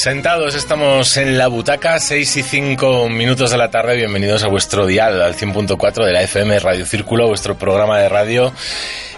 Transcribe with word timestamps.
Sentados 0.00 0.54
estamos 0.54 1.18
en 1.18 1.36
la 1.36 1.48
butaca, 1.48 1.98
6 1.98 2.38
y 2.38 2.42
5 2.42 3.10
minutos 3.10 3.50
de 3.50 3.58
la 3.58 3.70
tarde. 3.70 3.96
Bienvenidos 3.96 4.42
a 4.42 4.48
vuestro 4.48 4.86
dial, 4.86 5.20
al 5.20 5.34
100.4 5.34 6.06
de 6.06 6.12
la 6.14 6.22
FM 6.22 6.58
Radio 6.58 6.86
Círculo, 6.86 7.28
vuestro 7.28 7.58
programa 7.58 7.98
de 7.98 8.08
radio 8.08 8.50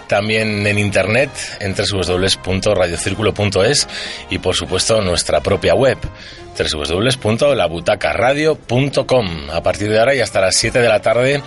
también 0.08 0.66
en 0.66 0.80
internet 0.80 1.30
en 1.60 1.74
www.radiocirculo.es 1.74 3.88
y 4.28 4.38
por 4.38 4.56
supuesto 4.56 5.00
nuestra 5.00 5.40
propia 5.40 5.74
web 5.74 5.98
www.labutacaradio.com. 6.56 9.50
A 9.50 9.60
partir 9.62 9.90
de 9.90 9.98
ahora 9.98 10.14
y 10.14 10.20
hasta 10.20 10.40
las 10.40 10.54
7 10.56 10.80
de 10.80 10.88
la 10.88 11.00
tarde 11.00 11.42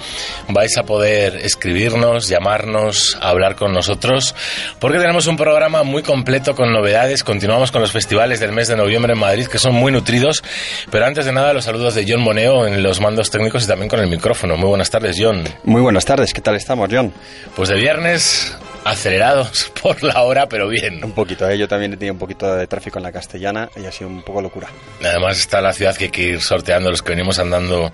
vais 0.50 0.78
a 0.78 0.84
poder 0.84 1.38
escribirnos, 1.38 2.28
llamarnos, 2.28 3.18
hablar 3.22 3.56
con 3.56 3.74
nosotros, 3.74 4.36
porque 4.80 5.00
tenemos 5.00 5.26
un 5.28 5.38
programa 5.38 5.84
muy 5.84 6.04
completo 6.04 6.56
con 6.56 6.74
novedades. 6.74 7.24
Continuamos 7.24 7.72
con 7.72 7.82
los 7.82 7.92
festivales 7.92 8.40
del 8.40 8.52
mes 8.52 8.68
de 8.68 8.76
noviembre 8.76 9.14
en 9.14 9.20
Madrid, 9.20 9.48
que 9.48 9.60
son 9.60 9.76
muy 9.76 9.92
nutridos. 9.92 10.44
Pero 10.92 11.06
antes 11.06 11.26
de 11.26 11.32
nada, 11.32 11.54
los 11.54 11.66
saludos 11.66 11.96
de 11.96 12.06
John 12.08 12.22
Moneo 12.22 12.68
en 12.68 12.84
los 12.84 13.02
mandos 13.02 13.30
técnicos 13.30 13.64
y 13.64 13.68
también 13.68 13.90
con 13.90 14.00
el 14.00 14.08
micrófono. 14.08 14.58
Muy 14.58 14.70
buenas 14.70 14.90
tardes, 14.90 15.18
John. 15.20 15.44
Muy 15.64 15.82
buenas 15.82 16.06
tardes, 16.06 16.34
¿qué 16.34 16.42
tal 16.42 16.56
estamos, 16.56 16.90
John? 16.92 17.14
Pues 17.56 17.70
de 17.70 17.76
viernes 17.76 18.56
acelerados 18.86 19.72
por 19.82 20.02
la 20.02 20.22
hora, 20.22 20.48
pero 20.48 20.70
bien. 20.70 21.04
Un 21.04 21.12
poquito, 21.12 21.50
¿eh? 21.50 21.58
yo 21.58 21.68
también 21.68 21.94
he 21.94 21.98
tenido 21.98 22.14
un 22.14 22.20
poquito 22.20 22.56
de 22.56 22.68
tráfico 22.68 23.00
en 23.00 23.04
la 23.04 23.12
castellana 23.12 23.70
y 23.76 23.86
ha 23.86 23.92
sido 23.92 24.10
un 24.10 24.22
poco 24.22 24.42
locura. 24.42 24.70
Además 25.04 25.40
está 25.40 25.60
la 25.60 25.74
ciudad 25.74 25.96
que 25.98 26.06
hay 26.06 26.12
que 26.12 26.22
ir 26.22 26.42
sorteando 26.42 26.90
los 26.90 27.02
que 27.02 27.10
venimos 27.10 27.40
andando, 27.40 27.92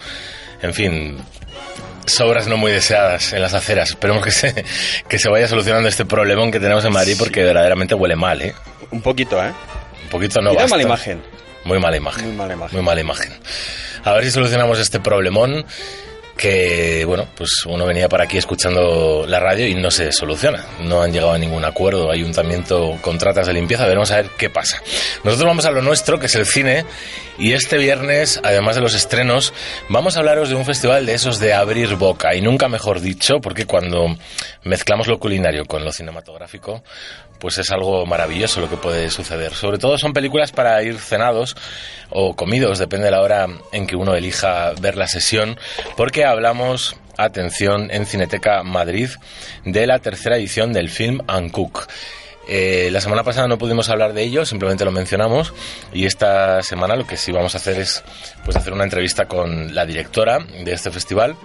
en 0.62 0.74
fin, 0.74 1.18
sobras 2.06 2.48
no 2.48 2.58
muy 2.58 2.72
deseadas 2.72 3.34
en 3.34 3.42
las 3.42 3.54
aceras. 3.54 3.90
Esperemos 3.90 4.24
que 4.24 4.32
se, 4.32 4.66
que 5.08 5.18
se 5.18 5.30
vaya 5.30 5.48
solucionando 5.48 5.88
este 5.90 6.06
problemón 6.06 6.52
que 6.52 6.60
tenemos 6.60 6.84
en 6.86 6.94
Madrid 6.94 7.16
porque 7.18 7.44
verdaderamente 7.44 7.96
huele 7.96 8.16
mal, 8.16 8.42
¿eh? 8.42 8.54
Un 8.92 9.02
poquito, 9.02 9.44
¿eh? 9.44 9.52
Un 10.04 10.10
poquito 10.10 10.42
no 10.42 10.54
basta. 10.54 10.70
mala 10.70 10.84
imagen. 10.84 11.22
Muy 11.64 11.80
mala 11.80 11.96
imagen. 11.96 12.26
Muy 12.26 12.36
mala 12.36 12.54
imagen. 12.54 12.76
Muy 12.78 12.86
mala 12.86 13.02
imagen. 13.02 13.34
A 14.04 14.14
ver 14.14 14.26
si 14.26 14.32
solucionamos 14.32 14.80
este 14.80 15.00
problemón 15.00 15.66
que, 16.42 17.06
bueno, 17.06 17.28
pues 17.36 17.52
uno 17.68 17.86
venía 17.86 18.10
para 18.10 18.24
aquí 18.24 18.40
escuchando 18.40 19.26
la 19.28 19.40
radio 19.40 19.68
y 19.68 19.76
no 19.76 19.92
se 19.92 20.12
soluciona. 20.12 20.66
No 20.80 21.04
han 21.04 21.14
llegado 21.14 21.34
a 21.34 21.38
ningún 21.38 21.64
acuerdo. 21.64 22.12
Ayuntamiento, 22.12 22.98
contratas 23.02 23.46
de 23.46 23.54
limpieza. 23.54 23.86
Veremos 23.86 24.10
a 24.10 24.16
ver 24.16 24.32
qué 24.40 24.50
pasa. 24.50 24.82
Nosotros 25.24 25.48
vamos 25.48 25.66
a 25.66 25.72
lo 25.72 25.84
nuestro, 25.84 26.20
que 26.20 26.26
es 26.26 26.34
el 26.34 26.48
cine. 26.48 26.84
Y 27.38 27.54
este 27.54 27.78
viernes, 27.78 28.40
además 28.44 28.76
de 28.76 28.82
los 28.82 28.96
estrenos, 28.96 29.54
vamos 29.88 30.18
a 30.18 30.22
hablaros 30.22 30.50
de 30.50 30.56
un 30.56 30.66
festival 30.66 31.06
de 31.06 31.14
esos 31.14 31.40
de 31.40 31.54
abrir 31.54 31.96
boca. 31.96 32.34
Y 32.34 32.42
nunca 32.42 32.68
mejor 32.68 33.02
dicho, 33.02 33.40
porque 33.40 33.68
cuando 33.68 34.08
mezclamos 34.64 35.06
lo 35.06 35.20
culinario 35.20 35.66
con 35.66 35.86
lo 35.86 35.92
cinematográfico, 35.92 36.84
pues 37.42 37.58
es 37.58 37.72
algo 37.72 38.06
maravilloso 38.06 38.62
lo 38.62 38.70
que 38.70 38.78
puede 38.78 39.10
suceder. 39.10 39.54
Sobre 39.54 39.80
todo 39.80 39.98
son 39.98 40.14
películas 40.14 40.52
para 40.52 40.82
ir 40.84 41.00
cenados 41.00 41.58
o 42.12 42.36
comidos, 42.36 42.78
depende 42.78 43.06
de 43.06 43.12
la 43.12 43.22
hora 43.22 43.48
en 43.72 43.88
que 43.88 43.96
uno 43.96 44.16
elija 44.16 44.74
ver 44.80 44.96
la 44.96 45.08
sesión, 45.08 45.60
porque 45.98 46.24
hablamos, 46.32 46.96
atención, 47.18 47.90
en 47.92 48.06
Cineteca 48.06 48.64
Madrid, 48.64 49.10
de 49.66 49.88
la 49.88 50.00
tercera 50.00 50.38
edición 50.38 50.74
del 50.74 50.90
film 50.90 51.20
Uncook. 51.28 51.88
Eh, 52.48 52.90
la 52.92 53.02
semana 53.02 53.24
pasada 53.24 53.48
no 53.48 53.58
pudimos 53.58 53.90
hablar 53.90 54.14
de 54.14 54.24
ello, 54.24 54.46
simplemente 54.46 54.84
lo 54.84 54.92
mencionamos 54.92 55.54
y 55.94 56.06
esta 56.06 56.64
semana 56.64 56.96
lo 56.96 57.06
que 57.06 57.16
sí 57.16 57.32
vamos 57.32 57.54
a 57.54 57.60
hacer 57.60 57.80
es 57.80 58.04
pues 58.44 58.58
hacer 58.58 58.74
una 58.74 58.84
entrevista 58.84 59.28
con 59.28 59.76
la 59.76 59.86
directora 59.86 60.40
de 60.40 60.74
este 60.74 60.90
festival 60.90 61.36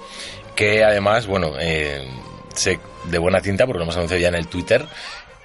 que 0.55 0.83
además, 0.83 1.27
bueno, 1.27 1.53
eh, 1.61 2.09
sé 2.55 2.81
de 3.05 3.19
buena 3.19 3.41
tinta 3.41 3.67
porque 3.67 3.79
lo 3.79 3.85
hemos 3.85 3.97
anunciado 3.97 4.21
ya 4.21 4.29
en 4.29 4.37
el 4.37 4.49
Twitter 4.49 4.87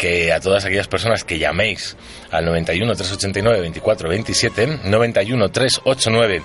que 0.02 0.34
a 0.34 0.40
todas 0.40 0.66
aquellas 0.66 0.88
personas 0.88 1.24
que 1.24 1.38
llaméis 1.38 1.96
al 2.32 2.44
91 2.46 2.96
389 2.96 3.62
24 3.62 4.10
27 4.10 4.80
91 4.86 5.52
389 5.52 6.42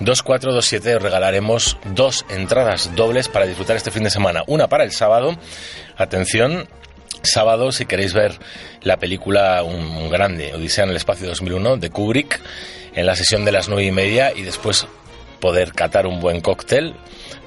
2427 0.00 0.96
os 0.96 1.02
regalaremos 1.02 1.78
dos 1.94 2.26
entradas 2.28 2.96
dobles 2.96 3.28
para 3.28 3.46
disfrutar 3.46 3.76
este 3.76 3.92
fin 3.92 4.02
de 4.02 4.10
semana. 4.10 4.42
Una 4.48 4.66
para 4.66 4.82
el 4.82 4.90
sábado, 4.90 5.38
atención, 5.96 6.68
sábado 7.22 7.70
si 7.70 7.86
queréis 7.86 8.12
ver 8.12 8.40
la 8.82 8.96
película 8.96 9.62
un, 9.62 10.10
grande, 10.10 10.52
Odisea 10.52 10.82
en 10.82 10.90
el 10.90 10.96
espacio 10.96 11.28
2001 11.28 11.76
de 11.76 11.90
Kubrick 11.90 12.40
en 12.96 13.06
la 13.06 13.14
sesión 13.14 13.44
de 13.44 13.52
las 13.52 13.68
nueve 13.68 13.84
y 13.84 13.92
media 13.92 14.32
y 14.34 14.42
después 14.42 14.88
poder 15.38 15.74
catar 15.74 16.08
un 16.08 16.18
buen 16.18 16.40
cóctel 16.40 16.96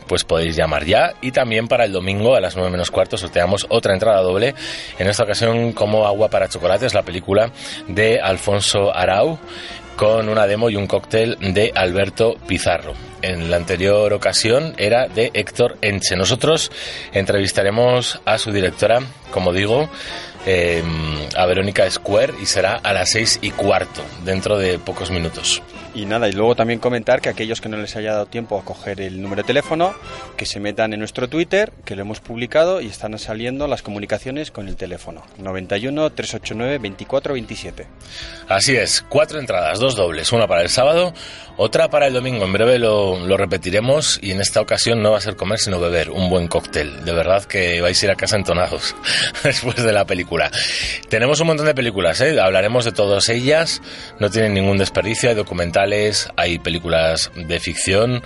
pues 0.10 0.26
podéis 0.26 0.58
llamar 0.58 0.84
ya. 0.86 1.14
Y 1.22 1.32
también 1.32 1.68
para 1.68 1.86
el 1.86 1.94
domingo 1.94 2.36
a 2.36 2.42
las 2.42 2.56
9 2.56 2.72
menos 2.72 2.90
cuarto 2.90 3.16
sorteamos 3.16 3.68
otra 3.70 3.94
entrada 3.94 4.22
doble. 4.22 4.56
En 4.98 5.08
esta 5.08 5.24
ocasión 5.24 5.72
como 5.72 6.08
Agua 6.08 6.30
para 6.30 6.50
Chocolates, 6.50 6.96
la 6.96 7.04
película 7.04 7.52
de 7.88 8.20
Alfonso 8.20 8.94
Arau 8.94 9.38
con 9.96 10.30
una 10.30 10.48
demo 10.48 10.70
y 10.70 10.76
un 10.76 10.88
cóctel 10.88 11.38
de 11.40 11.72
Alberto 11.76 12.38
Pizarro. 12.48 12.94
En 13.22 13.52
la 13.52 13.58
anterior 13.58 14.12
ocasión 14.14 14.74
era 14.78 15.08
de 15.08 15.30
Héctor 15.34 15.78
Enche. 15.82 16.16
Nosotros 16.16 16.72
entrevistaremos 17.12 18.20
a 18.26 18.38
su 18.38 18.52
directora, 18.52 19.02
como 19.30 19.54
digo, 19.54 19.90
eh, 20.46 20.84
a 21.36 21.46
Verónica 21.46 21.90
Square 21.90 22.34
y 22.42 22.46
será 22.46 22.76
a 22.76 22.94
las 22.94 23.12
seis 23.12 23.40
y 23.42 23.52
cuarto, 23.52 24.02
dentro 24.24 24.58
de 24.58 24.80
pocos 24.80 25.12
minutos. 25.12 25.62
Y 25.96 26.06
nada, 26.06 26.30
y 26.30 26.34
luego 26.34 26.56
también 26.56 26.80
comentar 26.80 27.20
que 27.20 27.30
aquellos 27.30 27.62
que 27.62 27.70
no 27.70 27.78
les 27.78 27.96
haya 27.96 28.14
dado 28.14 28.28
tiempo 28.28 28.60
a 28.60 28.64
coger 28.64 29.02
el 29.02 29.22
número 29.22 29.42
de 29.42 29.48
teléfono, 29.48 29.96
que 30.38 30.46
se 30.46 30.60
metan 30.60 30.94
en 30.94 31.00
nuestro 31.00 31.28
Twitter, 31.28 31.74
que 31.84 31.96
lo 31.96 32.04
hemos 32.04 32.20
publicado 32.20 32.80
y 32.80 32.88
están 32.88 33.18
saliendo 33.18 33.68
las 33.68 33.82
comunicaciones 33.82 34.52
con 34.52 34.68
el 34.68 34.76
teléfono. 34.76 35.24
91 35.40 36.12
389 36.12 36.78
24 36.78 37.34
27. 37.34 37.88
Así 38.48 38.76
es, 38.76 39.04
cuatro 39.10 39.40
entradas, 39.40 39.80
dos 39.80 39.96
dobles, 39.96 40.32
una 40.32 40.48
para 40.48 40.62
el 40.62 40.70
sábado, 40.70 41.14
otra 41.58 41.90
para 41.90 42.08
el 42.08 42.14
domingo. 42.14 42.46
En 42.46 42.54
breve 42.54 42.78
lo, 42.78 43.20
lo, 43.26 43.36
repetiremos 43.36 44.20
y 44.22 44.32
en 44.32 44.42
esta 44.42 44.62
ocasión 44.62 45.02
no 45.02 45.12
va 45.12 45.18
a 45.18 45.22
ser 45.22 45.36
comer 45.36 45.60
sino 45.60 45.80
beber 45.80 46.12
un 46.12 46.30
buen 46.30 46.48
cóctel. 46.48 47.04
De 47.04 47.14
verdad 47.14 47.46
que 47.46 47.82
vais 47.82 48.02
a 48.02 48.06
ir 48.06 48.12
a 48.12 48.16
casa 48.16 48.36
entonados 48.36 48.96
después 49.44 49.76
de 49.78 49.92
la 49.92 50.06
película. 50.06 50.39
Tenemos 51.10 51.40
un 51.40 51.48
montón 51.48 51.66
de 51.66 51.74
películas, 51.74 52.22
¿eh? 52.22 52.40
hablaremos 52.40 52.86
de 52.86 52.92
todas 52.92 53.30
ellas, 53.30 53.82
no 54.20 54.30
tienen 54.30 54.54
ningún 54.54 54.78
desperdicio, 54.78 55.30
hay 55.30 55.36
documentales, 55.36 56.30
hay 56.36 56.60
películas 56.60 57.32
de 57.36 57.60
ficción 57.60 58.24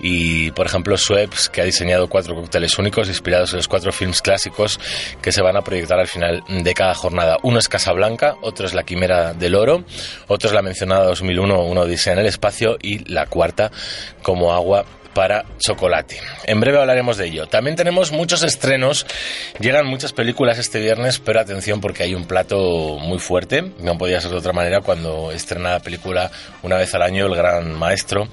y 0.00 0.50
por 0.50 0.66
ejemplo 0.66 0.96
Schweppes 0.96 1.48
que 1.48 1.60
ha 1.60 1.64
diseñado 1.64 2.08
cuatro 2.08 2.34
cócteles 2.34 2.78
únicos 2.78 3.08
inspirados 3.08 3.52
en 3.52 3.58
los 3.58 3.68
cuatro 3.68 3.92
films 3.92 4.20
clásicos 4.20 4.78
que 5.22 5.32
se 5.32 5.42
van 5.42 5.56
a 5.56 5.62
proyectar 5.62 5.98
al 5.98 6.08
final 6.08 6.42
de 6.48 6.74
cada 6.74 6.94
jornada. 6.94 7.38
Uno 7.42 7.58
es 7.58 7.68
Casablanca, 7.68 8.36
otro 8.42 8.66
es 8.66 8.74
La 8.74 8.82
Quimera 8.82 9.32
del 9.32 9.54
Oro, 9.54 9.84
otro 10.26 10.48
es 10.48 10.54
la 10.54 10.62
mencionada 10.62 11.04
2001, 11.04 11.64
Una 11.64 11.82
Odisea 11.82 12.12
en 12.12 12.18
el 12.18 12.26
Espacio 12.26 12.76
y 12.82 13.10
la 13.10 13.26
cuarta 13.26 13.70
como 14.22 14.52
agua 14.52 14.84
para 15.14 15.44
chocolate. 15.58 16.18
En 16.44 16.60
breve 16.60 16.78
hablaremos 16.78 17.16
de 17.16 17.26
ello. 17.26 17.46
También 17.46 17.76
tenemos 17.76 18.12
muchos 18.12 18.42
estrenos, 18.42 19.06
llegan 19.60 19.86
muchas 19.86 20.12
películas 20.12 20.58
este 20.58 20.80
viernes, 20.80 21.18
pero 21.18 21.40
atención 21.40 21.80
porque 21.80 22.02
hay 22.02 22.14
un 22.14 22.26
plato 22.26 22.98
muy 22.98 23.18
fuerte, 23.18 23.72
no 23.80 23.96
podía 23.96 24.20
ser 24.20 24.32
de 24.32 24.38
otra 24.38 24.52
manera 24.52 24.80
cuando 24.80 25.30
estrena 25.32 25.72
la 25.72 25.80
película 25.80 26.30
una 26.62 26.76
vez 26.76 26.94
al 26.94 27.02
año 27.02 27.26
el 27.26 27.34
gran 27.34 27.72
maestro 27.72 28.28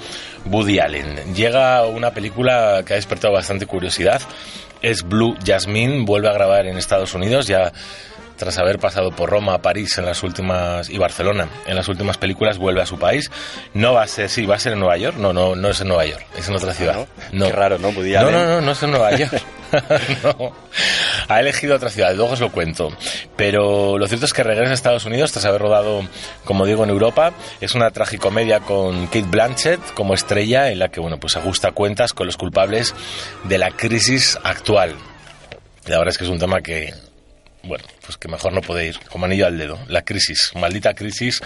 Woody 0.46 0.80
Allen. 0.80 1.34
Llega 1.36 1.86
una 1.86 2.12
película 2.12 2.84
que 2.86 2.94
ha 2.94 2.96
despertado 2.96 3.34
bastante 3.34 3.66
curiosidad, 3.66 4.22
es 4.82 5.04
Blue 5.04 5.38
Jasmine, 5.46 6.06
vuelve 6.06 6.30
a 6.30 6.34
grabar 6.34 6.66
en 6.66 6.78
Estados 6.78 7.14
Unidos, 7.14 7.48
ya 7.48 7.72
tras 8.42 8.58
haber 8.58 8.80
pasado 8.80 9.12
por 9.12 9.30
Roma, 9.30 9.62
París 9.62 10.00
en 10.00 10.06
las 10.06 10.24
últimas 10.24 10.90
y 10.90 10.98
Barcelona 10.98 11.48
en 11.68 11.76
las 11.76 11.88
últimas 11.88 12.18
películas 12.18 12.58
vuelve 12.58 12.82
a 12.82 12.88
su 12.88 12.98
país. 12.98 13.30
No 13.76 13.94
va 13.94 14.02
a 14.02 14.08
ser, 14.08 14.30
sí, 14.30 14.48
va 14.48 14.56
a 14.56 14.60
ser 14.60 14.74
en 14.74 14.80
Nueva 14.80 14.98
York. 14.98 15.16
No, 15.18 15.32
no, 15.32 15.56
no 15.56 15.70
es 15.70 15.80
en 15.82 15.90
Nueva 15.90 16.06
York, 16.06 16.26
es 16.36 16.50
en 16.50 16.56
otra 16.56 16.74
ciudad. 16.74 16.96
¿no? 16.96 17.08
No. 17.34 17.46
Qué 17.46 17.52
raro, 17.54 17.78
¿no? 17.78 17.90
Woody 17.90 18.14
No, 18.14 18.20
Allen. 18.22 18.34
no, 18.34 18.46
no, 18.46 18.62
no 18.62 18.72
es 18.72 18.82
en 18.82 18.90
Nueva 18.90 19.16
York. 19.16 19.32
no. 20.24 20.56
Ha 21.28 21.40
elegido 21.40 21.76
otra 21.76 21.92
ciudad, 21.92 22.16
luego 22.16 22.34
os 22.34 22.40
lo 22.40 22.52
cuento. 22.52 22.90
Pero 23.36 24.00
lo 24.00 24.08
cierto 24.08 24.26
es 24.26 24.34
que 24.34 24.42
regresa 24.42 24.72
a 24.72 24.74
Estados 24.74 25.06
Unidos 25.06 25.32
tras 25.32 25.46
haber 25.46 25.62
rodado, 25.62 26.02
como 26.44 26.66
digo, 26.66 26.84
en 26.84 26.90
Europa. 26.90 27.34
Es 27.62 27.76
una 27.76 27.92
tragicomedia 27.92 28.62
con 28.62 29.06
Kate 29.06 29.28
Blanchett 29.28 29.94
como 29.94 30.16
estrella 30.16 30.72
en 30.72 30.80
la 30.80 30.90
que, 30.90 31.00
bueno, 31.00 31.20
pues 31.20 31.38
ajusta 31.38 31.74
cuentas 31.74 32.14
con 32.14 32.26
los 32.26 32.38
culpables 32.38 32.96
de 33.44 33.60
la 33.60 33.70
crisis 33.70 34.40
actual. 34.44 34.96
La 35.86 36.00
verdad 36.00 36.10
es 36.10 36.18
que 36.18 36.24
es 36.24 36.30
un 36.32 36.40
tema 36.40 36.62
que 36.62 36.92
bueno, 37.64 37.84
pues 38.12 38.18
que 38.18 38.28
mejor 38.28 38.52
no 38.52 38.60
puede 38.60 38.88
ir 38.88 39.00
como 39.10 39.26
anillo 39.26 39.46
al 39.46 39.58
dedo. 39.58 39.80
La 39.88 40.02
crisis, 40.02 40.52
maldita 40.56 40.94
crisis, 40.94 41.42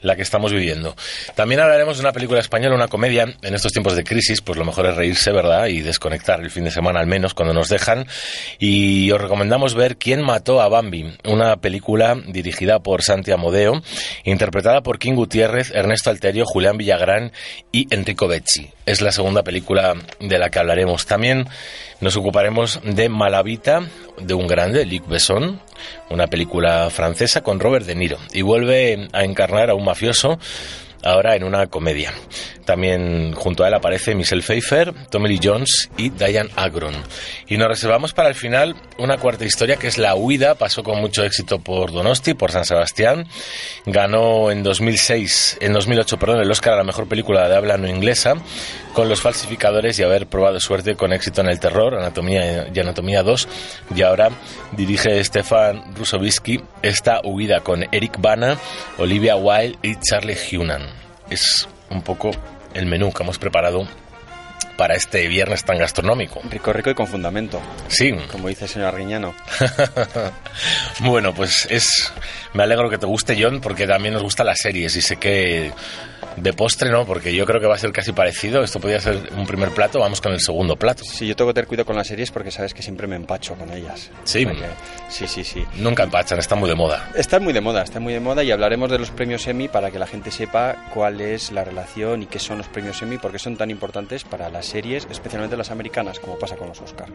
la 0.00 0.16
que 0.16 0.22
estamos 0.22 0.50
viviendo. 0.50 0.96
También 1.34 1.60
hablaremos 1.60 1.98
de 1.98 2.00
una 2.00 2.12
película 2.12 2.40
española, 2.40 2.74
una 2.74 2.88
comedia. 2.88 3.24
En 3.42 3.54
estos 3.54 3.72
tiempos 3.72 3.94
de 3.96 4.02
crisis, 4.02 4.40
pues 4.40 4.58
lo 4.58 4.64
mejor 4.64 4.86
es 4.86 4.96
reírse, 4.96 5.30
¿verdad? 5.30 5.66
Y 5.66 5.82
desconectar 5.82 6.40
el 6.40 6.50
fin 6.50 6.64
de 6.64 6.70
semana 6.70 7.00
al 7.00 7.06
menos 7.06 7.34
cuando 7.34 7.52
nos 7.52 7.68
dejan. 7.68 8.06
Y 8.58 9.10
os 9.10 9.20
recomendamos 9.20 9.74
ver 9.74 9.98
Quién 9.98 10.22
mató 10.22 10.62
a 10.62 10.68
Bambi, 10.68 11.18
una 11.24 11.56
película 11.56 12.16
dirigida 12.26 12.78
por 12.78 13.02
Santi 13.02 13.30
Amodeo, 13.30 13.82
interpretada 14.24 14.82
por 14.82 14.98
King 14.98 15.16
Gutiérrez, 15.16 15.70
Ernesto 15.70 16.08
Alterio, 16.08 16.46
Julián 16.46 16.78
Villagrán 16.78 17.32
y 17.72 17.92
Enrico 17.94 18.26
Becci. 18.26 18.70
Es 18.86 19.02
la 19.02 19.12
segunda 19.12 19.42
película 19.42 19.94
de 20.18 20.38
la 20.38 20.48
que 20.48 20.60
hablaremos. 20.60 21.04
También 21.04 21.46
nos 22.00 22.16
ocuparemos 22.16 22.80
de 22.84 23.08
Malavita, 23.08 23.80
de 24.18 24.34
un 24.34 24.46
grande, 24.46 24.84
Luc 24.84 25.08
Besson, 25.08 25.60
una 26.10 26.26
película 26.26 26.90
francesa 26.90 27.42
con 27.42 27.60
Robert 27.60 27.86
De 27.86 27.94
Niro, 27.94 28.18
y 28.32 28.42
vuelve 28.42 29.08
a 29.12 29.24
encarnar 29.24 29.70
a 29.70 29.74
un 29.74 29.84
mafioso 29.84 30.38
ahora 31.06 31.36
en 31.36 31.44
una 31.44 31.66
comedia. 31.66 32.12
También 32.64 33.32
junto 33.32 33.62
a 33.62 33.68
él 33.68 33.74
aparece 33.74 34.14
Michelle 34.14 34.42
Pfeiffer, 34.42 34.92
Tommy 35.08 35.28
Lee 35.28 35.40
Jones 35.42 35.88
y 35.96 36.10
Diane 36.10 36.50
Agron. 36.56 36.94
Y 37.46 37.56
nos 37.56 37.68
reservamos 37.68 38.12
para 38.12 38.28
el 38.28 38.34
final 38.34 38.74
una 38.98 39.18
cuarta 39.18 39.44
historia 39.44 39.76
que 39.76 39.86
es 39.86 39.98
La 39.98 40.16
Huida. 40.16 40.56
Pasó 40.56 40.82
con 40.82 41.00
mucho 41.00 41.22
éxito 41.22 41.60
por 41.60 41.92
Donosti, 41.92 42.34
por 42.34 42.50
San 42.50 42.64
Sebastián. 42.64 43.28
Ganó 43.86 44.50
en 44.50 44.64
2006, 44.64 45.58
en 45.60 45.72
2008, 45.72 46.18
perdón, 46.18 46.40
el 46.40 46.50
Oscar 46.50 46.74
a 46.74 46.78
la 46.78 46.84
mejor 46.84 47.08
película 47.08 47.48
de 47.48 47.56
habla 47.56 47.76
no 47.76 47.88
inglesa 47.88 48.34
con 48.96 49.10
Los 49.10 49.20
falsificadores 49.20 49.98
y 49.98 50.02
haber 50.02 50.26
probado 50.26 50.58
suerte 50.58 50.96
con 50.96 51.12
éxito 51.12 51.42
en 51.42 51.48
el 51.48 51.60
terror, 51.60 51.94
Anatomía 51.94 52.68
y 52.74 52.80
Anatomía 52.80 53.22
2. 53.22 53.46
Y 53.94 54.00
ahora 54.00 54.30
dirige 54.72 55.22
Stefan 55.22 55.94
Rusovitsky 55.94 56.62
esta 56.80 57.20
huida 57.22 57.60
con 57.60 57.84
Eric 57.92 58.18
Bana, 58.18 58.56
Olivia 58.96 59.36
Wilde 59.36 59.76
y 59.82 59.96
Charlie 59.96 60.38
Hunan. 60.50 60.95
Es 61.30 61.68
un 61.90 62.02
poco 62.02 62.30
el 62.74 62.86
menú 62.86 63.12
que 63.12 63.22
hemos 63.22 63.38
preparado 63.38 63.86
para 64.76 64.94
este 64.94 65.26
viernes 65.28 65.64
tan 65.64 65.78
gastronómico. 65.78 66.40
Rico, 66.50 66.72
rico 66.72 66.90
y 66.90 66.94
con 66.94 67.06
fundamento. 67.06 67.60
Sí. 67.88 68.12
Como 68.30 68.48
dice 68.48 68.64
el 68.64 68.70
señor 68.70 68.88
Arguiñano. 68.88 69.34
bueno, 71.00 71.34
pues 71.34 71.66
es. 71.70 72.12
Me 72.56 72.62
alegro 72.62 72.88
que 72.88 72.96
te 72.96 73.04
guste, 73.04 73.36
John, 73.38 73.60
porque 73.60 73.86
también 73.86 74.14
nos 74.14 74.22
gustan 74.22 74.46
las 74.46 74.56
series 74.58 74.96
y 74.96 75.02
sé 75.02 75.16
que 75.16 75.72
de 76.36 76.52
postre 76.54 76.90
no, 76.90 77.04
porque 77.04 77.34
yo 77.34 77.44
creo 77.44 77.60
que 77.60 77.66
va 77.66 77.74
a 77.74 77.78
ser 77.78 77.92
casi 77.92 78.12
parecido. 78.12 78.62
Esto 78.62 78.80
podría 78.80 78.98
ser 78.98 79.30
un 79.36 79.46
primer 79.46 79.72
plato, 79.72 80.00
vamos 80.00 80.22
con 80.22 80.32
el 80.32 80.40
segundo 80.40 80.74
plato. 80.74 81.04
Sí, 81.04 81.26
yo 81.26 81.36
tengo 81.36 81.50
que 81.50 81.54
tener 81.56 81.68
cuidado 81.68 81.84
con 81.84 81.96
las 81.96 82.06
series 82.06 82.30
porque 82.30 82.50
sabes 82.50 82.72
que 82.72 82.80
siempre 82.80 83.06
me 83.06 83.16
empacho 83.16 83.56
con 83.56 83.70
ellas. 83.70 84.10
Sí. 84.24 84.46
sí, 85.10 85.28
sí, 85.28 85.44
sí. 85.44 85.66
Nunca 85.74 86.04
empachan, 86.04 86.38
están 86.38 86.58
muy 86.58 86.70
de 86.70 86.76
moda. 86.76 87.10
Están 87.14 87.44
muy 87.44 87.52
de 87.52 87.60
moda, 87.60 87.82
están 87.82 88.02
muy 88.02 88.14
de 88.14 88.20
moda 88.20 88.42
y 88.42 88.50
hablaremos 88.50 88.90
de 88.90 89.00
los 89.00 89.10
premios 89.10 89.46
Emmy 89.46 89.68
para 89.68 89.90
que 89.90 89.98
la 89.98 90.06
gente 90.06 90.30
sepa 90.30 90.88
cuál 90.94 91.20
es 91.20 91.52
la 91.52 91.62
relación 91.62 92.22
y 92.22 92.26
qué 92.26 92.38
son 92.38 92.56
los 92.56 92.68
premios 92.68 93.02
Emmy, 93.02 93.18
porque 93.18 93.38
son 93.38 93.58
tan 93.58 93.70
importantes 93.70 94.24
para 94.24 94.48
las 94.48 94.64
series, 94.64 95.06
especialmente 95.10 95.58
las 95.58 95.70
americanas, 95.70 96.20
como 96.20 96.38
pasa 96.38 96.56
con 96.56 96.68
los 96.68 96.80
Oscar. 96.80 97.08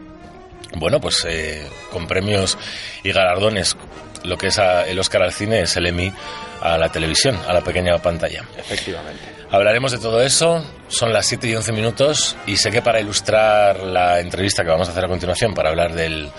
Bueno, 0.76 1.00
pues 1.00 1.26
eh, 1.28 1.68
con 1.90 2.06
premios 2.06 2.56
y 3.02 3.12
galardones, 3.12 3.76
lo 4.24 4.36
que 4.36 4.48
es 4.48 4.58
el 4.58 4.98
Oscar 4.98 5.22
al 5.22 5.32
cine 5.32 5.62
es 5.62 5.76
el 5.76 5.86
Emmy 5.86 6.12
a 6.60 6.78
la 6.78 6.90
televisión, 6.90 7.38
a 7.46 7.52
la 7.52 7.60
pequeña 7.60 7.98
pantalla. 7.98 8.44
Efectivamente. 8.56 9.22
Hablaremos 9.50 9.92
de 9.92 9.98
todo 9.98 10.22
eso, 10.22 10.64
son 10.88 11.12
las 11.12 11.26
7 11.26 11.48
y 11.48 11.54
11 11.54 11.72
minutos 11.72 12.36
y 12.46 12.56
sé 12.56 12.70
que 12.70 12.80
para 12.80 13.00
ilustrar 13.00 13.80
la 13.80 14.20
entrevista 14.20 14.62
que 14.62 14.70
vamos 14.70 14.88
a 14.88 14.92
hacer 14.92 15.04
a 15.04 15.08
continuación, 15.08 15.52
para 15.52 15.70
hablar 15.70 15.92
del, 15.92 16.30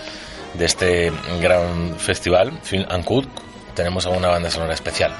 de 0.54 0.64
este 0.64 1.12
gran 1.40 1.96
festival, 1.98 2.58
Film 2.62 2.86
and 2.88 3.04
Cook, 3.04 3.28
tenemos 3.74 4.06
alguna 4.06 4.28
banda 4.28 4.50
sonora 4.50 4.74
especial. 4.74 5.12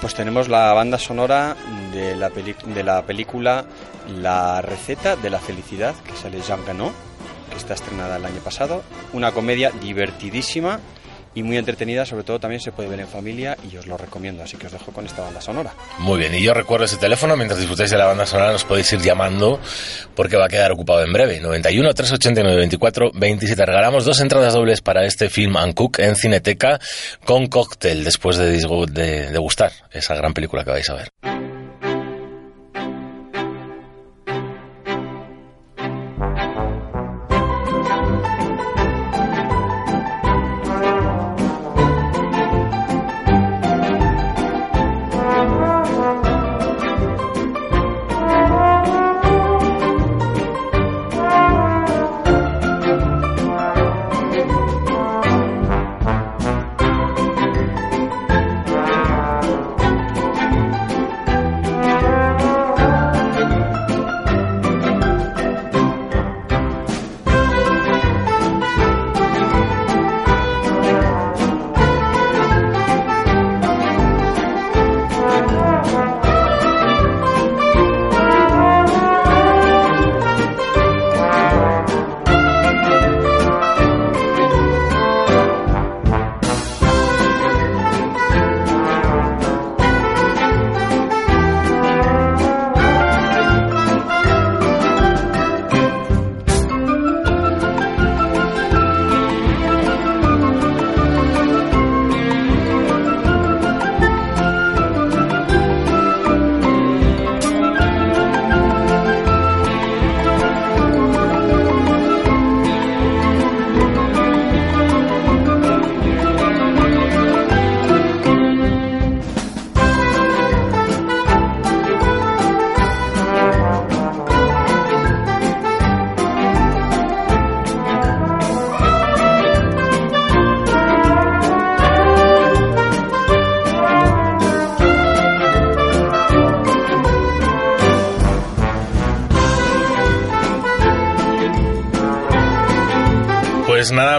Pues 0.00 0.14
tenemos 0.14 0.48
la 0.48 0.72
banda 0.74 0.98
sonora 0.98 1.56
de 1.92 2.14
la, 2.14 2.28
de 2.28 2.84
la 2.84 3.02
película 3.02 3.64
La 4.20 4.60
receta 4.60 5.16
de 5.16 5.30
la 5.30 5.38
felicidad, 5.38 5.94
que 6.04 6.14
sale 6.14 6.40
Jean 6.40 6.64
Ganot, 6.66 6.92
que 7.50 7.56
está 7.56 7.74
estrenada 7.74 8.16
el 8.16 8.24
año 8.26 8.40
pasado. 8.40 8.82
Una 9.12 9.32
comedia 9.32 9.70
divertidísima 9.70 10.80
y 11.36 11.42
muy 11.42 11.58
entretenida, 11.58 12.04
sobre 12.06 12.24
todo 12.24 12.40
también 12.40 12.60
se 12.60 12.72
puede 12.72 12.88
ver 12.88 12.98
en 12.98 13.06
familia 13.06 13.56
y 13.70 13.76
os 13.76 13.86
lo 13.86 13.96
recomiendo, 13.96 14.42
así 14.42 14.56
que 14.56 14.66
os 14.66 14.72
dejo 14.72 14.90
con 14.90 15.04
esta 15.04 15.22
banda 15.22 15.40
sonora. 15.40 15.72
Muy 15.98 16.18
bien, 16.18 16.34
y 16.34 16.42
yo 16.42 16.54
recuerdo 16.54 16.86
ese 16.86 16.96
teléfono, 16.96 17.36
mientras 17.36 17.60
disfrutáis 17.60 17.90
de 17.90 17.98
la 17.98 18.06
banda 18.06 18.26
sonora 18.26 18.52
nos 18.52 18.64
podéis 18.64 18.90
ir 18.94 19.00
llamando 19.00 19.60
porque 20.14 20.36
va 20.36 20.46
a 20.46 20.48
quedar 20.48 20.72
ocupado 20.72 21.04
en 21.04 21.12
breve. 21.12 21.38
91 21.38 21.92
389 21.92 22.56
24 22.56 23.10
27. 23.14 23.66
Regalamos 23.66 24.06
dos 24.06 24.18
entradas 24.20 24.54
dobles 24.54 24.80
para 24.80 25.04
este 25.04 25.28
film 25.28 25.58
and 25.58 25.74
Cook 25.74 25.98
en 25.98 26.16
Cineteca 26.16 26.80
con 27.24 27.48
cóctel 27.48 28.02
después 28.02 28.38
de, 28.38 28.58
de 28.90 29.30
degustar 29.30 29.72
esa 29.92 30.14
gran 30.14 30.32
película 30.32 30.64
que 30.64 30.70
vais 30.70 30.88
a 30.88 30.94
ver. 30.94 31.45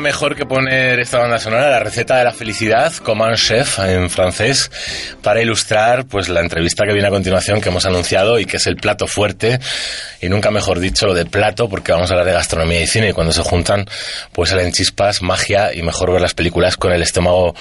Mejor 0.08 0.38
que 0.38 0.46
poner 0.46 1.02
esta 1.02 1.20
banda 1.20 1.38
sonora, 1.38 1.70
la 1.70 1.80
receta 1.80 2.16
de 2.16 2.24
la 2.24 2.32
felicidad, 2.32 2.94
Command 3.04 3.36
Chef 3.36 3.78
en 3.80 4.10
francés, 4.10 4.72
para 5.22 5.42
ilustrar 5.42 6.06
pues 6.06 6.30
la 6.30 6.40
entrevista 6.40 6.86
que 6.86 6.94
viene 6.94 7.10
a 7.10 7.12
continuación 7.12 7.60
que 7.60 7.68
hemos 7.68 7.86
anunciado 7.86 8.40
y 8.40 8.46
que 8.46 8.56
es 8.56 8.68
el 8.68 8.78
plato 8.78 9.06
fuerte 9.08 9.60
y 10.22 10.30
nunca 10.30 10.50
mejor 10.50 10.80
dicho 10.80 11.08
lo 11.08 11.14
de 11.14 11.26
plato 11.26 11.68
porque 11.68 11.92
vamos 11.92 12.10
a 12.10 12.14
hablar 12.14 12.26
de 12.26 12.32
gastronomía 12.32 12.82
y 12.82 12.88
cine 12.88 13.10
y 13.10 13.12
cuando 13.12 13.34
se 13.34 13.42
juntan 13.42 13.86
pues 14.32 14.52
salen 14.52 14.72
chispas, 14.72 15.22
magia 15.22 15.74
y 15.74 15.82
mejor 15.82 16.14
ver 16.14 16.22
las 16.22 16.34
películas 16.34 16.78
con 16.78 16.94
el 16.94 17.02
estómago 17.02 17.54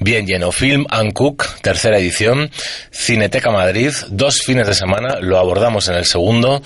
bien 0.00 0.26
lleno. 0.26 0.50
Film 0.50 0.86
and 0.90 1.12
Cook, 1.12 1.46
tercera 1.60 1.98
edición, 1.98 2.50
Cineteca 2.90 3.52
Madrid, 3.52 3.92
dos 4.08 4.42
fines 4.42 4.66
de 4.66 4.74
semana, 4.74 5.20
lo 5.20 5.38
abordamos 5.38 5.86
en 5.86 5.94
el 5.94 6.04
segundo 6.04 6.64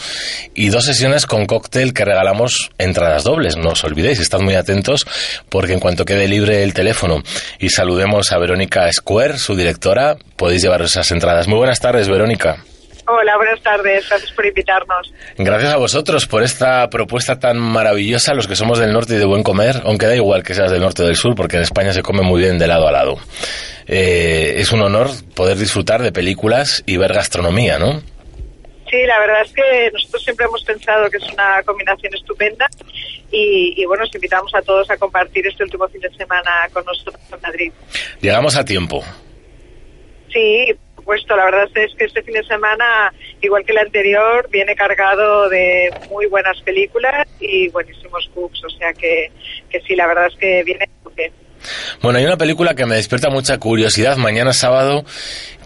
y 0.55 0.71
dos 0.71 0.87
sesiones 0.87 1.27
con 1.27 1.45
cóctel 1.45 1.93
que 1.93 2.07
regalamos 2.07 2.71
entradas 2.79 3.25
dobles, 3.25 3.59
no 3.59 3.73
os 3.73 3.85
olvidéis, 3.85 4.19
estad 4.19 4.41
muy 4.41 4.55
atentos 4.55 5.05
porque 5.49 5.73
en 5.73 5.81
cuanto 5.81 6.05
quede 6.05 6.29
libre 6.29 6.63
el 6.63 6.75
teléfono 6.75 7.23
y 7.59 7.69
saludemos 7.69 8.33
a 8.33 8.39
Verónica 8.39 8.91
Square, 8.93 9.39
su 9.39 9.57
directora, 9.57 10.17
podéis 10.37 10.63
llevar 10.63 10.83
esas 10.83 11.11
entradas. 11.11 11.49
Muy 11.49 11.59
buenas 11.59 11.81
tardes, 11.81 12.09
Verónica. 12.09 12.65
Hola, 13.09 13.37
buenas 13.37 13.63
tardes. 13.63 14.09
Gracias 14.09 14.33
por 14.33 14.47
invitarnos. 14.47 15.13
Gracias 15.39 15.73
a 15.73 15.77
vosotros 15.77 16.27
por 16.27 16.43
esta 16.43 16.89
propuesta 16.91 17.39
tan 17.39 17.57
maravillosa, 17.57 18.35
los 18.35 18.49
que 18.49 18.57
somos 18.57 18.81
del 18.81 18.93
norte 18.93 19.15
y 19.15 19.19
de 19.19 19.25
buen 19.25 19.45
comer, 19.45 19.81
aunque 19.85 20.07
da 20.07 20.17
igual 20.17 20.43
que 20.43 20.55
seas 20.55 20.73
del 20.73 20.81
norte 20.81 21.05
o 21.05 21.07
del 21.07 21.15
sur, 21.15 21.37
porque 21.37 21.57
en 21.57 21.63
España 21.63 21.93
se 21.93 22.03
come 22.03 22.23
muy 22.23 22.41
bien 22.41 22.59
de 22.59 22.67
lado 22.67 22.89
a 22.89 22.93
lado. 22.93 23.17
Eh, 23.87 24.55
es 24.57 24.73
un 24.73 24.83
honor 24.83 25.11
poder 25.35 25.57
disfrutar 25.57 26.03
de 26.03 26.11
películas 26.11 26.83
y 26.85 26.97
ver 26.97 27.13
gastronomía, 27.13 27.79
¿no? 27.79 28.03
Sí, 28.97 29.05
la 29.05 29.19
verdad 29.19 29.43
es 29.43 29.53
que 29.53 29.91
nosotros 29.93 30.25
siempre 30.25 30.47
hemos 30.47 30.65
pensado 30.65 31.11
que 31.11 31.19
es 31.19 31.33
una 31.33 31.63
combinación 31.65 32.15
estupenda 32.15 32.67
y, 33.31 33.85
bueno, 33.85 34.05
os 34.05 34.15
invitamos 34.15 34.55
a 34.55 34.63
todos 34.63 34.91
a 34.91 34.97
compartir 34.97 35.47
este 35.47 35.65
último 35.65 35.87
fin 35.89 36.01
de 36.01 36.11
semana 36.15 36.67
con 36.73 36.83
nosotros 36.87 37.21
en 37.31 37.41
Madrid. 37.43 37.73
Llegamos 38.23 38.57
a 38.57 38.65
tiempo. 38.65 39.05
Sí, 40.33 40.75
por 40.95 41.03
supuesto. 41.03 41.37
La 41.37 41.45
verdad 41.45 41.69
es 41.75 41.95
que 41.95 42.07
este 42.07 42.23
fin 42.23 42.35
de 42.35 42.45
semana, 42.45 43.13
igual 43.43 43.67
que 43.67 43.73
el 43.73 43.79
anterior, 43.79 44.49
viene 44.51 44.75
cargado 44.75 45.51
de 45.51 45.93
muy 46.09 46.25
buenas 46.27 46.59
películas 46.63 47.29
y 47.39 47.69
buenísimos 47.69 48.31
cooks. 48.33 48.65
O 48.65 48.71
sea 48.71 48.95
que, 48.95 49.31
que 49.69 49.81
sí, 49.83 49.95
la 49.95 50.07
verdad 50.07 50.29
es 50.29 50.37
que 50.37 50.65
viene 50.65 50.89
bien. 51.15 51.33
Bueno, 52.03 52.19
hay 52.19 52.25
una 52.25 52.37
película 52.37 52.75
que 52.75 52.87
me 52.87 52.97
despierta 52.97 53.31
mucha 53.31 53.59
curiosidad 53.59 54.17
mañana 54.17 54.53
sábado, 54.53 55.05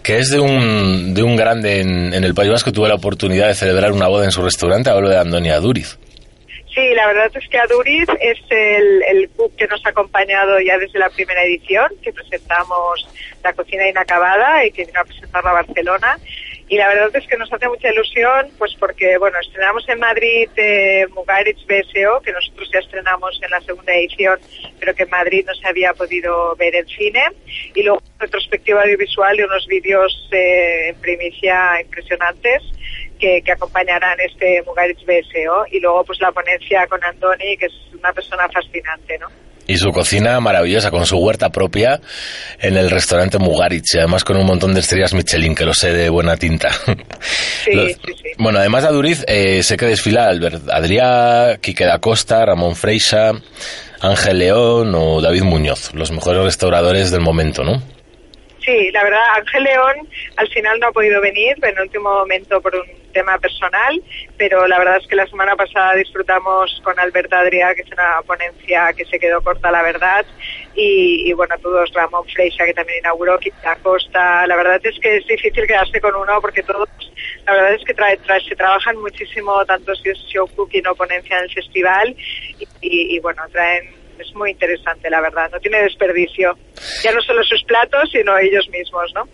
que 0.03 0.17
es 0.17 0.29
de 0.29 0.39
un, 0.39 1.13
de 1.13 1.23
un 1.23 1.35
grande 1.35 1.81
en, 1.81 2.13
el 2.13 2.33
País 2.33 2.49
Vasco. 2.49 2.71
Tuve 2.71 2.87
la 2.87 2.95
oportunidad 2.95 3.47
de 3.47 3.55
celebrar 3.55 3.91
una 3.91 4.07
boda 4.07 4.25
en 4.25 4.31
su 4.31 4.41
restaurante. 4.41 4.89
Hablo 4.89 5.09
de 5.09 5.17
Antonia 5.17 5.59
Duriz. 5.59 5.97
Sí, 6.73 6.93
la 6.95 7.05
verdad 7.07 7.29
es 7.33 7.47
que 7.49 7.57
Aduriz 7.57 8.07
es 8.21 8.39
el, 8.49 9.03
el 9.03 9.29
cook 9.31 9.53
que 9.57 9.67
nos 9.67 9.85
ha 9.85 9.89
acompañado 9.89 10.57
ya 10.61 10.77
desde 10.77 10.99
la 10.99 11.09
primera 11.09 11.43
edición, 11.43 11.87
que 12.01 12.13
presentamos 12.13 13.07
la 13.43 13.51
cocina 13.51 13.89
inacabada 13.89 14.65
y 14.65 14.71
que 14.71 14.85
vino 14.85 15.01
a 15.01 15.03
presentarla 15.03 15.49
a 15.49 15.53
Barcelona. 15.53 16.17
Y 16.71 16.77
la 16.77 16.87
verdad 16.87 17.13
es 17.13 17.27
que 17.27 17.35
nos 17.35 17.51
hace 17.51 17.67
mucha 17.67 17.91
ilusión, 17.91 18.49
pues 18.57 18.73
porque, 18.79 19.17
bueno, 19.17 19.37
estrenamos 19.41 19.83
en 19.89 19.99
Madrid 19.99 20.47
eh, 20.55 21.05
Mugaritz 21.13 21.59
BSO, 21.67 22.21
que 22.21 22.31
nosotros 22.31 22.69
ya 22.71 22.79
estrenamos 22.79 23.37
en 23.43 23.51
la 23.51 23.59
segunda 23.59 23.93
edición, 23.93 24.39
pero 24.79 24.95
que 24.95 25.03
en 25.03 25.09
Madrid 25.09 25.43
no 25.45 25.53
se 25.53 25.67
había 25.67 25.93
podido 25.93 26.55
ver 26.55 26.73
en 26.73 26.87
cine. 26.87 27.23
Y 27.75 27.83
luego 27.83 28.01
retrospectiva 28.19 28.83
audiovisual 28.83 29.37
y 29.37 29.43
unos 29.43 29.67
vídeos 29.67 30.29
eh, 30.31 30.91
en 30.91 30.95
primicia 31.01 31.81
impresionantes 31.81 32.63
que, 33.19 33.43
acompañarán 33.51 34.17
este 34.21 34.63
Mugaritz 34.65 35.03
BSO. 35.05 35.65
Y 35.71 35.81
luego, 35.81 36.05
pues 36.05 36.21
la 36.21 36.31
ponencia 36.31 36.87
con 36.87 37.03
Andoni, 37.03 37.57
que 37.57 37.65
es 37.65 37.73
una 37.99 38.13
persona 38.13 38.47
fascinante, 38.47 39.19
¿no? 39.19 39.27
Y 39.71 39.77
su 39.77 39.91
cocina 39.91 40.39
maravillosa, 40.39 40.91
con 40.91 41.05
su 41.05 41.17
huerta 41.17 41.49
propia 41.49 42.01
en 42.59 42.75
el 42.77 42.89
restaurante 42.89 43.37
Mugaritz, 43.37 43.95
y 43.95 43.99
además 43.99 44.23
con 44.23 44.35
un 44.37 44.45
montón 44.45 44.73
de 44.73 44.81
estrellas 44.81 45.13
Michelin, 45.13 45.55
que 45.55 45.65
lo 45.65 45.73
sé 45.73 45.93
de 45.93 46.09
buena 46.09 46.35
tinta. 46.37 46.69
Sí, 47.63 47.73
Los- 47.73 47.91
sí, 47.93 47.97
sí. 48.23 48.29
Bueno, 48.37 48.57
además 48.59 48.83
de 48.83 48.89
Aduriz, 48.89 49.23
eh, 49.27 49.61
sé 49.63 49.77
que 49.77 49.85
desfila 49.85 50.25
Albert 50.27 50.67
Adrià, 50.69 51.59
Quique 51.61 51.85
da 51.85 51.99
Costa, 51.99 52.43
Ramón 52.45 52.75
Freixa, 52.75 53.31
Ángel 54.01 54.39
León 54.39 54.93
o 54.95 55.21
David 55.21 55.43
Muñoz, 55.43 55.93
los 55.93 56.11
mejores 56.11 56.43
restauradores 56.43 57.11
del 57.11 57.21
momento, 57.21 57.63
¿no? 57.63 57.81
Sí, 58.65 58.89
la 58.91 59.03
verdad, 59.03 59.19
Ángel 59.37 59.63
León 59.63 60.07
al 60.37 60.47
final 60.49 60.79
no 60.79 60.87
ha 60.87 60.91
podido 60.91 61.21
venir 61.21 61.55
en 61.61 61.69
el 61.77 61.83
último 61.83 62.09
momento 62.11 62.59
por 62.61 62.73
un 62.75 62.83
tema 63.11 63.37
personal, 63.37 64.01
pero 64.37 64.67
la 64.67 64.79
verdad 64.79 64.97
es 65.01 65.07
que 65.07 65.15
la 65.15 65.27
semana 65.27 65.55
pasada 65.55 65.95
disfrutamos 65.95 66.81
con 66.83 66.99
Alberto 66.99 67.35
Adrià, 67.35 67.73
que 67.75 67.81
es 67.83 67.91
una 67.91 68.21
ponencia 68.25 68.93
que 68.93 69.05
se 69.05 69.19
quedó 69.19 69.41
corta, 69.41 69.71
la 69.71 69.81
verdad, 69.83 70.25
y, 70.75 71.29
y 71.29 71.33
bueno, 71.33 71.55
todos, 71.61 71.91
Ramón 71.93 72.25
Freixa, 72.33 72.65
que 72.65 72.73
también 72.73 72.99
inauguró, 72.99 73.37
Quita 73.39 73.75
Costa, 73.83 74.45
la 74.47 74.55
verdad 74.55 74.79
es 74.83 74.99
que 74.99 75.17
es 75.17 75.27
difícil 75.27 75.67
quedarse 75.67 75.99
con 76.01 76.15
uno 76.15 76.39
porque 76.41 76.63
todos, 76.63 76.87
la 77.45 77.53
verdad 77.53 77.73
es 77.73 77.83
que 77.85 77.93
trae, 77.93 78.17
trae- 78.21 78.47
se 78.47 78.55
trabajan 78.55 78.97
muchísimo, 78.97 79.65
tanto 79.65 79.93
si 79.95 80.09
es 80.09 80.17
show 80.31 80.47
cooking 80.55 80.87
o 80.87 80.95
ponencia 80.95 81.39
en 81.39 81.49
festival, 81.49 82.15
y- 82.81 83.15
y 83.15 83.19
bueno, 83.19 83.43
traen 83.51 83.99
es 84.19 84.35
muy 84.35 84.51
interesante, 84.51 85.09
la 85.09 85.19
verdad. 85.19 85.49
No 85.51 85.59
tiene 85.59 85.81
desperdicio. 85.81 86.55
Ya 87.03 87.11
no 87.11 87.21
solo 87.21 87.43
sus 87.43 87.63
platos, 87.63 88.07
sino 88.11 88.37
ellos 88.37 88.69
mismos, 88.69 89.11
¿no? 89.15 89.27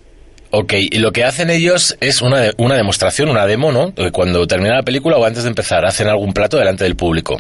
Ok, 0.52 0.74
y 0.74 1.00
lo 1.00 1.12
que 1.12 1.24
hacen 1.24 1.50
ellos 1.50 1.98
es 2.00 2.22
una, 2.22 2.52
una 2.58 2.76
demostración, 2.76 3.30
una 3.30 3.46
demo, 3.46 3.72
¿no? 3.72 3.94
Cuando 4.14 4.48
termina 4.48 4.76
la 4.76 4.84
película 4.84 5.18
o 5.18 5.26
antes 5.26 5.44
de 5.44 5.50
empezar, 5.50 5.86
hacen 5.86 6.08
algún 6.08 6.34
plato 6.34 6.58
delante 6.58 6.84
del 6.86 6.96
público. 6.96 7.38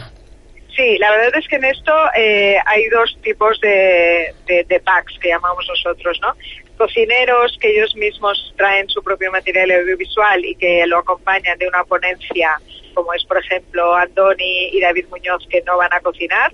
Sí, 0.75 0.97
la 0.99 1.09
verdad 1.09 1.39
es 1.39 1.47
que 1.47 1.55
en 1.55 1.65
esto 1.65 1.91
eh, 2.15 2.57
hay 2.65 2.87
dos 2.89 3.17
tipos 3.23 3.59
de, 3.61 4.33
de 4.45 4.79
packs 4.81 5.17
que 5.19 5.29
llamamos 5.29 5.65
nosotros, 5.67 6.19
¿no? 6.21 6.35
Cocineros 6.77 7.57
que 7.59 7.71
ellos 7.71 7.95
mismos 7.95 8.53
traen 8.55 8.87
su 8.87 9.01
propio 9.01 9.31
material 9.31 9.71
audiovisual 9.71 10.45
y 10.45 10.55
que 10.55 10.85
lo 10.85 10.99
acompañan 10.99 11.57
de 11.57 11.67
una 11.67 11.83
ponencia, 11.83 12.59
como 12.97 13.13
es, 13.13 13.23
por 13.25 13.37
ejemplo, 13.37 13.95
Andoni 13.95 14.69
y 14.71 14.81
David 14.81 15.05
Muñoz, 15.11 15.45
que 15.51 15.61
no 15.61 15.77
van 15.77 15.93
a 15.93 15.99
cocinar. 15.99 16.51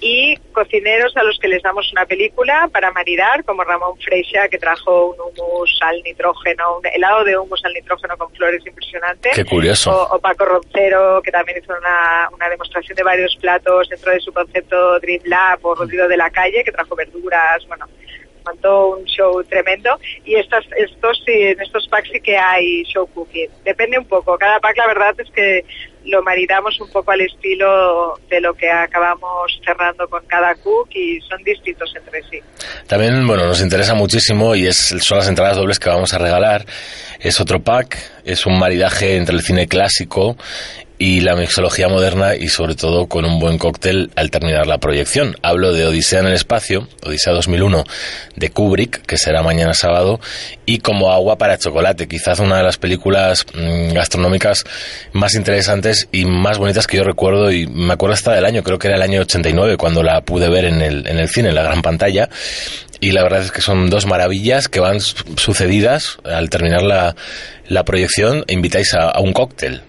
Y 0.00 0.36
cocineros 0.52 1.14
a 1.18 1.22
los 1.22 1.38
que 1.38 1.48
les 1.48 1.62
damos 1.62 1.92
una 1.92 2.06
película 2.06 2.66
para 2.72 2.90
maridar, 2.92 3.44
como 3.44 3.62
Ramón 3.62 3.98
Freixa, 3.98 4.48
que 4.48 4.56
trajo 4.56 5.10
un 5.10 5.16
hummus 5.20 5.78
al 5.82 6.02
nitrógeno, 6.02 6.78
un 6.78 6.86
helado 6.86 7.24
de 7.24 7.36
hummus 7.36 7.62
al 7.66 7.74
nitrógeno 7.74 8.16
con 8.16 8.32
flores 8.32 8.66
impresionante. 8.66 9.30
Qué 9.34 9.44
curioso. 9.44 9.92
O, 9.92 10.16
o 10.16 10.18
Paco 10.18 10.46
Roncero, 10.46 11.20
que 11.22 11.30
también 11.30 11.58
hizo 11.62 11.74
una, 11.78 12.30
una 12.32 12.48
demostración 12.48 12.96
de 12.96 13.02
varios 13.02 13.36
platos 13.36 13.90
dentro 13.90 14.12
de 14.12 14.20
su 14.20 14.32
concepto 14.32 14.98
Dream 14.98 15.20
Lab 15.26 15.58
o 15.62 15.74
Rodrigo 15.74 16.08
de 16.08 16.16
la 16.16 16.30
Calle, 16.30 16.64
que 16.64 16.72
trajo 16.72 16.96
verduras, 16.96 17.64
bueno, 17.68 17.86
montó 18.44 18.96
un 18.96 19.04
show 19.04 19.42
tremendo. 19.44 19.98
Y 20.24 20.36
estas, 20.36 20.64
estos 20.76 21.22
sí, 21.24 21.32
en 21.32 21.60
estos 21.60 21.88
packs 21.88 22.10
sí 22.12 22.20
que 22.20 22.36
hay 22.36 22.82
show 22.84 23.06
cooking. 23.06 23.48
Depende 23.64 23.98
un 23.98 24.06
poco. 24.06 24.36
Cada 24.38 24.60
pack, 24.60 24.76
la 24.76 24.86
verdad 24.86 25.14
es 25.18 25.30
que 25.30 25.64
lo 26.04 26.22
maridamos 26.22 26.80
un 26.80 26.90
poco 26.90 27.12
al 27.12 27.20
estilo 27.20 28.18
de 28.28 28.40
lo 28.40 28.54
que 28.54 28.68
acabamos 28.68 29.60
cerrando 29.64 30.08
con 30.08 30.24
cada 30.26 30.54
cook 30.56 30.88
y 30.94 31.20
son 31.20 31.42
distintos 31.44 31.94
entre 31.96 32.22
sí. 32.24 32.40
También, 32.86 33.26
bueno, 33.26 33.46
nos 33.46 33.60
interesa 33.60 33.94
muchísimo 33.94 34.54
y 34.54 34.66
es, 34.66 34.76
son 34.76 35.18
las 35.18 35.28
entradas 35.28 35.56
dobles 35.56 35.78
que 35.78 35.88
vamos 35.88 36.12
a 36.12 36.18
regalar. 36.18 36.66
Es 37.20 37.40
otro 37.40 37.60
pack, 37.60 37.96
es 38.24 38.46
un 38.46 38.58
maridaje 38.58 39.16
entre 39.16 39.36
el 39.36 39.42
cine 39.42 39.68
clásico 39.68 40.36
y 41.04 41.18
la 41.18 41.34
mixología 41.34 41.88
moderna 41.88 42.36
y 42.36 42.46
sobre 42.46 42.76
todo 42.76 43.08
con 43.08 43.24
un 43.24 43.40
buen 43.40 43.58
cóctel 43.58 44.12
al 44.14 44.30
terminar 44.30 44.68
la 44.68 44.78
proyección. 44.78 45.34
Hablo 45.42 45.72
de 45.72 45.84
Odisea 45.84 46.20
en 46.20 46.26
el 46.26 46.34
espacio, 46.34 46.86
Odisea 47.04 47.32
2001 47.32 47.82
de 48.36 48.50
Kubrick, 48.50 49.04
que 49.04 49.18
será 49.18 49.42
mañana 49.42 49.74
sábado, 49.74 50.20
y 50.64 50.78
Como 50.78 51.10
agua 51.10 51.38
para 51.38 51.58
chocolate, 51.58 52.06
quizás 52.06 52.38
una 52.38 52.58
de 52.58 52.62
las 52.62 52.78
películas 52.78 53.44
mm, 53.52 53.94
gastronómicas 53.94 54.62
más 55.12 55.34
interesantes 55.34 56.06
y 56.12 56.24
más 56.24 56.58
bonitas 56.58 56.86
que 56.86 56.98
yo 56.98 57.02
recuerdo 57.02 57.50
y 57.50 57.66
me 57.66 57.94
acuerdo 57.94 58.14
hasta 58.14 58.32
del 58.32 58.44
año, 58.44 58.62
creo 58.62 58.78
que 58.78 58.86
era 58.86 58.96
el 58.96 59.02
año 59.02 59.22
89 59.22 59.76
cuando 59.78 60.04
la 60.04 60.20
pude 60.20 60.48
ver 60.48 60.66
en 60.66 60.82
el, 60.82 61.04
en 61.08 61.18
el 61.18 61.28
cine, 61.28 61.48
en 61.48 61.56
la 61.56 61.64
gran 61.64 61.82
pantalla. 61.82 62.28
Y 63.00 63.10
la 63.10 63.24
verdad 63.24 63.42
es 63.42 63.50
que 63.50 63.60
son 63.60 63.90
dos 63.90 64.06
maravillas 64.06 64.68
que 64.68 64.78
van 64.78 65.00
su- 65.00 65.16
sucedidas 65.36 66.18
al 66.24 66.48
terminar 66.48 66.82
la, 66.82 67.16
la 67.66 67.84
proyección. 67.84 68.44
Invitáis 68.46 68.94
a 68.94 69.18
un 69.18 69.32
cóctel. 69.32 69.82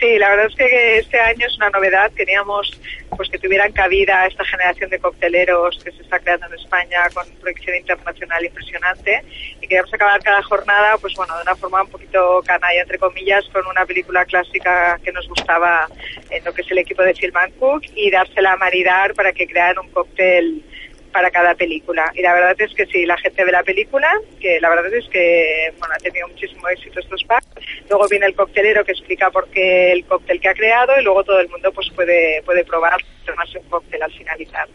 Sí, 0.00 0.18
la 0.18 0.30
verdad 0.30 0.46
es 0.46 0.54
que 0.56 0.98
este 0.98 1.20
año 1.20 1.46
es 1.46 1.56
una 1.56 1.68
novedad. 1.68 2.10
Queríamos 2.12 2.80
pues 3.14 3.28
que 3.28 3.38
tuvieran 3.38 3.70
cabida 3.72 4.26
esta 4.26 4.46
generación 4.46 4.88
de 4.88 4.98
cocteleros 4.98 5.78
que 5.84 5.92
se 5.92 6.00
está 6.00 6.18
creando 6.20 6.46
en 6.46 6.54
España 6.54 7.00
con 7.12 7.26
proyección 7.38 7.76
internacional 7.76 8.42
impresionante 8.42 9.22
y 9.60 9.66
queríamos 9.66 9.92
acabar 9.92 10.22
cada 10.22 10.42
jornada 10.42 10.96
pues 10.96 11.12
bueno 11.16 11.36
de 11.36 11.42
una 11.42 11.54
forma 11.54 11.82
un 11.82 11.90
poquito 11.90 12.40
canalla 12.46 12.80
entre 12.80 12.98
comillas 12.98 13.44
con 13.52 13.66
una 13.66 13.84
película 13.84 14.24
clásica 14.24 14.98
que 15.04 15.12
nos 15.12 15.28
gustaba 15.28 15.86
en 16.30 16.42
lo 16.44 16.54
que 16.54 16.62
es 16.62 16.70
el 16.70 16.78
equipo 16.78 17.02
de 17.02 17.12
Film 17.12 17.36
and 17.36 17.58
Cook 17.58 17.82
y 17.94 18.10
dársela 18.10 18.52
a 18.52 18.56
maridar 18.56 19.12
para 19.12 19.32
que 19.32 19.46
crearan 19.46 19.84
un 19.84 19.90
cóctel 19.90 20.64
para 21.12 21.30
cada 21.30 21.54
película. 21.54 22.10
Y 22.14 22.22
la 22.22 22.34
verdad 22.34 22.54
es 22.58 22.74
que 22.74 22.86
sí, 22.86 23.06
la 23.06 23.16
gente 23.18 23.44
ve 23.44 23.52
la 23.52 23.62
película, 23.62 24.10
que 24.40 24.60
la 24.60 24.68
verdad 24.70 24.92
es 24.92 25.08
que 25.08 25.72
bueno, 25.78 25.94
ha 25.94 25.98
tenido 25.98 26.28
muchísimo 26.28 26.68
éxito 26.68 27.00
estos 27.00 27.22
packs. 27.24 27.46
Luego 27.88 28.06
viene 28.08 28.26
el 28.26 28.34
coctelero 28.34 28.84
que 28.84 28.92
explica 28.92 29.30
por 29.30 29.48
qué 29.50 29.92
el 29.92 30.04
cóctel 30.04 30.40
que 30.40 30.48
ha 30.48 30.54
creado 30.54 30.92
y 30.98 31.04
luego 31.04 31.24
todo 31.24 31.40
el 31.40 31.48
mundo 31.48 31.70
pues 31.72 31.88
puede, 31.94 32.42
puede 32.42 32.64
probar, 32.64 33.00
tomarse 33.24 33.58
un 33.58 33.68
cóctel 33.68 34.02
al 34.02 34.12
finalizar. 34.12 34.68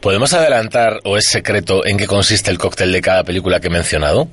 ¿Podemos 0.00 0.32
adelantar 0.32 1.00
o 1.04 1.16
es 1.16 1.24
secreto 1.28 1.84
en 1.84 1.96
qué 1.96 2.06
consiste 2.06 2.50
el 2.50 2.58
cóctel 2.58 2.92
de 2.92 3.02
cada 3.02 3.24
película 3.24 3.60
que 3.60 3.66
he 3.66 3.70
mencionado? 3.70 4.28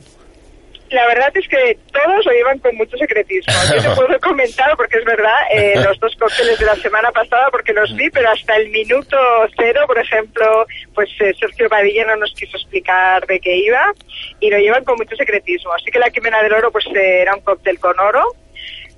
La 0.94 1.08
verdad 1.08 1.32
es 1.34 1.48
que 1.48 1.76
todos 1.92 2.24
lo 2.24 2.32
llevan 2.32 2.60
con 2.60 2.76
mucho 2.76 2.96
secretismo. 2.98 3.52
Yo 3.74 3.82
te 3.82 3.96
puedo 3.96 4.20
comentar, 4.20 4.78
porque 4.78 5.00
es 5.00 5.06
verdad, 5.06 5.34
eh, 5.52 5.74
los 5.84 6.00
dos 6.00 6.16
cócteles 6.20 6.60
de 6.60 6.66
la 6.68 6.76
semana 6.76 7.12
pasada, 7.12 7.48
porque 7.50 7.74
los 7.74 7.96
vi, 7.96 8.12
pero 8.12 8.30
hasta 8.30 8.56
el 8.58 8.70
minuto 8.70 9.18
cero, 9.58 9.82
por 9.88 9.98
ejemplo, 9.98 10.68
pues 10.94 11.10
eh, 11.20 11.34
Sergio 11.40 11.68
Padilla 11.68 12.06
no 12.06 12.18
nos 12.18 12.32
quiso 12.36 12.58
explicar 12.58 13.26
de 13.26 13.40
qué 13.40 13.58
iba 13.58 13.92
y 14.40 14.52
lo 14.52 14.60
llevan 14.60 14.84
con 14.84 14.96
mucho 14.98 15.16
secretismo. 15.16 15.74
Así 15.74 15.90
que 15.90 15.98
la 15.98 16.12
Quimena 16.12 16.44
del 16.44 16.54
Oro, 16.54 16.72
pues 16.72 16.86
eh, 16.94 17.22
era 17.24 17.34
un 17.34 17.42
cóctel 17.42 17.80
con 17.80 18.00
oro, 18.00 18.22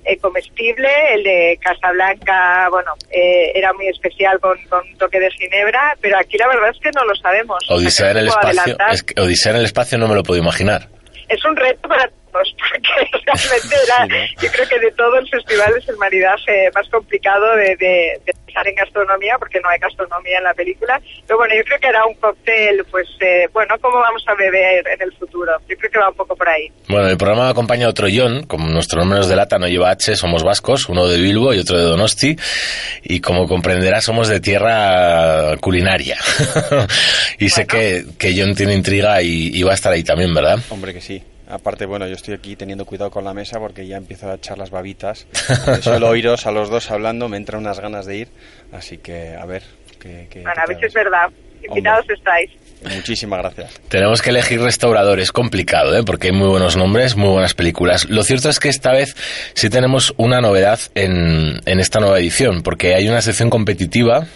eh, 0.04 0.18
comestible, 0.18 0.90
el 1.14 1.22
de 1.22 1.58
Casablanca, 1.62 2.68
bueno, 2.70 2.92
eh, 3.10 3.52
era 3.54 3.72
muy 3.72 3.88
especial 3.88 4.38
con, 4.38 4.58
con 4.68 4.86
un 4.86 4.98
toque 4.98 5.18
de 5.18 5.30
ginebra, 5.30 5.96
pero 6.02 6.18
aquí 6.18 6.36
la 6.36 6.48
verdad 6.48 6.70
es 6.74 6.78
que 6.78 6.90
no 6.94 7.06
lo 7.06 7.14
sabemos. 7.16 7.56
Odisea 7.70 8.10
en 8.10 8.18
el 8.18 8.28
espacio, 8.28 8.76
es 8.92 9.02
que 9.02 9.18
Odisea 9.18 9.52
en 9.52 9.58
el 9.60 9.64
espacio 9.64 9.96
no 9.96 10.08
me 10.08 10.14
lo 10.14 10.22
puedo 10.22 10.42
imaginar 10.42 10.90
es 11.28 11.44
un 11.44 11.56
reto 11.56 11.88
para 11.88 12.10
porque 12.70 13.20
realmente 13.24 13.76
era, 13.84 14.26
yo 14.40 14.48
creo 14.50 14.68
que 14.68 14.78
de 14.78 14.92
todo 14.92 15.18
el 15.18 15.28
festival 15.28 15.74
es 15.76 15.88
el 15.88 15.96
maridaje 15.96 16.70
más 16.74 16.88
complicado 16.88 17.56
de, 17.56 17.76
de, 17.76 18.20
de 18.24 18.32
pensar 18.46 18.68
en 18.68 18.74
gastronomía, 18.74 19.36
porque 19.38 19.60
no 19.60 19.68
hay 19.68 19.78
gastronomía 19.78 20.38
en 20.38 20.44
la 20.44 20.54
película. 20.54 21.00
Pero 21.26 21.38
bueno, 21.38 21.54
yo 21.56 21.62
creo 21.64 21.78
que 21.78 21.88
era 21.88 22.06
un 22.06 22.14
cóctel, 22.14 22.84
pues, 22.90 23.06
eh, 23.20 23.48
bueno, 23.52 23.74
¿cómo 23.80 23.98
vamos 23.98 24.22
a 24.26 24.34
beber 24.34 24.86
en 24.88 25.02
el 25.02 25.12
futuro? 25.12 25.52
Yo 25.68 25.76
creo 25.76 25.90
que 25.90 25.98
va 25.98 26.08
un 26.08 26.16
poco 26.16 26.36
por 26.36 26.48
ahí. 26.48 26.70
Bueno, 26.88 27.08
el 27.08 27.16
programa 27.16 27.48
acompaña 27.48 27.88
otro 27.88 28.08
John, 28.12 28.44
como 28.44 28.68
nuestro 28.68 29.00
nombre 29.00 29.18
nos 29.18 29.28
delata, 29.28 29.58
no 29.58 29.66
lleva 29.66 29.90
H, 29.90 30.16
somos 30.16 30.42
vascos, 30.42 30.88
uno 30.88 31.06
de 31.06 31.20
Bilbo 31.20 31.52
y 31.52 31.58
otro 31.58 31.78
de 31.78 31.84
Donosti, 31.84 32.36
y 33.02 33.20
como 33.20 33.46
comprenderá, 33.46 34.00
somos 34.00 34.28
de 34.28 34.40
tierra 34.40 35.56
culinaria. 35.58 36.16
y 37.38 37.48
sé 37.48 37.66
que, 37.66 38.04
que 38.18 38.34
John 38.36 38.54
tiene 38.54 38.74
intriga 38.74 39.22
y, 39.22 39.50
y 39.54 39.62
va 39.62 39.72
a 39.72 39.74
estar 39.74 39.92
ahí 39.92 40.02
también, 40.02 40.32
¿verdad? 40.32 40.58
Hombre 40.70 40.92
que 40.92 41.00
sí. 41.00 41.22
Aparte, 41.48 41.86
bueno, 41.86 42.06
yo 42.08 42.14
estoy 42.14 42.34
aquí 42.34 42.56
teniendo 42.56 42.84
cuidado 42.84 43.10
con 43.10 43.24
la 43.24 43.32
mesa 43.32 43.60
porque 43.60 43.86
ya 43.86 43.96
empiezo 43.96 44.28
a 44.28 44.34
echar 44.34 44.58
las 44.58 44.70
babitas. 44.70 45.26
Solo 45.80 46.08
oíros 46.08 46.46
a 46.46 46.50
los 46.50 46.70
dos 46.70 46.90
hablando 46.90 47.28
me 47.28 47.36
entran 47.36 47.60
unas 47.60 47.78
ganas 47.78 48.04
de 48.06 48.16
ir. 48.16 48.28
Así 48.72 48.98
que, 48.98 49.36
a 49.36 49.46
ver. 49.46 49.62
Que, 50.00 50.26
que, 50.28 50.42
bueno, 50.42 50.60
a 50.60 50.66
ver 50.66 50.78
si 50.78 50.86
es 50.86 50.94
verdad. 50.94 51.30
Invitados 51.62 52.02
Hombre. 52.02 52.14
estáis. 52.16 52.50
Muchísimas 52.82 53.40
gracias. 53.40 53.80
Tenemos 53.88 54.22
que 54.22 54.30
elegir 54.30 54.60
restaurador, 54.60 55.18
es 55.18 55.32
complicado, 55.32 55.96
¿eh? 55.96 56.02
porque 56.04 56.28
hay 56.28 56.32
muy 56.32 56.48
buenos 56.48 56.76
nombres, 56.76 57.16
muy 57.16 57.30
buenas 57.30 57.54
películas. 57.54 58.08
Lo 58.08 58.22
cierto 58.22 58.48
es 58.48 58.60
que 58.60 58.68
esta 58.68 58.92
vez 58.92 59.16
sí 59.54 59.70
tenemos 59.70 60.14
una 60.16 60.40
novedad 60.40 60.78
en, 60.94 61.60
en 61.64 61.80
esta 61.80 62.00
nueva 62.00 62.18
edición, 62.18 62.62
porque 62.62 62.94
hay 62.94 63.08
una 63.08 63.22
sección 63.22 63.50
competitiva 63.50 64.26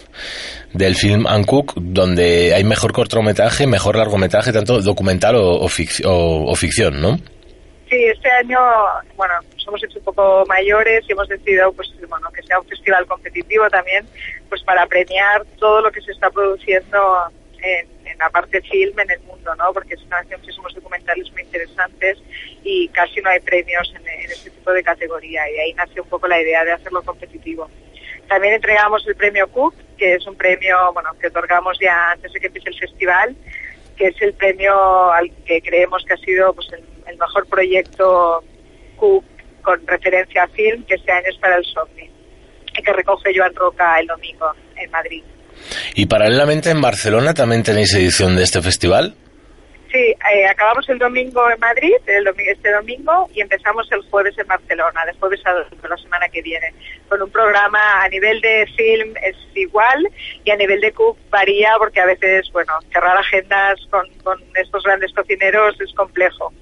del 0.73 0.95
film 0.95 1.25
Uncook 1.25 1.73
donde 1.75 2.53
hay 2.53 2.63
mejor 2.63 2.93
cortometraje, 2.93 3.67
mejor 3.67 3.95
largometraje, 3.95 4.51
tanto 4.51 4.81
documental 4.81 5.35
o, 5.35 5.59
o, 5.59 5.67
fic 5.67 6.01
o, 6.05 6.45
o 6.49 6.55
ficción, 6.55 7.01
¿no? 7.01 7.17
Sí, 7.89 7.97
este 8.05 8.29
año, 8.31 8.57
bueno, 9.17 9.33
nos 9.53 9.67
hemos 9.67 9.83
hecho 9.83 9.99
un 9.99 10.05
poco 10.05 10.45
mayores 10.47 11.03
y 11.07 11.11
hemos 11.11 11.27
decidido, 11.27 11.73
pues, 11.73 11.89
bueno, 12.07 12.29
que 12.33 12.41
sea 12.43 12.57
un 12.57 12.65
festival 12.65 13.05
competitivo 13.05 13.67
también, 13.69 14.05
pues, 14.47 14.63
para 14.63 14.85
premiar 14.87 15.43
todo 15.59 15.81
lo 15.81 15.91
que 15.91 15.99
se 15.99 16.13
está 16.13 16.29
produciendo 16.29 16.97
en, 17.61 17.85
en 18.00 18.00
la 18.21 18.29
parte 18.29 18.61
film 18.61 18.99
en 18.99 19.09
el 19.09 19.19
mundo, 19.21 19.55
¿no? 19.55 19.73
Porque 19.73 19.97
se 19.97 20.03
están 20.03 20.19
haciendo 20.19 20.43
muchísimos 20.43 20.75
documentales 20.75 21.31
muy 21.31 21.41
interesantes 21.41 22.19
y 22.63 22.87
casi 22.89 23.19
no 23.19 23.31
hay 23.31 23.39
premios 23.39 23.91
en, 23.95 24.07
este 24.29 24.51
tipo 24.51 24.71
de 24.71 24.83
categoría 24.83 25.49
y 25.49 25.57
ahí 25.57 25.73
nace 25.73 25.99
un 25.99 26.07
poco 26.07 26.27
la 26.27 26.39
idea 26.39 26.63
de 26.63 26.71
hacerlo 26.71 27.01
competitivo. 27.01 27.67
También 28.27 28.53
entregamos 28.53 29.05
el 29.07 29.15
premio 29.15 29.47
Cook, 29.47 29.73
que 29.97 30.13
es 30.13 30.27
un 30.27 30.35
premio, 30.35 30.93
bueno, 30.93 31.09
que 31.19 31.27
otorgamos 31.27 31.79
ya 31.81 32.11
antes 32.11 32.31
de 32.31 32.39
que 32.39 32.47
empiece 32.47 32.69
el 32.69 32.79
festival, 32.79 33.35
que 33.97 34.07
es 34.07 34.21
el 34.21 34.33
premio 34.33 35.11
al 35.11 35.31
que 35.43 35.59
creemos 35.61 36.05
que 36.05 36.13
ha 36.13 36.17
sido, 36.17 36.53
pues, 36.53 36.67
el, 36.73 37.17
mejor 37.17 37.47
proyecto 37.47 38.43
Cook 38.97 39.25
con 39.63 39.85
referencia 39.87 40.43
a 40.43 40.47
film 40.47 40.85
que 40.85 40.95
este 40.95 41.11
año 41.11 41.27
es 41.27 41.37
para 41.37 41.55
el 41.57 41.65
SOCNI, 41.65 42.09
que 42.85 42.93
recoge 42.93 43.33
Joan 43.35 43.53
Roca 43.55 43.99
el 43.99 44.07
domingo 44.07 44.53
en 44.75 44.91
Madrid. 44.91 45.23
Y 45.95 46.05
paralelamente 46.05 46.69
en 46.69 46.81
Barcelona 46.81 47.33
también 47.33 47.63
tenéis 47.63 47.93
edición 47.93 48.35
de 48.35 48.43
este 48.43 48.61
festival. 48.61 49.15
Sí, 49.91 49.97
eh, 49.97 50.47
acabamos 50.49 50.87
el 50.87 50.99
domingo 50.99 51.49
en 51.51 51.59
Madrid, 51.59 51.95
el 52.07 52.23
domingo, 52.23 52.49
este 52.49 52.71
domingo, 52.71 53.27
y 53.33 53.41
empezamos 53.41 53.91
el 53.91 54.01
jueves 54.09 54.37
en 54.37 54.47
Barcelona, 54.47 55.05
de 55.05 55.13
jueves 55.19 55.41
a 55.45 55.51
la 55.53 55.97
semana 55.97 56.29
que 56.29 56.41
viene, 56.41 56.73
con 57.09 57.21
un 57.21 57.29
programa 57.29 58.01
a 58.01 58.07
nivel 58.07 58.39
de 58.39 58.65
film 58.77 59.13
es 59.21 59.35
igual 59.53 60.07
y 60.45 60.51
a 60.51 60.55
nivel 60.55 60.79
de 60.79 60.93
cook 60.93 61.17
varía 61.29 61.73
porque 61.77 61.99
a 61.99 62.05
veces, 62.05 62.49
bueno, 62.53 62.71
cerrar 62.93 63.17
agendas 63.17 63.81
con, 63.89 64.07
con 64.23 64.39
estos 64.55 64.81
grandes 64.83 65.11
cocineros 65.13 65.75
es 65.81 65.93
complejo. 65.93 66.53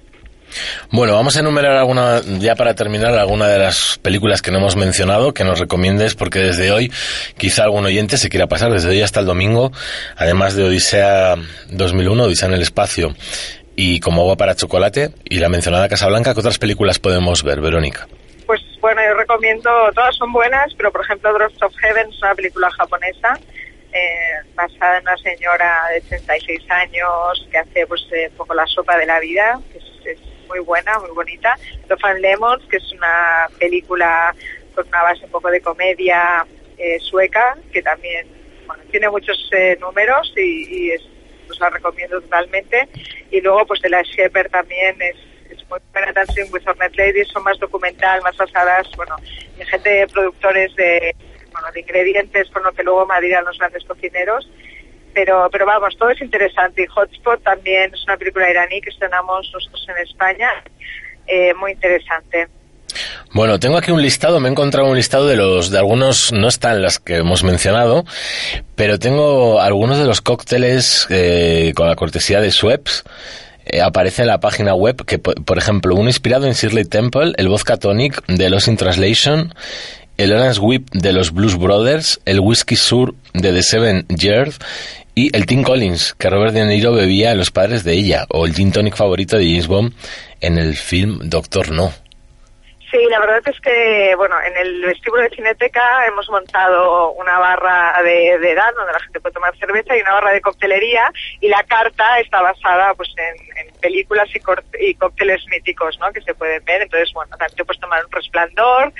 Bueno, 0.90 1.14
vamos 1.14 1.36
a 1.36 1.40
enumerar 1.40 1.76
alguna, 1.76 2.20
ya 2.38 2.54
para 2.54 2.74
terminar, 2.74 3.14
alguna 3.14 3.48
de 3.48 3.58
las 3.58 3.98
películas 4.02 4.42
que 4.42 4.50
no 4.50 4.58
hemos 4.58 4.76
mencionado, 4.76 5.32
que 5.32 5.44
nos 5.44 5.58
recomiendes, 5.58 6.14
porque 6.14 6.40
desde 6.40 6.72
hoy 6.72 6.92
quizá 7.36 7.64
algún 7.64 7.84
oyente 7.86 8.16
se 8.16 8.28
quiera 8.28 8.46
pasar, 8.46 8.72
desde 8.72 8.90
hoy 8.90 9.02
hasta 9.02 9.20
el 9.20 9.26
domingo, 9.26 9.72
además 10.16 10.54
de 10.54 10.64
Odisea 10.64 11.36
2001, 11.68 12.24
Odisea 12.24 12.48
en 12.48 12.54
el 12.54 12.62
espacio, 12.62 13.14
y 13.76 14.00
Como 14.00 14.22
agua 14.22 14.36
para 14.36 14.54
chocolate, 14.54 15.10
y 15.24 15.38
la 15.38 15.48
mencionada 15.48 15.88
Casa 15.88 16.06
Blanca, 16.08 16.34
¿qué 16.34 16.40
otras 16.40 16.58
películas 16.58 16.98
podemos 16.98 17.42
ver, 17.42 17.60
Verónica? 17.60 18.06
Pues 18.46 18.60
bueno, 18.80 19.00
yo 19.06 19.14
recomiendo, 19.14 19.70
todas 19.94 20.14
son 20.16 20.32
buenas, 20.32 20.74
pero 20.76 20.90
por 20.90 21.02
ejemplo 21.02 21.32
Drops 21.32 21.62
of 21.62 21.72
Heaven 21.76 22.08
es 22.10 22.18
una 22.20 22.34
película 22.34 22.70
japonesa, 22.72 23.38
eh, 23.92 24.46
basada 24.54 24.98
en 24.98 25.02
una 25.02 25.16
señora 25.18 25.82
de 25.92 26.02
86 26.06 26.60
años 26.70 27.48
que 27.50 27.58
hace 27.58 27.86
pues 27.86 28.02
eh, 28.12 28.28
un 28.30 28.36
poco 28.36 28.54
la 28.54 28.66
sopa 28.66 28.96
de 28.96 29.06
la 29.06 29.18
vida, 29.20 29.58
que 29.72 29.80
muy 30.50 30.58
buena, 30.60 30.98
muy 30.98 31.10
bonita. 31.10 31.56
Love 31.88 32.04
and 32.04 32.20
Lemons, 32.20 32.64
que 32.68 32.76
es 32.76 32.92
una 32.92 33.46
película 33.58 34.34
con 34.74 34.86
una 34.88 35.02
base 35.02 35.24
un 35.24 35.30
poco 35.30 35.50
de 35.50 35.60
comedia 35.60 36.44
eh, 36.76 36.98
sueca, 37.00 37.56
que 37.72 37.82
también 37.82 38.26
tiene 38.90 39.08
muchos 39.08 39.48
eh, 39.52 39.76
números 39.80 40.32
y, 40.36 40.86
y 40.86 40.90
es, 40.90 41.02
la 41.58 41.70
recomiendo 41.70 42.20
totalmente. 42.20 42.88
Y 43.30 43.40
luego, 43.40 43.66
pues 43.66 43.80
de 43.80 43.90
la 43.90 44.02
Shepherd 44.02 44.50
también 44.50 44.96
es, 45.00 45.16
muy 45.68 45.78
buena. 45.92 46.12
Dancing 46.12 46.52
with 46.52 46.66
Hornet 46.66 46.96
Ladies 46.96 47.28
son 47.28 47.44
más 47.44 47.58
documental, 47.58 48.20
más 48.22 48.36
basadas, 48.36 48.88
bueno, 48.96 49.16
en 49.58 49.66
gente 49.66 49.88
de 49.88 50.06
productores 50.08 50.74
de, 50.74 51.14
bueno, 51.52 51.68
de 51.72 51.80
ingredientes 51.80 52.50
con 52.50 52.64
lo 52.64 52.72
que 52.72 52.82
luego 52.82 53.06
madrigan 53.06 53.44
los 53.44 53.56
grandes 53.58 53.84
cocineros 53.84 54.48
pero 55.14 55.48
pero 55.50 55.66
vamos, 55.66 55.96
todo 55.98 56.10
es 56.10 56.20
interesante. 56.20 56.82
Y 56.82 56.86
Hotspot 56.86 57.42
también 57.42 57.92
es 57.94 58.04
una 58.04 58.16
película 58.16 58.50
iraní 58.50 58.80
que 58.80 58.90
estrenamos 58.90 59.50
nosotros 59.52 59.86
en 59.88 60.06
España, 60.06 60.50
eh, 61.26 61.54
muy 61.54 61.72
interesante. 61.72 62.48
Bueno, 63.32 63.60
tengo 63.60 63.76
aquí 63.76 63.92
un 63.92 64.02
listado, 64.02 64.40
me 64.40 64.48
he 64.48 64.50
encontrado 64.50 64.88
un 64.88 64.96
listado 64.96 65.26
de 65.26 65.36
los, 65.36 65.70
de 65.70 65.78
algunos, 65.78 66.32
no 66.32 66.48
están 66.48 66.82
las 66.82 66.98
que 66.98 67.18
hemos 67.18 67.44
mencionado, 67.44 68.04
pero 68.74 68.98
tengo 68.98 69.60
algunos 69.60 69.98
de 69.98 70.06
los 70.06 70.20
cócteles 70.20 71.06
eh, 71.10 71.72
con 71.76 71.86
la 71.86 71.94
cortesía 71.94 72.40
de 72.40 72.50
Schweppes. 72.50 73.04
Eh, 73.66 73.80
aparece 73.80 74.22
en 74.22 74.28
la 74.28 74.40
página 74.40 74.74
web 74.74 75.04
que, 75.04 75.18
por 75.18 75.58
ejemplo, 75.58 75.94
uno 75.94 76.08
inspirado 76.08 76.46
en 76.46 76.54
Shirley 76.54 76.84
Temple, 76.84 77.34
el 77.36 77.48
vodka 77.48 77.76
tonic 77.76 78.24
de 78.26 78.50
Lost 78.50 78.66
in 78.66 78.76
Translation, 78.76 79.54
el 80.16 80.32
Orange 80.32 80.60
Whip 80.60 80.88
de 80.92 81.12
los 81.12 81.32
Blues 81.32 81.56
Brothers, 81.56 82.20
el 82.24 82.40
Whisky 82.40 82.76
Sur 82.76 83.14
de 83.32 83.52
The 83.52 83.62
Seven 83.62 84.06
Years 84.08 84.58
y 85.14 85.34
el 85.36 85.46
Tim 85.46 85.62
Collins, 85.62 86.14
que 86.18 86.30
Robert 86.30 86.54
De 86.54 86.64
Niro 86.64 86.92
bebía 86.92 87.32
en 87.32 87.38
Los 87.38 87.50
Padres 87.50 87.84
de 87.84 87.94
Ella, 87.94 88.26
o 88.28 88.46
el 88.46 88.54
gin 88.54 88.72
tonic 88.72 88.96
favorito 88.96 89.36
de 89.36 89.44
James 89.44 89.66
Bond 89.66 89.92
en 90.40 90.58
el 90.58 90.76
film 90.76 91.20
Doctor 91.24 91.70
No. 91.70 91.92
Sí, 92.90 92.98
la 93.08 93.20
verdad 93.20 93.40
es 93.46 93.60
que, 93.60 94.14
bueno, 94.16 94.34
en 94.44 94.56
el 94.56 94.82
vestíbulo 94.82 95.22
de 95.22 95.30
Cineteca 95.30 96.06
hemos 96.06 96.28
montado 96.28 97.12
una 97.12 97.38
barra 97.38 98.02
de, 98.02 98.34
edad 98.34 98.74
donde 98.74 98.92
la 98.92 99.00
gente 99.00 99.20
puede 99.20 99.34
tomar 99.34 99.56
cerveza 99.58 99.96
y 99.96 100.00
una 100.00 100.14
barra 100.14 100.32
de 100.32 100.40
coctelería 100.40 101.12
y 101.40 101.48
la 101.48 101.62
carta 101.64 102.18
está 102.18 102.42
basada 102.42 102.92
pues 102.94 103.08
en, 103.16 103.70
películas 103.80 104.28
y, 104.34 104.40
y, 104.84 104.94
cócteles 104.94 105.40
míticos, 105.46 105.98
¿no? 106.00 106.12
Que 106.12 106.20
se 106.20 106.34
pueden 106.34 106.64
ver. 106.64 106.82
Entonces, 106.82 107.12
bueno, 107.14 107.30
también 107.30 107.56
te 107.56 107.64
puedes 107.64 107.80
tomar 107.80 108.04
un 108.04 108.12
resplandor, 108.12 108.92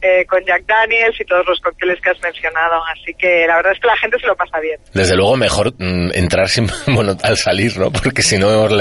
eh, 0.00 0.26
con 0.26 0.44
Jack 0.44 0.66
Daniels 0.66 1.20
y 1.20 1.24
todos 1.24 1.46
los 1.46 1.60
cócteles 1.60 2.00
que 2.00 2.10
has 2.10 2.20
mencionado. 2.22 2.82
Así 2.86 3.14
que 3.14 3.46
la 3.46 3.56
verdad 3.56 3.72
es 3.72 3.80
que 3.80 3.86
la 3.86 3.96
gente 3.98 4.18
se 4.18 4.26
lo 4.26 4.36
pasa 4.36 4.58
bien. 4.60 4.80
Desde 4.92 5.16
luego 5.16 5.36
mejor 5.36 5.72
mm, 5.78 6.10
entrar 6.14 6.48
sin, 6.48 6.66
bueno, 6.86 7.16
al 7.22 7.36
salir, 7.36 7.78
¿no? 7.78 7.92
Porque 7.92 8.22
si 8.22 8.38
no 8.38 8.48
vemos 8.48 8.72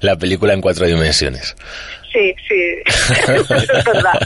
la 0.00 0.16
película 0.16 0.54
en 0.54 0.60
cuatro 0.60 0.86
dimensiones. 0.86 1.56
Sí, 2.12 2.34
sí. 2.48 3.14
es 3.32 3.48
verdad. 3.84 4.20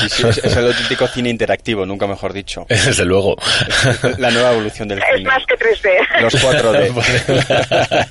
Sí, 0.00 0.08
sí, 0.08 0.26
es, 0.28 0.38
es 0.38 0.56
el 0.56 0.66
auténtico 0.66 1.06
cine 1.08 1.30
interactivo, 1.30 1.84
nunca 1.86 2.06
mejor 2.06 2.32
dicho. 2.32 2.66
Desde 2.68 3.04
luego. 3.04 3.36
La 4.18 4.30
nueva 4.30 4.52
evolución 4.52 4.88
del 4.88 4.98
Es 4.98 5.04
cine. 5.16 5.28
más 5.28 5.42
que 5.46 5.54
3D. 5.56 6.20
Los 6.22 6.34
4D. 6.34 8.06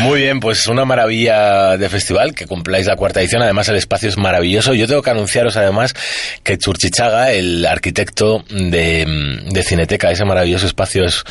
Muy 0.00 0.20
bien, 0.22 0.40
pues 0.40 0.66
una 0.66 0.84
maravilla 0.84 1.76
de 1.76 1.88
festival, 1.88 2.34
que 2.34 2.46
cumpláis 2.46 2.86
la 2.86 2.96
cuarta 2.96 3.20
edición. 3.20 3.42
Además, 3.42 3.68
el 3.68 3.76
espacio 3.76 4.08
es 4.08 4.16
maravilloso. 4.18 4.74
Yo 4.74 4.86
tengo 4.86 5.02
que 5.02 5.10
anunciaros, 5.10 5.56
además, 5.56 5.94
que 6.42 6.58
Churchichaga, 6.58 7.32
el 7.32 7.64
arquitecto 7.66 8.44
de, 8.50 9.40
de 9.50 9.62
Cineteca, 9.62 10.10
ese 10.10 10.24
maravilloso 10.24 10.66
espacio 10.66 11.04
es 11.04 11.24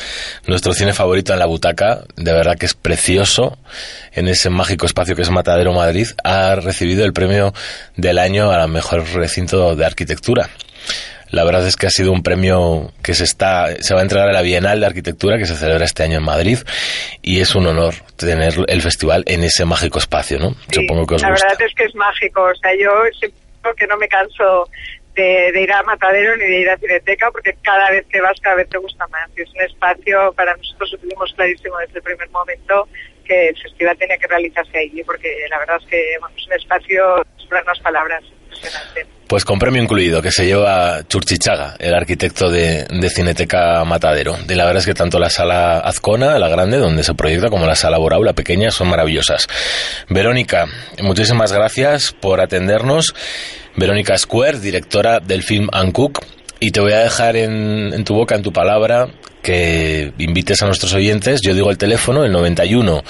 nuestro 0.48 0.74
cine 0.74 0.94
favorito 0.94 1.34
en 1.34 1.40
la 1.40 1.46
butaca. 1.46 2.04
De 2.16 2.34
verdad 2.34 2.58
que 2.58 2.66
es 2.66 2.74
precioso. 2.74 3.58
En 4.14 4.28
ese 4.30 4.50
mágico 4.50 4.86
espacio 4.86 5.16
que 5.16 5.22
es 5.24 5.30
Matadero 5.30 5.74
Madrid, 5.74 6.08
ha 6.24 6.56
recibido 6.56 7.05
el 7.06 7.14
premio 7.14 7.54
del 7.96 8.20
año 8.20 8.52
a 8.52 8.58
la 8.58 8.68
mejor 8.68 9.08
recinto 9.14 9.76
de 9.76 9.86
arquitectura. 9.86 10.50
La 11.32 11.44
verdad 11.44 11.68
es 11.68 11.76
que 11.76 11.88
ha 11.88 11.90
sido 11.90 12.12
un 12.12 12.22
premio 12.24 12.92
que 13.04 13.14
se 13.14 13.24
está 13.24 13.76
se 13.82 13.94
va 13.94 14.00
a 14.02 14.04
entregar 14.04 14.30
a 14.30 14.32
la 14.32 14.42
Bienal 14.42 14.80
de 14.80 14.86
Arquitectura 14.86 15.38
que 15.38 15.46
se 15.46 15.56
celebra 15.56 15.84
este 15.86 16.04
año 16.04 16.20
en 16.20 16.24
Madrid 16.24 16.60
y 17.22 17.42
es 17.42 17.56
un 17.56 17.66
honor 17.68 17.96
tener 18.16 18.54
el 18.68 18.82
festival 18.82 19.24
en 19.26 19.44
ese 19.44 19.66
mágico 19.66 20.00
espacio, 20.00 20.38
¿no? 20.40 20.52
Sí, 20.70 20.82
Supongo 20.82 21.06
que 21.08 21.16
os 21.16 21.22
la 21.24 21.32
gusta. 21.32 21.48
verdad 21.48 21.68
es 21.68 21.76
que 21.76 21.84
es 21.86 21.96
mágico. 21.96 22.44
O 22.44 22.56
sea, 22.56 22.72
yo 22.80 22.92
siempre 23.20 23.42
que 23.76 23.88
no 23.88 23.98
me 23.98 24.08
canso 24.08 24.70
de, 25.16 25.52
de 25.52 25.62
ir 25.64 25.72
a 25.74 25.82
Matadero 25.84 26.38
ni 26.38 26.46
de 26.46 26.62
ir 26.62 26.70
a 26.70 26.78
Cineteca 26.78 27.32
porque 27.32 27.56
cada 27.64 27.90
vez 27.90 28.06
que 28.08 28.22
vas, 28.22 28.40
cada 28.42 28.58
vez 28.58 28.70
te 28.70 28.78
gusta 28.78 29.08
más. 29.08 29.28
Y 29.36 29.42
es 29.42 29.50
un 29.50 29.62
espacio, 29.62 30.32
para 30.38 30.56
nosotros 30.56 30.92
lo 30.94 30.98
tuvimos 31.00 31.34
clarísimo 31.36 31.78
desde 31.80 31.98
el 31.98 32.04
primer 32.04 32.30
momento 32.30 32.88
que 33.26 33.50
el 33.50 33.58
festival 33.62 33.98
tenía 33.98 34.18
que 34.18 34.28
realizarse 34.28 34.78
allí 34.78 35.04
porque 35.04 35.30
la 35.50 35.60
verdad 35.60 35.78
es 35.82 35.88
que 35.90 36.02
bueno, 36.20 36.36
es 36.38 36.48
un 36.48 36.54
espacio, 36.54 37.26
sobre 37.38 37.62
unas 37.62 37.80
palabras, 37.80 38.24
impresionante. 38.44 39.06
Pues 39.28 39.44
con 39.44 39.58
premio 39.58 39.82
incluido, 39.82 40.22
que 40.22 40.32
se 40.32 40.46
lleva 40.46 41.02
Churchichaga, 41.08 41.76
el 41.80 41.96
arquitecto 41.96 42.50
de, 42.50 42.86
de 42.88 43.10
Cineteca 43.10 43.84
Matadero. 43.84 44.36
Y 44.48 44.54
la 44.54 44.66
verdad 44.66 44.82
es 44.82 44.86
que 44.86 44.94
tanto 44.94 45.18
la 45.18 45.32
sala 45.32 45.80
Azcona, 45.80 46.38
la 46.38 46.48
grande, 46.48 46.78
donde 46.78 47.04
se 47.04 47.16
proyecta, 47.16 47.50
como 47.50 47.66
la 47.66 47.76
sala 47.76 47.98
Borau, 47.98 48.24
la 48.24 48.34
pequeña, 48.34 48.70
son 48.70 48.88
maravillosas. 48.88 49.48
Verónica, 50.10 50.68
muchísimas 51.02 51.52
gracias 51.52 52.14
por 52.14 52.40
atendernos. 52.40 53.16
Verónica 53.76 54.16
Square, 54.16 54.60
directora 54.60 55.20
del 55.20 55.42
film 55.42 55.70
Uncook. 55.74 56.24
Y 56.60 56.72
te 56.72 56.80
voy 56.80 56.94
a 56.94 57.00
dejar 57.00 57.36
en 57.36 58.04
tu 58.06 58.14
boca, 58.14 58.36
en 58.36 58.44
tu 58.44 58.54
palabra, 58.54 59.10
que 59.46 60.12
invites 60.18 60.62
a 60.64 60.66
nuestros 60.66 60.94
oyentes. 60.94 61.40
Yo 61.44 61.54
digo 61.54 61.70
el 61.70 61.78
teléfono, 61.78 62.24
el 62.26 62.32
91 62.32 63.04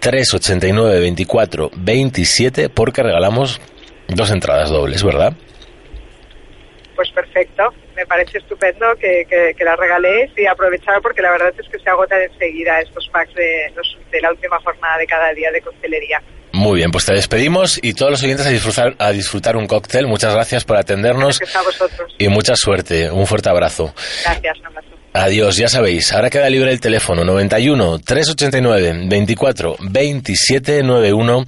389 0.00 1.00
24 1.00 1.70
27, 1.76 2.68
porque 2.70 3.02
regalamos 3.02 3.60
dos 4.08 4.30
entradas 4.30 4.70
dobles, 4.70 5.02
¿verdad? 5.02 5.32
Pues 6.94 7.10
perfecto, 7.10 7.62
me 7.94 8.06
parece 8.06 8.38
estupendo 8.38 8.86
que, 8.98 9.24
que, 9.28 9.52
que 9.56 9.64
la 9.64 9.76
regaléis 9.76 10.30
y 10.36 10.46
aprovechar 10.46 11.02
porque 11.02 11.20
la 11.20 11.30
verdad 11.30 11.52
es 11.58 11.68
que 11.68 11.78
se 11.78 11.90
agotan 11.90 12.22
enseguida 12.22 12.80
estos 12.80 13.06
packs 13.12 13.34
de, 13.34 13.70
los- 13.76 13.98
de 14.10 14.20
la 14.22 14.30
última 14.30 14.58
jornada 14.64 14.96
de 14.96 15.06
cada 15.06 15.32
día 15.34 15.50
de 15.50 15.60
coctelería. 15.60 16.22
Muy 16.52 16.78
bien, 16.78 16.90
pues 16.90 17.04
te 17.04 17.12
despedimos 17.12 17.78
y 17.82 17.92
todos 17.92 18.12
los 18.12 18.22
oyentes 18.22 18.46
a 18.46 18.50
disfrutar, 18.50 18.94
a 18.98 19.10
disfrutar 19.12 19.58
un 19.58 19.66
cóctel. 19.66 20.06
Muchas 20.06 20.32
gracias 20.32 20.64
por 20.64 20.78
atendernos 20.78 21.38
Gracias 21.38 21.56
a 21.56 21.62
vosotros. 21.62 22.14
y 22.16 22.28
mucha 22.28 22.56
suerte. 22.56 23.10
Un 23.10 23.26
fuerte 23.26 23.50
abrazo. 23.50 23.92
Gracias. 24.24 24.56
Adiós, 25.18 25.56
ya 25.56 25.68
sabéis, 25.68 26.12
ahora 26.12 26.28
queda 26.28 26.50
libre 26.50 26.70
el 26.70 26.78
teléfono 26.78 27.24
91 27.24 28.00
389 28.00 29.06
24 29.08 29.76
27 29.80 30.82
91 30.82 31.46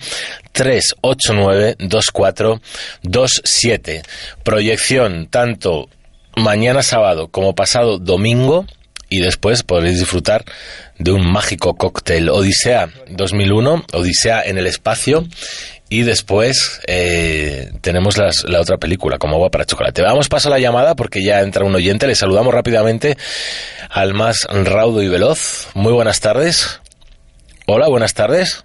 389 0.52 1.76
24 1.78 2.60
27. 3.02 4.02
Proyección 4.42 5.26
tanto 5.26 5.90
mañana 6.34 6.82
sábado 6.82 7.28
como 7.28 7.54
pasado 7.54 7.98
domingo 7.98 8.64
y 9.10 9.20
después 9.20 9.62
podréis 9.64 9.98
disfrutar 9.98 10.46
de 10.98 11.12
un 11.12 11.30
mágico 11.30 11.74
cóctel 11.74 12.30
Odisea 12.30 12.88
2001, 13.10 13.84
Odisea 13.92 14.42
en 14.44 14.56
el 14.56 14.66
espacio 14.66 15.26
y 15.90 16.02
después 16.02 16.80
eh, 16.86 17.70
tenemos 17.80 18.18
las- 18.18 18.44
la 18.44 18.60
otra 18.60 18.76
película, 18.78 19.18
como 19.18 19.36
agua 19.36 19.50
para 19.50 19.64
chocolate. 19.64 20.02
Vamos 20.02 20.28
paso 20.28 20.48
a 20.48 20.50
la 20.52 20.58
llamada 20.58 20.94
porque 20.94 21.22
ya 21.24 21.40
entra 21.40 21.64
un 21.64 21.74
oyente. 21.74 22.06
Le 22.06 22.14
saludamos 22.14 22.52
rápidamente 22.52 23.16
al 23.90 24.14
más 24.14 24.46
raudo 24.50 25.02
y 25.02 25.08
veloz. 25.08 25.68
Muy 25.74 25.92
buenas 25.92 26.20
tardes. 26.20 26.80
Hola, 27.66 27.88
buenas 27.88 28.14
tardes. 28.14 28.64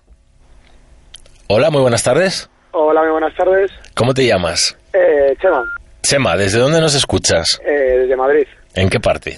Hola, 1.47 1.69
muy 1.69 1.81
buenas 1.81 2.03
tardes. 2.03 2.49
Hola, 2.71 3.01
muy 3.01 3.12
buenas 3.12 3.36
tardes. 3.36 3.71
¿Cómo 3.95 4.13
te 4.13 4.25
llamas? 4.25 4.75
Eh, 4.93 5.36
Chema, 5.41 5.63
Chema, 6.01 6.38
¿desde 6.38 6.59
dónde 6.59 6.79
nos 6.81 6.95
escuchas? 6.95 7.59
eh, 7.65 7.99
desde 7.99 8.15
Madrid. 8.15 8.45
¿En 8.75 8.89
qué 8.89 8.99
parte? 8.99 9.38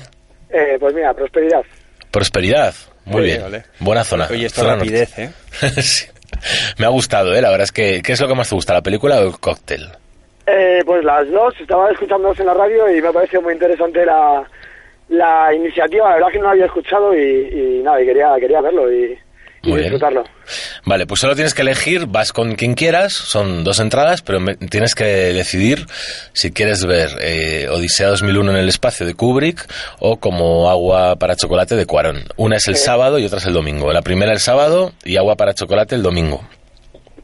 Eh, 0.49 0.77
pues 0.79 0.93
mira, 0.93 1.13
prosperidad. 1.13 1.61
Prosperidad. 2.11 2.73
Muy 3.03 3.23
bien. 3.23 3.63
Buena 3.79 4.03
zona. 4.03 4.27
Oye, 4.31 4.45
esta 4.45 4.61
Zona 4.61 4.75
rapidez, 4.77 5.17
¿eh? 5.19 5.31
Sí. 5.81 6.05
Me 6.77 6.85
ha 6.85 6.89
gustado, 6.89 7.33
¿eh? 7.33 7.41
La 7.41 7.49
verdad 7.49 7.65
es 7.65 7.71
que... 7.71 8.01
¿Qué 8.01 8.13
es 8.13 8.21
lo 8.21 8.27
que 8.27 8.35
más 8.35 8.49
te 8.49 8.55
gusta, 8.55 8.73
la 8.73 8.81
película 8.81 9.19
o 9.19 9.27
el 9.27 9.39
cóctel? 9.39 9.87
Eh, 10.47 10.83
pues 10.85 11.03
las 11.03 11.29
dos, 11.31 11.53
estaba 11.59 11.89
escuchándolos 11.91 12.39
en 12.39 12.45
la 12.45 12.53
radio 12.53 12.89
y 12.89 13.01
me 13.01 13.07
ha 13.07 13.11
parecido 13.11 13.41
muy 13.41 13.53
interesante 13.53 14.05
la, 14.05 14.43
la 15.09 15.53
iniciativa. 15.53 16.09
La 16.09 16.15
verdad 16.15 16.31
que 16.31 16.37
no 16.37 16.45
la 16.45 16.51
había 16.51 16.65
escuchado 16.65 17.15
y, 17.15 17.19
y 17.19 17.81
nada, 17.83 18.01
y 18.01 18.05
quería, 18.05 18.35
quería 18.39 18.61
verlo 18.61 18.91
y, 18.91 19.17
bien. 19.63 19.99
Vale, 20.85 21.07
pues 21.07 21.19
solo 21.21 21.33
tienes 21.33 21.53
que 21.55 21.63
elegir, 21.63 22.05
vas 22.05 22.31
con 22.31 22.53
quien 22.55 22.75
quieras, 22.75 23.11
son 23.11 23.63
dos 23.63 23.79
entradas, 23.79 24.21
pero 24.21 24.39
me- 24.39 24.55
tienes 24.55 24.93
que 24.93 25.03
decidir 25.03 25.87
si 26.33 26.51
quieres 26.51 26.85
ver 26.85 27.09
eh, 27.21 27.67
Odisea 27.71 28.09
2001 28.09 28.51
en 28.51 28.57
el 28.57 28.69
espacio 28.69 29.05
de 29.05 29.15
Kubrick 29.15 29.65
o 29.99 30.17
como 30.17 30.69
Agua 30.69 31.15
para 31.15 31.35
Chocolate 31.35 31.75
de 31.75 31.87
Cuarón. 31.87 32.25
Una 32.37 32.57
es 32.57 32.67
el 32.67 32.75
sábado 32.75 33.17
y 33.17 33.25
otra 33.25 33.39
es 33.39 33.45
el 33.47 33.53
domingo. 33.53 33.91
La 33.91 34.03
primera 34.03 34.31
el 34.31 34.39
sábado 34.39 34.93
y 35.03 35.17
Agua 35.17 35.35
para 35.35 35.55
Chocolate 35.55 35.95
el 35.95 36.03
domingo. 36.03 36.43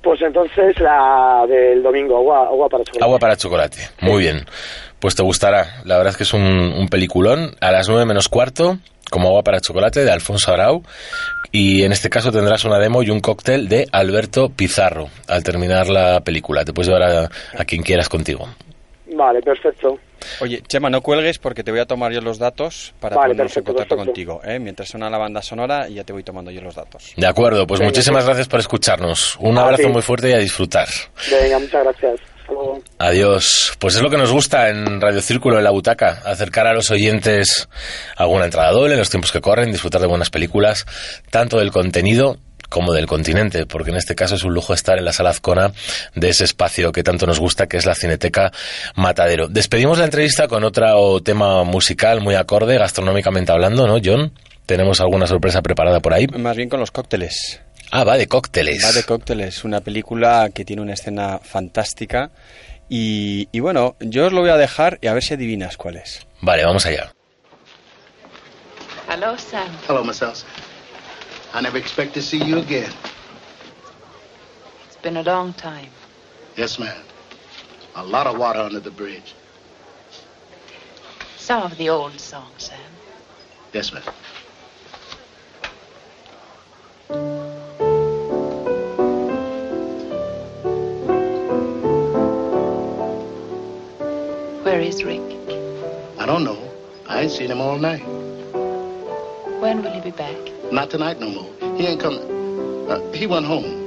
Pues 0.01 0.19
entonces 0.23 0.79
la 0.79 1.45
del 1.47 1.83
domingo, 1.83 2.17
agua, 2.17 2.47
agua 2.47 2.67
para 2.67 2.83
chocolate. 2.83 3.03
Agua 3.05 3.19
para 3.19 3.35
Chocolate, 3.37 3.77
muy 4.01 4.23
bien. 4.23 4.45
Pues 4.99 5.15
te 5.15 5.21
gustará, 5.21 5.81
la 5.85 5.97
verdad 5.97 6.09
es 6.11 6.17
que 6.17 6.23
es 6.23 6.33
un, 6.33 6.41
un 6.41 6.87
peliculón. 6.89 7.55
A 7.61 7.71
las 7.71 7.87
nueve 7.87 8.05
menos 8.05 8.27
cuarto, 8.27 8.79
como 9.11 9.27
Agua 9.27 9.43
para 9.43 9.59
Chocolate 9.61 10.03
de 10.03 10.09
Alfonso 10.11 10.51
Arau. 10.51 10.81
Y 11.51 11.83
en 11.83 11.91
este 11.91 12.09
caso 12.09 12.31
tendrás 12.31 12.63
una 12.65 12.79
demo 12.79 13.03
y 13.03 13.09
un 13.11 13.19
cóctel 13.19 13.67
de 13.69 13.85
Alberto 13.91 14.49
Pizarro 14.49 15.09
al 15.27 15.43
terminar 15.43 15.87
la 15.89 16.21
película. 16.21 16.63
Te 16.65 16.73
puedes 16.73 16.87
llevar 16.91 17.03
a, 17.03 17.29
a 17.59 17.65
quien 17.65 17.83
quieras 17.83 18.09
contigo. 18.09 18.47
Vale, 19.13 19.41
perfecto. 19.41 19.99
Oye, 20.39 20.61
Chema, 20.67 20.89
no 20.89 21.01
cuelgues 21.01 21.39
porque 21.39 21.63
te 21.63 21.71
voy 21.71 21.79
a 21.81 21.85
tomar 21.85 22.13
yo 22.13 22.21
los 22.21 22.37
datos 22.39 22.93
para 23.01 23.15
Vale, 23.17 23.29
ponernos 23.33 23.57
en 23.57 23.63
contacto 23.63 23.95
perfecto. 23.95 24.05
contigo. 24.05 24.41
¿eh? 24.45 24.59
Mientras 24.59 24.87
suena 24.87 25.09
la 25.09 25.17
banda 25.17 25.41
sonora 25.41 25.89
y 25.89 25.95
ya 25.95 26.03
te 26.05 26.13
voy 26.13 26.23
tomando 26.23 26.49
yo 26.51 26.61
los 26.61 26.75
datos. 26.75 27.11
De 27.17 27.27
acuerdo, 27.27 27.67
pues 27.67 27.79
Venga, 27.81 27.89
muchísimas 27.89 28.19
pues. 28.19 28.27
gracias 28.27 28.47
por 28.47 28.59
escucharnos. 28.61 29.35
Un 29.41 29.57
A 29.57 29.63
abrazo 29.63 29.83
ti. 29.83 29.89
muy 29.89 30.01
fuerte 30.01 30.29
y 30.29 30.33
a 30.33 30.37
disfrutar. 30.37 30.87
Venga, 31.29 31.59
muchas 31.59 31.83
gracias. 31.83 32.19
Adiós. 32.99 33.73
Pues 33.79 33.95
es 33.95 34.01
lo 34.01 34.09
que 34.09 34.17
nos 34.17 34.31
gusta 34.31 34.69
en 34.69 35.01
Radio 35.01 35.21
Círculo, 35.21 35.57
en 35.57 35.63
la 35.63 35.71
butaca, 35.71 36.21
acercar 36.25 36.67
a 36.67 36.73
los 36.73 36.91
oyentes 36.91 37.67
alguna 38.15 38.45
entrada 38.45 38.71
doble 38.71 38.93
en 38.93 38.99
los 38.99 39.09
tiempos 39.09 39.31
que 39.31 39.41
corren, 39.41 39.71
disfrutar 39.71 40.01
de 40.01 40.07
buenas 40.07 40.29
películas, 40.29 40.85
tanto 41.29 41.57
del 41.57 41.71
contenido 41.71 42.37
como 42.69 42.93
del 42.93 43.05
continente, 43.05 43.65
porque 43.65 43.89
en 43.89 43.97
este 43.97 44.15
caso 44.15 44.35
es 44.35 44.43
un 44.43 44.53
lujo 44.53 44.73
estar 44.73 44.97
en 44.97 45.03
la 45.03 45.11
sala 45.11 45.31
Azcona 45.31 45.73
de 46.15 46.29
ese 46.29 46.45
espacio 46.45 46.93
que 46.93 47.03
tanto 47.03 47.27
nos 47.27 47.37
gusta, 47.37 47.67
que 47.67 47.75
es 47.75 47.85
la 47.85 47.95
Cineteca 47.95 48.51
Matadero. 48.95 49.49
Despedimos 49.49 49.97
la 49.97 50.05
entrevista 50.05 50.47
con 50.47 50.63
otro 50.63 51.21
tema 51.21 51.65
musical 51.65 52.21
muy 52.21 52.35
acorde, 52.35 52.77
gastronómicamente 52.77 53.51
hablando, 53.51 53.87
¿no, 53.87 53.97
John? 54.03 54.31
¿Tenemos 54.65 55.01
alguna 55.01 55.27
sorpresa 55.27 55.61
preparada 55.61 55.99
por 55.99 56.13
ahí? 56.13 56.27
Más 56.27 56.55
bien 56.55 56.69
con 56.69 56.79
los 56.79 56.91
cócteles. 56.91 57.59
Ah, 57.93 58.05
va 58.05 58.17
de 58.17 58.27
cócteles. 58.27 58.83
Va 58.85 58.93
de 58.93 59.03
cócteles, 59.03 59.65
una 59.65 59.81
película 59.81 60.49
que 60.53 60.63
tiene 60.63 60.81
una 60.81 60.93
escena 60.93 61.39
fantástica. 61.39 62.31
Y, 62.87 63.49
y 63.51 63.59
bueno, 63.59 63.95
yo 63.99 64.27
os 64.27 64.33
lo 64.33 64.41
voy 64.41 64.49
a 64.49 64.57
dejar 64.57 64.97
y 65.01 65.07
a 65.07 65.13
ver 65.13 65.23
si 65.23 65.33
adivinas 65.33 65.75
cuál 65.75 65.97
es. 65.97 66.25
Vale, 66.39 66.63
vamos 66.63 66.85
allá. 66.85 67.13
Hello, 69.09 69.37
Sam. 69.37 69.67
Hello, 69.87 70.05
Miss 70.05 70.21
Elsa. 70.21 70.45
I 71.53 71.61
never 71.61 71.77
expect 71.77 72.13
to 72.13 72.21
see 72.21 72.39
you 72.39 72.59
again. 72.59 72.91
It's 74.87 75.01
been 75.01 75.17
a 75.17 75.23
long 75.23 75.53
time. 75.53 75.89
Yes, 76.55 76.79
ma'am. 76.79 76.95
A 77.95 78.03
lot 78.03 78.25
of 78.25 78.37
water 78.37 78.61
under 78.61 78.79
the 78.81 78.89
bridge. 78.89 79.35
Some 81.37 81.63
of 81.63 81.77
the 81.77 81.89
old 81.89 82.17
songs, 82.21 82.69
Sam. 82.69 82.79
Yes, 83.73 83.91
ma'am. 83.91 84.03
Is 94.81 95.03
Rick? 95.03 95.21
I 96.17 96.25
don't 96.25 96.43
know. 96.43 96.57
I 97.07 97.21
ain't 97.21 97.31
seen 97.31 97.51
him 97.51 97.61
all 97.61 97.77
night. 97.77 98.05
When 99.61 99.83
will 99.83 99.91
he 99.91 100.01
be 100.01 100.11
back? 100.11 100.37
Not 100.71 100.89
tonight 100.89 101.19
no 101.19 101.29
more. 101.29 101.77
He 101.77 101.85
ain't 101.85 102.01
coming. 102.01 102.89
Uh, 102.89 103.11
he 103.11 103.27
went 103.27 103.45
home. 103.45 103.79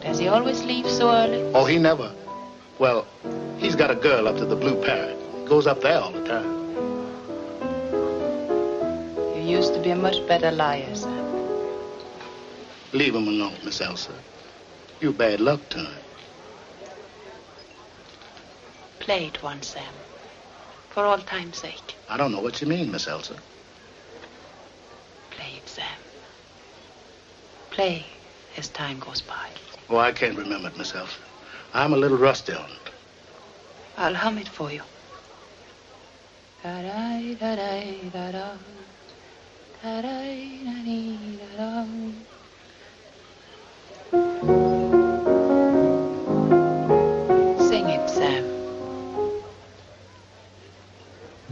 Does 0.00 0.18
he 0.18 0.28
always 0.28 0.62
leave 0.64 0.88
so 0.88 1.10
early? 1.10 1.42
Oh, 1.54 1.64
he 1.64 1.78
never. 1.78 2.14
Well, 2.78 3.06
he's 3.58 3.74
got 3.74 3.90
a 3.90 3.94
girl 3.94 4.28
up 4.28 4.36
to 4.36 4.44
the 4.44 4.56
Blue 4.56 4.80
Parrot. 4.82 5.18
Goes 5.46 5.66
up 5.66 5.80
there 5.80 5.98
all 5.98 6.12
the 6.12 6.24
time. 6.24 6.50
You 9.34 9.56
used 9.56 9.72
to 9.74 9.80
be 9.80 9.90
a 9.90 9.96
much 9.96 10.16
better 10.28 10.50
liar, 10.50 10.94
sir. 10.94 11.22
Leave 12.92 13.14
him 13.14 13.28
alone, 13.28 13.58
Miss 13.64 13.80
Elsa. 13.80 14.12
You 15.00 15.12
bad 15.12 15.40
luck 15.40 15.68
to 15.70 15.78
him. 15.78 16.05
Play 19.06 19.26
it 19.26 19.40
once, 19.40 19.68
Sam. 19.68 19.84
For 20.90 21.04
all 21.04 21.18
time's 21.18 21.58
sake. 21.58 21.94
I 22.08 22.16
don't 22.16 22.32
know 22.32 22.40
what 22.40 22.60
you 22.60 22.66
mean, 22.66 22.90
Miss 22.90 23.06
Elsa. 23.06 23.36
Play 25.30 25.52
it, 25.58 25.68
Sam. 25.68 25.98
Play 27.70 28.04
as 28.56 28.66
time 28.70 28.98
goes 28.98 29.20
by. 29.20 29.48
Oh, 29.88 29.98
I 29.98 30.10
can't 30.10 30.36
remember 30.36 30.66
it, 30.66 30.76
Miss 30.76 30.92
Elsa. 30.92 31.20
I'm 31.72 31.92
a 31.92 31.96
little 31.96 32.18
rusty 32.18 32.52
on 32.52 32.68
it. 32.68 32.90
I'll 33.96 34.16
hum 34.16 34.38
it 34.38 34.48
for 34.48 34.72
you. 34.72 34.82
Da-dai, 36.64 37.34
da-dai, 37.34 38.10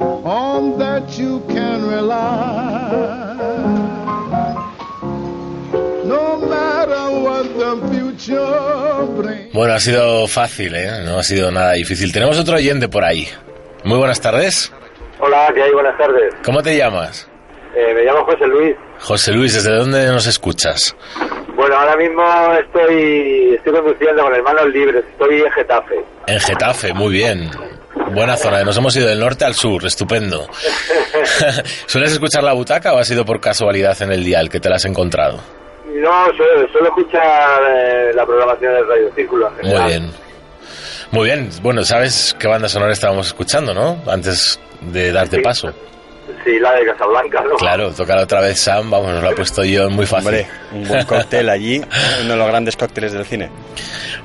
On 0.00 0.78
that 0.78 1.08
you 1.18 1.40
can 1.48 1.88
rely. 1.88 3.34
No 6.04 6.36
matter 6.38 7.10
what 7.22 7.44
the 7.58 7.76
future 7.90 9.06
brings. 9.22 9.52
Bueno, 9.52 9.74
ha 9.74 9.80
sido 9.80 10.26
fácil, 10.26 10.74
¿eh? 10.74 10.90
No 11.04 11.18
ha 11.18 11.22
sido 11.22 11.50
nada 11.50 11.72
difícil. 11.72 12.12
Tenemos 12.12 12.38
otro 12.38 12.56
oyente 12.56 12.88
por 12.88 13.04
ahí. 13.04 13.28
Muy 13.84 13.98
buenas 13.98 14.20
tardes. 14.20 14.72
Hola, 15.20 15.50
¿qué 15.54 15.62
hay? 15.62 15.72
Buenas 15.72 15.96
tardes. 15.96 16.34
¿Cómo 16.44 16.62
te 16.62 16.76
llamas? 16.76 17.28
Eh, 17.76 17.92
me 17.94 18.02
llamo 18.04 18.24
José 18.24 18.46
Luis. 18.46 18.76
José 19.00 19.32
Luis, 19.32 19.54
¿desde 19.54 19.74
dónde 19.76 20.06
nos 20.06 20.26
escuchas? 20.26 20.94
Bueno, 21.56 21.76
ahora 21.76 21.96
mismo 21.96 22.22
estoy, 22.60 23.54
estoy 23.54 23.72
conduciendo 23.72 24.22
con 24.22 24.34
hermanos 24.34 24.66
libres. 24.72 25.04
Estoy 25.12 25.40
en 25.42 25.50
Getafe. 25.52 25.94
En 26.26 26.40
Getafe, 26.40 26.92
muy 26.94 27.12
bien. 27.12 27.50
Buena 28.14 28.36
zona. 28.36 28.62
Nos 28.64 28.76
hemos 28.76 28.96
ido 28.96 29.08
del 29.08 29.18
norte 29.20 29.44
al 29.44 29.54
sur, 29.54 29.84
estupendo. 29.84 30.46
¿Sueles 31.86 32.12
escuchar 32.12 32.42
la 32.44 32.52
butaca 32.52 32.92
o 32.94 32.98
ha 32.98 33.04
sido 33.04 33.24
por 33.24 33.40
casualidad 33.40 34.00
en 34.02 34.12
el 34.12 34.24
dial 34.24 34.48
que 34.48 34.60
te 34.60 34.68
la 34.68 34.76
has 34.76 34.84
encontrado? 34.84 35.40
No, 35.86 36.26
suelo, 36.36 36.68
suelo 36.72 36.88
escuchar 36.88 37.62
eh, 37.76 38.10
la 38.14 38.24
programación 38.26 38.74
del 38.74 38.86
Radio 38.88 39.10
Círculo. 39.14 39.50
en 39.60 39.68
Muy 39.70 39.84
bien. 39.86 40.12
Muy 41.10 41.24
bien. 41.26 41.50
Bueno, 41.62 41.84
¿sabes 41.84 42.34
qué 42.38 42.48
banda 42.48 42.68
sonora 42.68 42.92
estábamos 42.92 43.28
escuchando, 43.28 43.72
no? 43.72 44.02
Antes 44.06 44.58
de 44.80 45.12
darte 45.12 45.36
Sí. 45.36 45.42
paso. 45.42 45.72
Sí, 46.44 46.58
la 46.58 46.72
de 46.74 46.86
Casablanca, 46.86 47.42
¿no? 47.42 47.54
Claro, 47.56 47.90
tocar 47.92 48.18
otra 48.18 48.40
vez 48.40 48.58
Sam, 48.58 48.90
vamos, 48.90 49.12
nos 49.12 49.22
lo 49.22 49.30
he 49.30 49.34
puesto 49.34 49.62
yo 49.64 49.88
muy 49.90 50.04
fácil. 50.06 50.28
Hombre, 50.28 50.46
un 50.72 50.88
buen 50.88 51.04
cóctel 51.04 51.48
allí, 51.48 51.78
uno 52.22 52.32
de 52.32 52.36
los 52.36 52.48
grandes 52.48 52.76
cócteles 52.76 53.12
del 53.12 53.24
cine. 53.24 53.50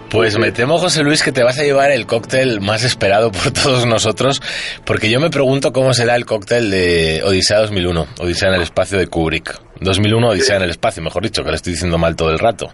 Pues 0.10 0.40
me 0.40 0.52
temo, 0.52 0.80
José 0.80 1.04
Luis, 1.04 1.22
que 1.22 1.32
te 1.32 1.44
vas 1.44 1.60
a 1.60 1.64
llevar 1.64 1.92
el 1.92 2.08
cóctel 2.08 2.62
más 2.62 2.84
esperado 2.84 3.32
por 3.32 3.52
todos 3.64 3.86
nosotros, 3.86 4.42
porque 4.84 5.10
yo 5.10 5.20
me 5.20 5.30
pregunto 5.30 5.72
cómo 5.72 5.94
será 5.94 6.16
el 6.16 6.26
cóctel 6.26 6.72
de 6.72 7.22
Odisea 7.24 7.60
2001, 7.60 8.08
Odisea 8.20 8.50
en 8.50 8.56
el 8.56 8.62
espacio 8.64 8.98
de 8.98 9.06
Kubrick. 9.06 9.56
2001, 9.82 10.30
Odisea 10.30 10.58
en 10.58 10.64
el 10.64 10.72
espacio, 10.72 11.04
mejor 11.04 11.24
dicho, 11.24 11.44
que 11.44 11.52
le 11.52 11.56
estoy 11.58 11.74
diciendo 11.74 12.00
mal 12.00 12.16
todo 12.16 12.32
el 12.32 12.40
rato. 12.40 12.74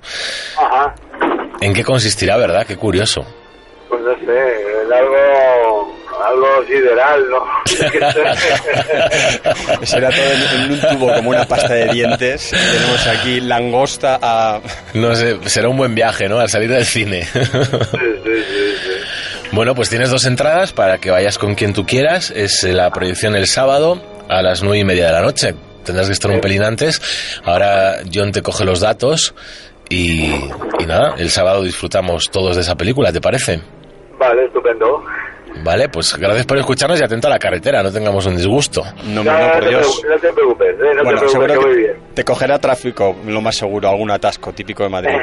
Ajá. 0.57 0.95
¿En 1.59 1.73
qué 1.73 1.83
consistirá, 1.83 2.37
verdad? 2.37 2.65
Qué 2.65 2.77
curioso. 2.77 3.25
Pues 3.89 4.01
no 4.01 4.13
sé, 4.15 4.23
es 4.23 4.91
algo, 4.91 5.15
algo 6.27 6.65
sideral, 6.67 7.29
¿no? 7.29 7.45
Será 9.85 10.09
todo 10.09 10.25
en, 10.25 10.61
en 10.63 10.71
un 10.71 10.79
tubo 10.81 11.13
como 11.13 11.29
una 11.29 11.45
pasta 11.45 11.73
de 11.73 11.87
dientes. 11.93 12.51
Tenemos 12.51 13.07
aquí 13.07 13.39
langosta 13.41 14.19
a... 14.21 14.59
No 14.93 15.15
sé, 15.15 15.37
será 15.45 15.69
un 15.69 15.77
buen 15.77 15.95
viaje, 15.95 16.27
¿no? 16.27 16.39
Al 16.39 16.49
salir 16.49 16.69
del 16.69 16.85
cine. 16.85 17.23
Sí, 17.25 17.39
sí, 17.41 17.49
sí, 18.25 18.75
sí. 18.83 18.91
Bueno, 19.51 19.75
pues 19.75 19.89
tienes 19.89 20.09
dos 20.09 20.25
entradas 20.25 20.73
para 20.73 20.97
que 20.97 21.11
vayas 21.11 21.37
con 21.37 21.55
quien 21.55 21.73
tú 21.73 21.85
quieras. 21.85 22.31
Es 22.31 22.63
eh, 22.63 22.73
la 22.73 22.89
proyección 22.91 23.35
el 23.35 23.47
sábado 23.47 24.01
a 24.27 24.41
las 24.41 24.63
nueve 24.63 24.79
y 24.79 24.83
media 24.83 25.05
de 25.07 25.11
la 25.13 25.21
noche. 25.21 25.55
Tendrás 25.83 26.07
que 26.07 26.13
estar 26.13 26.31
un 26.31 26.41
pelín 26.41 26.63
antes. 26.63 26.99
Ahora 27.43 27.97
John 28.11 28.31
te 28.31 28.41
coge 28.41 28.65
los 28.65 28.79
datos 28.79 29.35
y, 29.87 30.31
y 30.79 30.85
nada, 30.87 31.13
el 31.17 31.29
sábado 31.29 31.61
disfrutamos 31.63 32.31
todos 32.31 32.55
de 32.55 32.63
esa 32.63 32.75
película, 32.75 33.13
¿te 33.13 33.21
parece? 33.21 33.61
Vale, 34.17 34.45
estupendo. 34.45 35.03
Vale, 35.63 35.89
pues 35.89 36.15
gracias 36.17 36.45
por 36.45 36.57
escucharnos 36.57 36.99
y 36.99 37.03
atento 37.03 37.27
a 37.27 37.31
la 37.31 37.39
carretera, 37.39 37.81
no 37.81 37.91
tengamos 37.91 38.25
un 38.25 38.35
disgusto. 38.37 38.83
No, 39.05 39.23
No, 39.23 39.31
no, 39.31 39.39
no 39.47 39.53
por 39.53 39.67
Dios. 39.69 40.01
no 40.07 40.15
te 40.19 40.33
preocupes, 40.33 40.67
¿eh? 40.69 40.75
no 40.95 41.03
Bueno, 41.03 41.21
te 41.21 41.25
preocupes, 41.25 41.31
seguro 41.31 41.53
que 41.53 41.59
voy 41.59 41.73
que 41.73 41.79
bien. 41.79 41.97
te 42.13 42.23
cogerá 42.23 42.59
tráfico, 42.59 43.15
lo 43.25 43.41
más 43.41 43.55
seguro, 43.55 43.89
algún 43.89 44.11
atasco 44.11 44.53
típico 44.53 44.83
de 44.83 44.89
Madrid. 44.89 45.15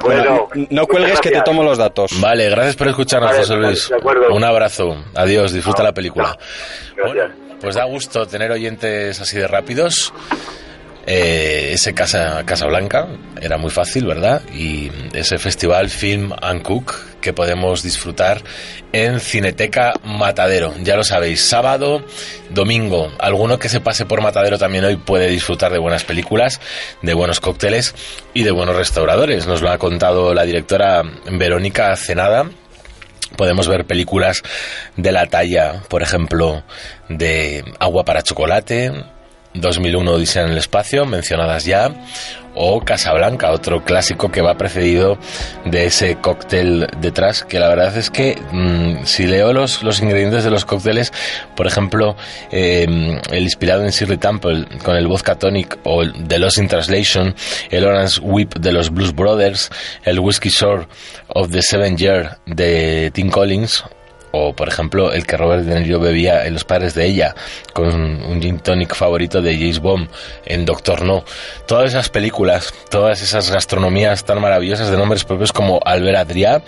Bueno, 0.00 0.46
Bueno, 0.54 0.66
no 0.70 0.86
cuelgues 0.86 1.20
que 1.20 1.30
te 1.30 1.40
tomo 1.42 1.64
los 1.64 1.76
datos. 1.76 2.12
Vale, 2.20 2.48
gracias 2.50 2.76
por 2.76 2.86
escucharnos, 2.86 3.30
Vale, 3.32 3.40
José 3.42 3.56
Luis. 3.56 3.88
de 3.88 3.96
acuerdo. 3.96 4.32
Un 4.32 4.44
abrazo, 4.44 4.96
adiós, 5.16 5.52
disfruta 5.52 5.82
la 5.82 5.92
película. 5.92 6.36
Gracias. 6.96 7.30
Pues 7.60 7.74
da 7.74 7.84
gusto 7.84 8.24
tener 8.26 8.52
oyentes 8.52 9.20
así 9.20 9.36
de 9.38 9.48
rápidos. 9.48 10.12
Eh, 11.10 11.70
ese 11.72 11.94
Casa, 11.94 12.42
Casa 12.44 12.66
Blanca 12.66 13.08
era 13.40 13.56
muy 13.56 13.70
fácil, 13.70 14.04
¿verdad? 14.04 14.42
Y 14.52 14.92
ese 15.14 15.38
festival 15.38 15.88
Film 15.88 16.34
and 16.42 16.60
Cook 16.60 16.94
que 17.22 17.32
podemos 17.32 17.82
disfrutar 17.82 18.42
en 18.92 19.18
Cineteca 19.18 19.94
Matadero. 20.04 20.74
Ya 20.82 20.96
lo 20.96 21.04
sabéis, 21.04 21.40
sábado, 21.40 22.04
domingo. 22.50 23.10
Alguno 23.20 23.58
que 23.58 23.70
se 23.70 23.80
pase 23.80 24.04
por 24.04 24.20
Matadero 24.20 24.58
también 24.58 24.84
hoy 24.84 24.96
puede 24.96 25.28
disfrutar 25.28 25.72
de 25.72 25.78
buenas 25.78 26.04
películas, 26.04 26.60
de 27.00 27.14
buenos 27.14 27.40
cócteles 27.40 27.94
y 28.34 28.42
de 28.42 28.50
buenos 28.50 28.76
restauradores. 28.76 29.46
Nos 29.46 29.62
lo 29.62 29.70
ha 29.70 29.78
contado 29.78 30.34
la 30.34 30.44
directora 30.44 31.02
Verónica 31.32 31.96
Cenada 31.96 32.50
podemos 33.36 33.68
ver 33.68 33.86
películas 33.86 34.42
de 34.96 35.12
la 35.12 35.26
talla, 35.26 35.82
por 35.88 36.02
ejemplo, 36.02 36.64
de 37.08 37.62
Agua 37.78 38.04
para 38.04 38.22
Chocolate, 38.22 38.90
2001 39.60 40.12
Odisea 40.12 40.44
en 40.44 40.52
el 40.52 40.58
Espacio, 40.58 41.06
mencionadas 41.06 41.64
ya, 41.64 41.92
o 42.60 42.80
Casablanca, 42.80 43.52
otro 43.52 43.84
clásico 43.84 44.30
que 44.30 44.42
va 44.42 44.56
precedido 44.56 45.16
de 45.64 45.86
ese 45.86 46.16
cóctel 46.16 46.88
detrás, 47.00 47.44
que 47.44 47.60
la 47.60 47.68
verdad 47.68 47.96
es 47.96 48.10
que 48.10 48.36
mm, 48.50 49.04
si 49.04 49.26
leo 49.26 49.52
los, 49.52 49.82
los 49.84 50.00
ingredientes 50.00 50.42
de 50.42 50.50
los 50.50 50.64
cócteles, 50.64 51.12
por 51.54 51.68
ejemplo, 51.68 52.16
eh, 52.50 52.86
el 53.30 53.42
inspirado 53.44 53.84
en 53.84 53.90
Shirley 53.90 54.18
Temple 54.18 54.66
con 54.84 54.96
el 54.96 55.06
vodka 55.06 55.36
tonic 55.36 55.78
o 55.84 56.04
de 56.04 56.38
Lost 56.38 56.58
in 56.58 56.66
Translation, 56.66 57.34
el 57.70 57.84
Orange 57.84 58.20
Whip 58.22 58.54
de 58.56 58.72
los 58.72 58.90
Blues 58.90 59.14
Brothers, 59.14 59.70
el 60.04 60.18
Whiskey 60.18 60.50
Shore 60.50 60.88
of 61.28 61.50
the 61.50 61.62
Seven 61.62 61.96
Year 61.96 62.38
de 62.46 63.12
Tim 63.12 63.30
Collins, 63.30 63.84
por 64.56 64.68
ejemplo 64.68 65.12
el 65.12 65.26
que 65.26 65.36
Robert 65.36 65.64
De 65.64 65.80
Niro 65.80 66.00
bebía 66.00 66.46
en 66.46 66.54
Los 66.54 66.64
Padres 66.64 66.94
de 66.94 67.06
Ella 67.06 67.34
con 67.72 67.88
un 67.88 68.40
gin 68.40 68.58
tonic 68.58 68.94
favorito 68.94 69.42
de 69.42 69.54
James 69.54 69.80
Bond 69.80 70.08
en 70.44 70.64
Doctor 70.64 71.04
No. 71.04 71.24
Todas 71.66 71.90
esas 71.90 72.08
películas 72.08 72.72
todas 72.90 73.22
esas 73.22 73.50
gastronomías 73.50 74.24
tan 74.24 74.40
maravillosas 74.40 74.90
de 74.90 74.96
nombres 74.96 75.24
propios 75.24 75.52
como 75.52 75.80
Albert 75.84 76.18
Adrià 76.18 76.62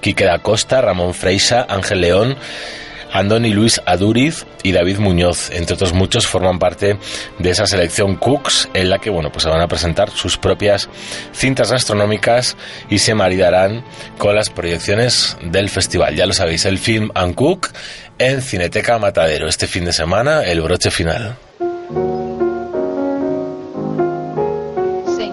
Quique 0.00 0.24
da 0.24 0.38
Costa 0.38 0.80
Ramón 0.80 1.14
Freisa 1.14 1.66
Ángel 1.68 2.00
León 2.00 2.36
Andoni 3.16 3.54
Luis 3.54 3.80
Aduriz 3.86 4.44
y 4.62 4.72
David 4.72 4.98
Muñoz, 4.98 5.50
entre 5.50 5.72
otros 5.72 5.94
muchos, 5.94 6.26
forman 6.26 6.58
parte 6.58 6.98
de 7.38 7.50
esa 7.50 7.66
selección 7.66 8.16
Cooks 8.16 8.68
en 8.74 8.90
la 8.90 8.98
que 8.98 9.08
bueno, 9.08 9.32
pues 9.32 9.44
se 9.44 9.48
van 9.48 9.62
a 9.62 9.68
presentar 9.68 10.10
sus 10.10 10.36
propias 10.36 10.90
cintas 11.32 11.72
gastronómicas 11.72 12.58
y 12.90 12.98
se 12.98 13.14
maridarán 13.14 13.82
con 14.18 14.34
las 14.34 14.50
proyecciones 14.50 15.38
del 15.40 15.70
festival. 15.70 16.14
Ya 16.14 16.26
lo 16.26 16.34
sabéis, 16.34 16.66
el 16.66 16.76
film 16.76 17.10
and 17.14 17.34
Cook 17.34 17.68
en 18.18 18.42
Cineteca 18.42 18.98
Matadero. 18.98 19.48
Este 19.48 19.66
fin 19.66 19.86
de 19.86 19.94
semana, 19.94 20.42
el 20.42 20.60
broche 20.60 20.90
final. 20.90 21.36
Sing 25.16 25.32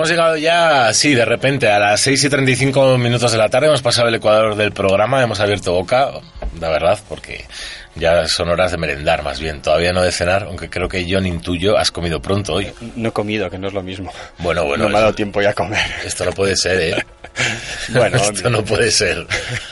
Hemos 0.00 0.08
llegado 0.08 0.36
ya, 0.38 0.94
sí, 0.94 1.14
de 1.14 1.26
repente, 1.26 1.68
a 1.68 1.78
las 1.78 2.00
6 2.00 2.24
y 2.24 2.30
35 2.30 2.96
minutos 2.96 3.32
de 3.32 3.36
la 3.36 3.50
tarde. 3.50 3.66
Hemos 3.66 3.82
pasado 3.82 4.08
el 4.08 4.14
ecuador 4.14 4.56
del 4.56 4.72
programa, 4.72 5.22
hemos 5.22 5.40
abierto 5.40 5.74
boca, 5.74 6.10
la 6.58 6.70
verdad, 6.70 6.98
porque 7.06 7.44
ya 7.96 8.26
son 8.26 8.48
horas 8.48 8.72
de 8.72 8.78
merendar, 8.78 9.22
más 9.22 9.40
bien. 9.40 9.60
Todavía 9.60 9.92
no 9.92 10.00
de 10.00 10.10
cenar, 10.10 10.44
aunque 10.44 10.70
creo 10.70 10.88
que 10.88 11.06
John 11.06 11.26
intuyo, 11.26 11.76
has 11.76 11.90
comido 11.90 12.22
pronto 12.22 12.54
hoy. 12.54 12.72
No 12.96 13.10
he 13.10 13.12
comido, 13.12 13.50
que 13.50 13.58
no 13.58 13.68
es 13.68 13.74
lo 13.74 13.82
mismo. 13.82 14.10
Bueno, 14.38 14.64
bueno. 14.64 14.84
No 14.84 14.88
me 14.88 14.96
ha 14.96 15.00
dado 15.02 15.12
tiempo 15.12 15.42
ya 15.42 15.50
a 15.50 15.54
comer. 15.54 15.84
Esto 16.02 16.24
no 16.24 16.32
puede 16.32 16.56
ser, 16.56 16.80
¿eh? 16.80 16.94
Bueno, 17.92 18.16
esto 18.16 18.50
no 18.50 18.64
puede 18.64 18.90
ser. 18.90 19.26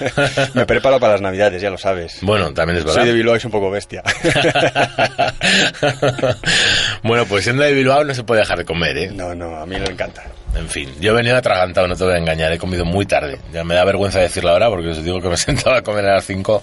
Me 0.54 0.66
preparo 0.66 0.98
para 0.98 1.14
las 1.14 1.22
navidades, 1.22 1.62
ya 1.62 1.70
lo 1.70 1.78
sabes. 1.78 2.18
Bueno, 2.22 2.52
también 2.52 2.78
es 2.78 2.84
verdad. 2.84 3.00
Soy 3.00 3.08
de 3.08 3.14
Bilbao 3.14 3.36
y 3.36 3.40
soy 3.40 3.48
un 3.48 3.52
poco 3.52 3.70
bestia. 3.70 4.02
bueno, 7.02 7.26
pues 7.26 7.44
siendo 7.44 7.62
de 7.62 7.72
Bilbao 7.72 8.04
no 8.04 8.14
se 8.14 8.24
puede 8.24 8.40
dejar 8.40 8.58
de 8.58 8.64
comer, 8.64 8.98
¿eh? 8.98 9.10
No, 9.12 9.34
no, 9.34 9.56
a 9.56 9.66
mí 9.66 9.78
me 9.78 9.86
encanta. 9.86 10.24
En 10.56 10.68
fin, 10.68 10.90
yo 11.00 11.12
he 11.12 11.14
venido 11.14 11.36
atragantado, 11.36 11.86
no 11.86 11.94
te 11.94 12.04
voy 12.04 12.14
a 12.14 12.18
engañar, 12.18 12.52
he 12.52 12.58
comido 12.58 12.84
muy 12.84 13.06
tarde. 13.06 13.38
Ya 13.52 13.62
me 13.64 13.74
da 13.74 13.84
vergüenza 13.84 14.18
decirlo 14.18 14.50
ahora 14.50 14.68
porque 14.68 14.88
os 14.88 15.02
digo 15.04 15.20
que 15.20 15.28
me 15.28 15.36
sentaba 15.38 15.78
a 15.78 15.82
comer 15.82 16.04
a 16.06 16.14
las 16.14 16.24
5, 16.26 16.62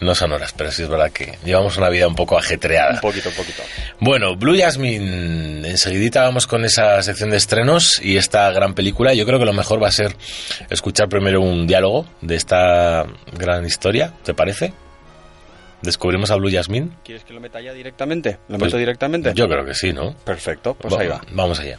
no 0.00 0.14
son 0.14 0.32
horas, 0.32 0.52
pero 0.56 0.70
sí 0.70 0.82
es 0.82 0.88
verdad 0.88 1.10
que 1.10 1.38
llevamos 1.44 1.76
una 1.78 1.88
vida 1.88 2.06
un 2.06 2.14
poco 2.14 2.36
ajetreada. 2.36 2.94
Un 2.94 3.00
poquito, 3.00 3.28
un 3.30 3.34
poquito. 3.34 3.62
Bueno, 4.00 4.36
Blue 4.36 4.58
Jasmine, 4.58 5.68
enseguidita 5.68 6.22
vamos 6.22 6.46
con 6.46 6.64
esa 6.64 7.02
sección 7.02 7.30
de 7.30 7.36
estrenos 7.38 8.00
y 8.02 8.16
esta 8.16 8.50
gran 8.50 8.74
película. 8.74 9.14
Yo 9.14 9.24
creo 9.24 9.38
que 9.38 9.46
lo 9.46 9.52
mejor 9.54 9.82
va 9.82 9.88
a 9.88 9.92
ser 9.92 10.14
escuchar 10.68 11.08
primero 11.08 11.40
un 11.40 11.66
diálogo 11.66 12.06
de 12.20 12.34
esta 12.36 13.06
gran 13.32 13.64
historia, 13.64 14.12
¿te 14.22 14.34
parece? 14.34 14.72
¿Descubrimos 15.82 16.30
a 16.30 16.36
Blue 16.36 16.50
Jasmine? 16.52 16.90
¿Quieres 17.04 17.24
que 17.24 17.32
lo 17.32 17.40
meta 17.40 17.58
ya 17.60 17.72
directamente? 17.72 18.32
¿Lo 18.48 18.58
Pues 18.58 18.68
meto 18.68 18.76
directamente? 18.76 19.32
Yo 19.34 19.48
creo 19.48 19.64
que 19.64 19.72
sí, 19.72 19.94
¿no? 19.94 20.14
Perfecto, 20.14 20.74
pues 20.74 20.92
ahí 20.94 21.06
va. 21.08 21.22
Vamos 21.32 21.58
allá. 21.58 21.78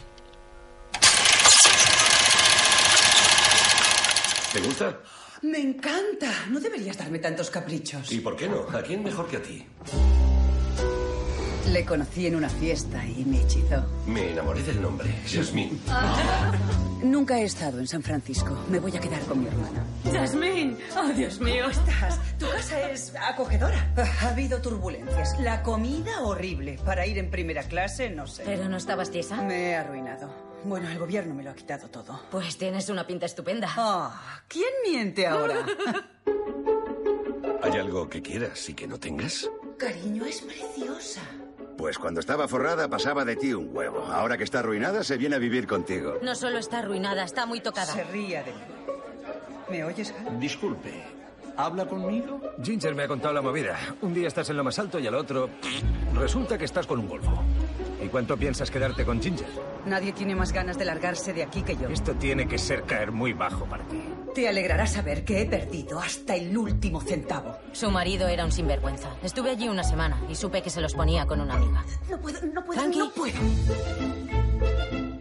¿Te 4.52 4.60
gusta? 4.60 4.98
Me 5.42 5.58
encanta. 5.58 6.30
No 6.50 6.60
deberías 6.60 6.96
darme 6.98 7.18
tantos 7.18 7.50
caprichos. 7.50 8.12
¿Y 8.12 8.20
por 8.20 8.36
qué 8.36 8.48
no? 8.48 8.66
¿A 8.76 8.82
quién 8.82 9.02
mejor 9.02 9.26
que 9.28 9.38
a 9.38 9.42
ti? 9.42 9.64
Le 11.70 11.84
conocí 11.86 12.26
en 12.26 12.36
una 12.36 12.50
fiesta 12.50 13.02
y 13.06 13.24
me 13.24 13.40
hechizó. 13.40 13.82
Me 14.06 14.32
enamoré 14.32 14.62
del 14.62 14.82
nombre, 14.82 15.10
Jasmine. 15.26 15.78
Nunca 17.02 17.38
he 17.38 17.44
estado 17.44 17.78
en 17.80 17.86
San 17.86 18.02
Francisco. 18.02 18.56
Me 18.68 18.78
voy 18.78 18.94
a 18.96 19.00
quedar 19.00 19.20
con 19.22 19.40
mi 19.40 19.46
hermana. 19.46 19.84
Jasmine, 20.12 20.76
oh 20.96 21.08
Dios 21.08 21.40
mío. 21.40 21.68
estás? 21.70 22.20
Tu 22.38 22.46
casa 22.48 22.90
es 22.90 23.14
acogedora. 23.16 23.92
Ha 24.20 24.28
habido 24.28 24.60
turbulencias. 24.60 25.40
La 25.40 25.62
comida 25.62 26.20
horrible. 26.20 26.78
Para 26.84 27.06
ir 27.06 27.16
en 27.18 27.30
primera 27.30 27.62
clase, 27.62 28.10
no 28.10 28.26
sé. 28.26 28.42
¿Pero 28.44 28.68
no 28.68 28.76
estabas 28.76 29.10
tiesa? 29.10 29.42
Me 29.42 29.70
he 29.70 29.76
arruinado. 29.76 30.30
Bueno, 30.64 30.88
el 30.88 30.98
gobierno 30.98 31.34
me 31.34 31.42
lo 31.42 31.50
ha 31.50 31.54
quitado 31.54 31.88
todo. 31.88 32.20
Pues 32.30 32.56
tienes 32.56 32.88
una 32.88 33.06
pinta 33.06 33.26
estupenda. 33.26 33.68
Ah, 33.76 34.42
¿quién 34.48 34.68
miente 34.84 35.26
ahora? 35.26 35.66
¿Hay 37.62 37.72
algo 37.72 38.08
que 38.08 38.22
quieras 38.22 38.68
y 38.68 38.74
que 38.74 38.86
no 38.86 38.98
tengas? 38.98 39.48
Cariño, 39.78 40.24
es 40.24 40.40
preciosa. 40.42 41.20
Pues 41.76 41.98
cuando 41.98 42.20
estaba 42.20 42.46
forrada 42.48 42.88
pasaba 42.88 43.24
de 43.24 43.36
ti 43.36 43.52
un 43.54 43.74
huevo. 43.74 44.04
Ahora 44.04 44.36
que 44.36 44.44
está 44.44 44.60
arruinada 44.60 45.02
se 45.02 45.16
viene 45.16 45.36
a 45.36 45.38
vivir 45.38 45.66
contigo. 45.66 46.18
No 46.22 46.34
solo 46.34 46.58
está 46.58 46.78
arruinada, 46.80 47.24
está 47.24 47.46
muy 47.46 47.60
tocada. 47.60 47.92
Se 47.92 48.04
ría 48.04 48.42
de 48.42 48.52
mí. 48.52 48.60
¿Me 49.70 49.84
oyes, 49.84 50.12
Hal? 50.12 50.38
Disculpe, 50.38 50.92
¿habla 51.56 51.86
conmigo? 51.86 52.40
Ginger 52.62 52.94
me 52.94 53.04
ha 53.04 53.08
contado 53.08 53.32
la 53.34 53.42
movida. 53.42 53.78
Un 54.02 54.12
día 54.12 54.28
estás 54.28 54.50
en 54.50 54.56
lo 54.56 54.64
más 54.64 54.78
alto 54.78 54.98
y 54.98 55.06
al 55.06 55.14
otro 55.14 55.48
resulta 56.14 56.58
que 56.58 56.66
estás 56.66 56.86
con 56.86 56.98
un 57.00 57.08
Volvo. 57.08 57.42
¿Y 58.02 58.08
cuánto 58.08 58.36
piensas 58.36 58.70
quedarte 58.70 59.04
con 59.04 59.22
Ginger? 59.22 59.46
Nadie 59.86 60.12
tiene 60.12 60.34
más 60.34 60.52
ganas 60.52 60.78
de 60.78 60.84
largarse 60.84 61.32
de 61.32 61.42
aquí 61.42 61.62
que 61.62 61.76
yo. 61.76 61.88
Esto 61.88 62.14
tiene 62.14 62.46
que 62.46 62.58
ser 62.58 62.82
caer 62.84 63.12
muy 63.12 63.32
bajo 63.32 63.64
para 63.66 63.84
ti. 63.84 64.00
Te 64.34 64.48
alegrará 64.48 64.86
saber 64.86 65.24
que 65.24 65.42
he 65.42 65.46
perdido 65.46 66.00
hasta 66.00 66.34
el 66.34 66.56
último 66.56 67.00
centavo. 67.00 67.56
Su 67.72 67.90
marido 67.90 68.28
era 68.28 68.44
un 68.44 68.52
sinvergüenza. 68.52 69.10
Estuve 69.22 69.50
allí 69.50 69.68
una 69.68 69.84
semana 69.84 70.20
y 70.28 70.34
supe 70.34 70.62
que 70.62 70.70
se 70.70 70.80
los 70.80 70.94
ponía 70.94 71.26
con 71.26 71.40
una 71.40 71.54
amiga. 71.54 71.84
No 72.10 72.20
puedo, 72.20 72.40
no 72.46 72.64
puedo, 72.64 72.80
Frankie. 72.80 72.98
no 72.98 73.10
puedo. 73.10 73.38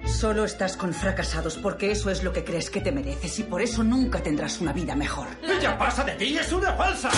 Solo 0.06 0.46
estás 0.46 0.78
con 0.78 0.94
fracasados 0.94 1.58
porque 1.58 1.92
eso 1.92 2.12
es 2.12 2.24
lo 2.24 2.32
que 2.32 2.44
crees 2.44 2.70
que 2.70 2.80
te 2.82 2.92
mereces 2.92 3.40
y 3.40 3.44
por 3.44 3.62
eso 3.62 3.84
nunca 3.84 4.22
tendrás 4.22 4.62
una 4.62 4.72
vida 4.72 4.96
mejor. 4.96 5.28
¡Ella 5.42 5.78
pasa 5.78 6.04
de 6.04 6.14
ti! 6.14 6.38
¡Es 6.38 6.52
una 6.52 6.74
falsa! 6.74 7.10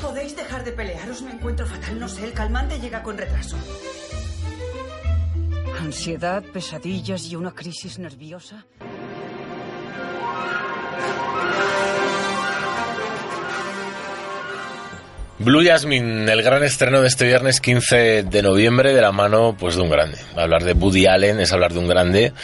¿Podéis 0.00 0.34
dejar 0.36 0.64
de 0.64 0.72
pelearos? 0.72 1.20
Me 1.22 1.32
encuentro 1.32 1.66
fatal. 1.66 1.98
No 2.00 2.08
sé, 2.08 2.24
el 2.24 2.32
calmante 2.32 2.80
llega 2.80 3.02
con 3.02 3.18
retraso. 3.18 3.56
Ansiedad, 5.80 6.42
pesadillas 6.42 7.24
y 7.30 7.36
una 7.36 7.52
crisis 7.52 7.98
nerviosa. 7.98 8.66
Blue 15.38 15.64
Jasmine, 15.64 16.30
el 16.30 16.42
gran 16.42 16.62
estreno 16.64 17.00
de 17.00 17.08
este 17.08 17.24
viernes 17.24 17.62
15 17.62 18.24
de 18.24 18.42
noviembre 18.42 18.92
de 18.92 19.00
la 19.00 19.10
mano 19.10 19.56
pues 19.58 19.76
de 19.76 19.80
un 19.80 19.88
grande. 19.88 20.18
Hablar 20.36 20.64
de 20.64 20.74
Woody 20.74 21.06
Allen 21.06 21.40
es 21.40 21.50
hablar 21.50 21.72
de 21.72 21.78
un 21.78 21.88
grande, 21.88 22.34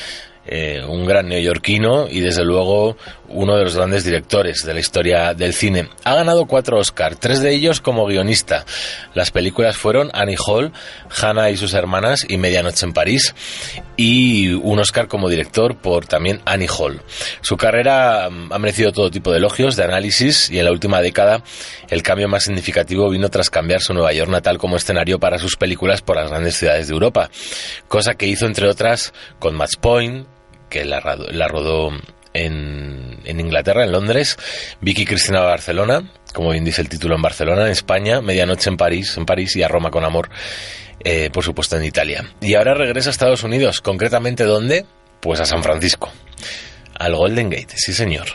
eh, 0.46 0.82
un 0.86 1.04
gran 1.06 1.28
neoyorquino 1.28 2.08
y 2.08 2.20
desde 2.20 2.44
luego 2.44 2.96
uno 3.28 3.56
de 3.56 3.64
los 3.64 3.76
grandes 3.76 4.04
directores 4.04 4.64
de 4.64 4.74
la 4.74 4.80
historia 4.80 5.34
del 5.34 5.52
cine. 5.52 5.88
Ha 6.04 6.14
ganado 6.14 6.46
cuatro 6.46 6.78
Oscar, 6.78 7.16
tres 7.16 7.40
de 7.40 7.52
ellos 7.52 7.80
como 7.80 8.06
guionista. 8.06 8.64
Las 9.14 9.30
películas 9.30 9.76
fueron 9.76 10.10
Annie 10.12 10.36
Hall, 10.38 10.72
Hannah 11.20 11.50
y 11.50 11.56
sus 11.56 11.74
hermanas 11.74 12.24
y 12.28 12.36
Medianoche 12.36 12.86
en 12.86 12.92
París 12.92 13.34
y 13.96 14.52
un 14.52 14.78
Oscar 14.78 15.08
como 15.08 15.28
director 15.28 15.76
por 15.76 16.06
también 16.06 16.40
Annie 16.44 16.68
Hall. 16.68 17.02
Su 17.40 17.56
carrera 17.56 18.28
mm, 18.30 18.52
ha 18.52 18.58
merecido 18.58 18.92
todo 18.92 19.10
tipo 19.10 19.32
de 19.32 19.38
elogios, 19.38 19.76
de 19.76 19.84
análisis 19.84 20.50
y 20.50 20.58
en 20.58 20.64
la 20.64 20.72
última 20.72 21.00
década 21.00 21.42
el 21.88 22.02
cambio 22.02 22.28
más 22.28 22.44
significativo 22.44 23.10
vino 23.10 23.28
tras 23.30 23.50
cambiar 23.50 23.80
su 23.80 23.94
Nueva 23.94 24.12
York 24.12 24.30
natal 24.30 24.58
como 24.58 24.76
escenario 24.76 25.18
para 25.18 25.38
sus 25.38 25.56
películas 25.56 26.02
por 26.02 26.16
las 26.16 26.30
grandes 26.30 26.56
ciudades 26.56 26.88
de 26.88 26.94
Europa, 26.94 27.30
cosa 27.88 28.14
que 28.14 28.26
hizo 28.26 28.46
entre 28.46 28.68
otras 28.68 29.12
con 29.38 29.54
Match 29.54 29.76
Point, 29.80 30.26
que 30.68 30.84
la, 30.84 31.00
la 31.30 31.48
rodó 31.48 31.90
en, 32.32 33.18
en 33.24 33.40
Inglaterra, 33.40 33.84
en 33.84 33.92
Londres, 33.92 34.36
Vicky 34.80 35.04
Cristina 35.04 35.40
Barcelona, 35.40 36.10
como 36.32 36.50
bien 36.50 36.64
dice 36.64 36.82
el 36.82 36.88
título 36.88 37.16
en 37.16 37.22
Barcelona, 37.22 37.66
en 37.66 37.72
España, 37.72 38.20
Medianoche 38.20 38.70
en 38.70 38.76
París, 38.76 39.16
en 39.16 39.26
París 39.26 39.56
y 39.56 39.62
a 39.62 39.68
Roma 39.68 39.90
con 39.90 40.04
amor, 40.04 40.28
eh, 41.04 41.30
por 41.32 41.44
supuesto 41.44 41.76
en 41.76 41.84
Italia. 41.84 42.24
Y 42.40 42.54
ahora 42.54 42.74
regresa 42.74 43.10
a 43.10 43.12
Estados 43.12 43.42
Unidos, 43.42 43.80
concretamente 43.80 44.44
¿dónde? 44.44 44.84
Pues 45.20 45.40
a 45.40 45.46
San 45.46 45.62
Francisco, 45.62 46.12
al 46.98 47.14
Golden 47.14 47.50
Gate, 47.50 47.74
sí 47.76 47.92
señor. 47.92 48.26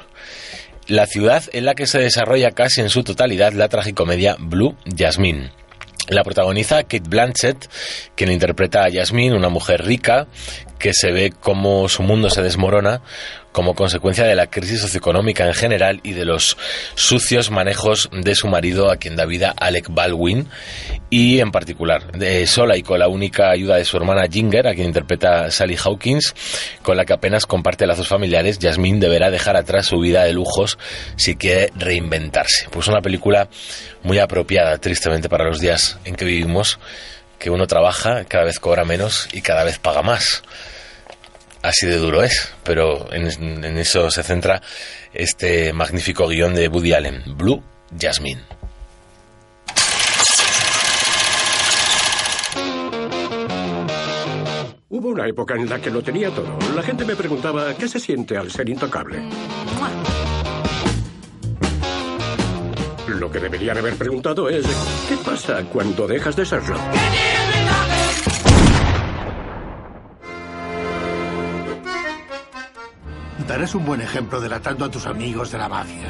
La 0.87 1.05
ciudad 1.05 1.43
en 1.53 1.65
la 1.65 1.75
que 1.75 1.85
se 1.85 1.99
desarrolla 1.99 2.51
casi 2.51 2.81
en 2.81 2.89
su 2.89 3.03
totalidad 3.03 3.53
la 3.53 3.69
tragicomedia 3.69 4.35
Blue 4.39 4.75
Jasmine. 4.97 5.51
La 6.11 6.25
protagoniza 6.25 6.83
Kate 6.83 7.07
Blanchett, 7.07 7.69
quien 8.15 8.33
interpreta 8.33 8.83
a 8.83 8.91
Jasmine, 8.91 9.33
una 9.33 9.47
mujer 9.47 9.85
rica 9.85 10.27
que 10.77 10.93
se 10.93 11.13
ve 11.13 11.31
como 11.31 11.87
su 11.87 12.03
mundo 12.03 12.29
se 12.29 12.41
desmorona 12.41 13.01
como 13.51 13.75
consecuencia 13.75 14.25
de 14.25 14.35
la 14.35 14.47
crisis 14.47 14.81
socioeconómica 14.81 15.45
en 15.45 15.53
general 15.53 15.99
y 16.03 16.13
de 16.13 16.25
los 16.25 16.57
sucios 16.95 17.51
manejos 17.51 18.09
de 18.11 18.35
su 18.35 18.47
marido, 18.47 18.89
a 18.89 18.97
quien 18.97 19.15
da 19.15 19.25
vida 19.25 19.53
Alec 19.57 19.87
Baldwin, 19.89 20.47
y 21.09 21.39
en 21.39 21.51
particular 21.51 22.11
de 22.13 22.47
sola 22.47 22.77
y 22.77 22.83
con 22.83 22.99
la 22.99 23.07
única 23.07 23.51
ayuda 23.51 23.75
de 23.75 23.85
su 23.85 23.97
hermana 23.97 24.27
Ginger, 24.31 24.67
a 24.67 24.73
quien 24.73 24.87
interpreta 24.87 25.51
Sally 25.51 25.77
Hawkins, 25.83 26.33
con 26.81 26.95
la 26.95 27.05
que 27.05 27.13
apenas 27.13 27.45
comparte 27.45 27.85
lazos 27.85 28.07
familiares, 28.07 28.59
Jasmine 28.61 28.99
deberá 28.99 29.29
dejar 29.29 29.57
atrás 29.57 29.87
su 29.87 29.99
vida 29.99 30.23
de 30.23 30.33
lujos 30.33 30.77
si 31.17 31.35
quiere 31.35 31.71
reinventarse. 31.75 32.67
Pues 32.71 32.87
una 32.87 33.01
película 33.01 33.49
muy 34.03 34.19
apropiada, 34.19 34.77
tristemente, 34.77 35.27
para 35.27 35.45
los 35.45 35.59
días 35.59 35.99
en 36.05 36.15
que 36.15 36.25
vivimos, 36.25 36.79
que 37.37 37.49
uno 37.49 37.67
trabaja, 37.67 38.23
cada 38.25 38.45
vez 38.45 38.59
cobra 38.59 38.85
menos 38.85 39.27
y 39.33 39.41
cada 39.41 39.63
vez 39.63 39.79
paga 39.79 40.01
más 40.01 40.43
así 41.61 41.87
de 41.87 41.97
duro 41.97 42.23
es, 42.23 42.53
pero 42.63 43.11
en, 43.13 43.77
eso 43.77 44.09
se 44.11 44.23
centra 44.23 44.61
este 45.13 45.73
magnífico 45.73 46.27
guion 46.27 46.53
de 46.55 46.67
Woody 46.67 46.93
Allen, 46.93 47.23
Blue 47.35 47.61
Jasmine. 47.99 48.41
Hubo 54.89 55.09
una 55.09 55.27
época 55.27 55.55
en 55.55 55.69
la 55.69 55.79
que 55.79 55.89
lo 55.89 56.01
tenía 56.03 56.29
todo. 56.29 56.57
La 56.75 56.83
gente 56.83 57.05
me 57.05 57.15
preguntaba 57.15 57.73
qué 57.75 57.87
se 57.87 57.99
siente 57.99 58.37
al 58.37 58.51
ser 58.51 58.69
intocable. 58.69 59.23
Lo 63.07 63.31
que 63.31 63.39
deberían 63.39 63.77
haber 63.77 63.95
preguntado 63.95 64.49
es 64.49 64.65
¿qué 65.07 65.15
pasa 65.23 65.63
cuando 65.71 66.07
dejas 66.07 66.35
de 66.35 66.45
serlo? 66.45 66.77
Darás 73.47 73.75
un 73.75 73.85
buen 73.85 74.01
ejemplo 74.01 74.39
delatando 74.39 74.85
a 74.85 74.91
tus 74.91 75.05
amigos 75.05 75.51
de 75.51 75.57
la 75.57 75.67
mafia. 75.67 76.07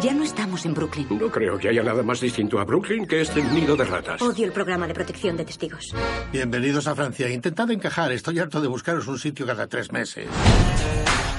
Ya 0.00 0.12
no 0.12 0.24
estamos 0.24 0.66
en 0.66 0.74
Brooklyn. 0.74 1.06
No 1.10 1.30
creo 1.30 1.58
que 1.58 1.68
haya 1.70 1.82
nada 1.82 2.02
más 2.02 2.20
distinto 2.20 2.58
a 2.58 2.64
Brooklyn 2.64 3.06
que 3.06 3.22
este 3.22 3.42
nido 3.42 3.76
de 3.76 3.84
ratas. 3.84 4.20
Odio 4.20 4.44
el 4.44 4.52
programa 4.52 4.86
de 4.86 4.92
protección 4.92 5.36
de 5.36 5.44
testigos. 5.44 5.94
Bienvenidos 6.32 6.86
a 6.86 6.94
Francia. 6.94 7.30
Intentad 7.30 7.70
encajar. 7.70 8.12
Estoy 8.12 8.38
harto 8.38 8.60
de 8.60 8.68
buscaros 8.68 9.06
un 9.06 9.18
sitio 9.18 9.46
cada 9.46 9.66
tres 9.66 9.90
meses. 9.92 10.26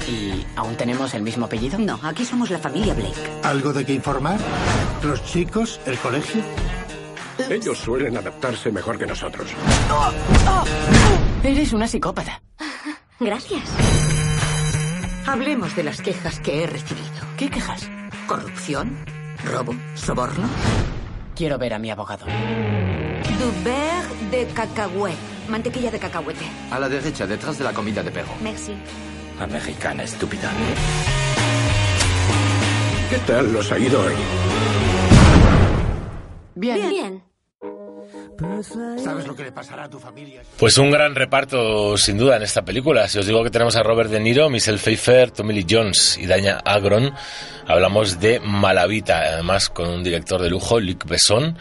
¿Y 0.07 0.43
aún 0.55 0.75
tenemos 0.75 1.13
el 1.13 1.21
mismo 1.21 1.45
apellido? 1.45 1.77
No, 1.77 1.99
aquí 2.01 2.25
somos 2.25 2.49
la 2.49 2.57
familia 2.57 2.93
Blake. 2.93 3.13
¿Algo 3.43 3.73
de 3.73 3.85
qué 3.85 3.93
informar? 3.93 4.39
¿Los 5.03 5.23
chicos? 5.25 5.79
¿El 5.85 5.97
colegio? 5.97 6.41
Ellos 7.49 7.77
suelen 7.77 8.17
adaptarse 8.17 8.71
mejor 8.71 8.97
que 8.97 9.05
nosotros. 9.05 9.47
Eres 11.43 11.73
una 11.73 11.87
psicópata. 11.87 12.41
Gracias. 13.19 14.06
Hablemos 15.27 15.75
de 15.75 15.83
las 15.83 16.01
quejas 16.01 16.39
que 16.39 16.63
he 16.63 16.67
recibido. 16.67 17.05
¿Qué 17.37 17.49
quejas? 17.49 17.89
¿Corrupción? 18.27 18.97
¿Robo? 19.43 19.75
¿Soborno? 19.93 20.47
Quiero 21.35 21.57
ver 21.57 21.73
a 21.73 21.79
mi 21.79 21.91
abogado. 21.91 22.25
Du 22.25 23.63
beurre 23.63 24.29
de 24.31 24.47
cacahuete. 24.53 25.17
Mantequilla 25.49 25.91
de 25.91 25.99
cacahuete. 25.99 26.45
A 26.71 26.79
la 26.79 26.87
derecha, 26.87 27.27
detrás 27.27 27.57
de 27.57 27.65
la 27.65 27.73
comida 27.73 28.01
de 28.01 28.11
perro. 28.11 28.31
Merci. 28.41 28.73
Americana 29.37 30.03
estúpida. 30.03 30.49
¿Qué 33.09 33.17
tal 33.19 33.51
los 33.51 33.69
ha 33.69 33.77
ido 33.77 33.99
hoy? 33.99 34.13
Bien. 36.55 36.89
Bien. 36.89 37.26
¿Sabes 39.03 39.25
lo 39.25 39.35
que 39.35 39.43
le 39.43 39.51
pasará 39.51 39.85
a 39.85 39.89
tu 39.89 39.99
familia? 39.99 40.41
Pues 40.57 40.77
un 40.77 40.91
gran 40.91 41.15
reparto, 41.15 41.97
sin 41.97 42.17
duda, 42.17 42.37
en 42.37 42.43
esta 42.43 42.61
película. 42.61 43.07
Si 43.07 43.17
os 43.17 43.25
digo 43.25 43.43
que 43.43 43.49
tenemos 43.49 43.75
a 43.75 43.83
Robert 43.83 44.09
De 44.09 44.19
Niro, 44.19 44.49
Michelle 44.49 44.77
Pfeiffer, 44.77 45.31
Tommy 45.31 45.53
Lee 45.53 45.65
Jones 45.69 46.17
y 46.17 46.27
Daña 46.27 46.57
Agron, 46.63 47.13
hablamos 47.65 48.19
de 48.19 48.39
Malavita, 48.39 49.19
además 49.19 49.69
con 49.69 49.89
un 49.89 50.03
director 50.03 50.41
de 50.41 50.49
lujo, 50.49 50.79
Luc 50.79 51.05
Besson, 51.05 51.57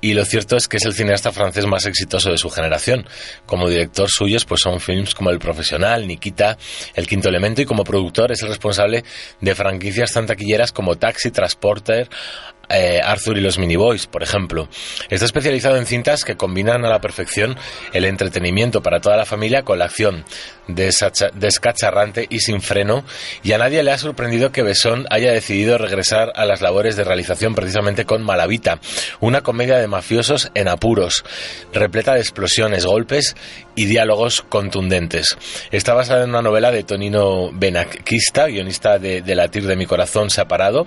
y 0.00 0.14
lo 0.14 0.24
cierto 0.24 0.56
es 0.56 0.68
que 0.68 0.76
es 0.76 0.84
el 0.84 0.92
cineasta 0.92 1.32
francés 1.32 1.66
más 1.66 1.86
exitoso 1.86 2.30
de 2.30 2.38
su 2.38 2.50
generación. 2.50 3.06
Como 3.46 3.68
director 3.68 4.08
suyos 4.08 4.44
pues 4.44 4.60
son 4.60 4.80
films 4.80 5.14
como 5.14 5.30
El 5.30 5.40
Profesional, 5.40 6.06
Nikita, 6.06 6.56
El 6.94 7.06
Quinto 7.06 7.28
Elemento 7.28 7.62
y 7.62 7.66
como 7.66 7.82
productor 7.82 8.30
es 8.30 8.42
el 8.42 8.48
responsable 8.48 9.04
de 9.40 9.54
franquicias 9.54 10.12
tan 10.12 10.26
taquilleras 10.26 10.70
como 10.70 10.96
Taxi, 10.96 11.30
Transporter, 11.32 12.08
eh, 12.68 13.00
Arthur 13.02 13.38
y 13.38 13.40
los 13.40 13.58
Miniboys, 13.58 14.06
por 14.06 14.22
ejemplo. 14.22 14.68
Está 15.08 15.24
especializado 15.24 15.76
en 15.76 15.86
cintas 15.86 16.24
que 16.24 16.36
combinan 16.36 16.84
a 16.84 16.88
la 16.88 17.00
perfección 17.00 17.56
el 17.92 18.04
entretenimiento 18.04 18.82
para 18.82 19.00
toda 19.00 19.16
la 19.16 19.24
familia 19.24 19.62
con 19.62 19.78
la 19.78 19.86
acción 19.86 20.24
descacharrante 20.68 22.26
y 22.28 22.40
sin 22.40 22.60
freno, 22.60 23.04
y 23.42 23.52
a 23.52 23.58
nadie 23.58 23.82
le 23.82 23.90
ha 23.90 23.98
sorprendido 23.98 24.52
que 24.52 24.62
Besson 24.62 25.06
haya 25.10 25.32
decidido 25.32 25.78
regresar 25.78 26.32
a 26.34 26.44
las 26.44 26.60
labores 26.60 26.96
de 26.96 27.04
realización 27.04 27.54
precisamente 27.54 28.04
con 28.04 28.22
Malavita, 28.22 28.80
una 29.20 29.40
comedia 29.40 29.78
de 29.78 29.86
mafiosos 29.86 30.50
en 30.54 30.68
apuros, 30.68 31.24
repleta 31.72 32.14
de 32.14 32.20
explosiones, 32.20 32.84
golpes 32.84 33.34
y 33.74 33.86
diálogos 33.86 34.42
contundentes. 34.42 35.36
Está 35.70 35.94
basada 35.94 36.24
en 36.24 36.30
una 36.30 36.42
novela 36.42 36.70
de 36.70 36.84
Tonino 36.84 37.50
Benakista, 37.52 38.46
guionista 38.46 38.98
de, 38.98 39.22
de 39.22 39.34
Latir 39.34 39.66
de 39.66 39.76
mi 39.76 39.86
corazón 39.86 40.30
separado, 40.30 40.86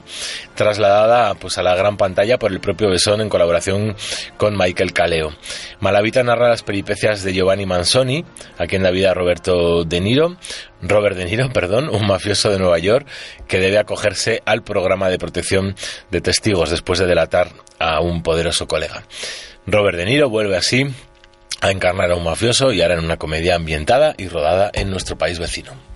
trasladada 0.56 1.34
pues 1.36 1.58
a 1.58 1.64
la 1.64 1.71
gran 1.76 1.98
pantalla 1.98 2.38
por 2.38 2.52
el 2.52 2.60
propio 2.60 2.90
Besón 2.90 3.22
en 3.22 3.30
colaboración 3.30 3.96
con 4.38 4.58
Michael 4.58 4.94
Caleo. 4.94 5.34
Malavita 5.80 6.24
narra 6.24 6.50
las 6.50 6.64
peripecias 6.64 7.24
de 7.24 7.34
Giovanni 7.34 7.66
Manzoni, 7.66 8.26
a 8.58 8.66
quien 8.68 8.84
da 8.84 8.92
vida 8.92 9.14
Roberto 9.14 9.84
De 9.84 10.02
Niro, 10.02 10.38
Robert 10.82 11.16
De 11.16 11.26
Niro, 11.26 11.50
perdón, 11.54 11.90
un 11.90 12.08
mafioso 12.08 12.50
de 12.52 12.60
Nueva 12.60 12.80
York 12.80 13.08
que 13.48 13.60
debe 13.60 13.78
acogerse 13.78 14.42
al 14.46 14.64
programa 14.64 15.10
de 15.10 15.18
protección 15.18 15.76
de 16.10 16.22
testigos 16.22 16.70
después 16.70 17.00
de 17.00 17.06
delatar 17.06 17.50
a 17.80 18.02
un 18.02 18.24
poderoso 18.24 18.68
colega. 18.68 19.04
Robert 19.68 19.98
De 19.98 20.06
Niro 20.06 20.30
vuelve 20.30 20.58
así 20.58 20.86
a 21.62 21.72
encarnar 21.72 22.12
a 22.12 22.16
un 22.16 22.24
mafioso 22.24 22.72
y 22.72 22.82
ahora 22.82 22.96
en 22.96 23.06
una 23.06 23.18
comedia 23.18 23.56
ambientada 23.56 24.16
y 24.18 24.28
rodada 24.28 24.72
en 24.74 24.90
nuestro 24.90 25.18
país 25.18 25.38
vecino. 25.40 25.91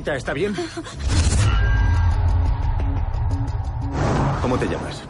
Señorita, 0.00 0.16
¿está 0.16 0.32
bien? 0.32 0.54
¿Cómo 4.40 4.56
te 4.56 4.66
llamas? 4.66 5.02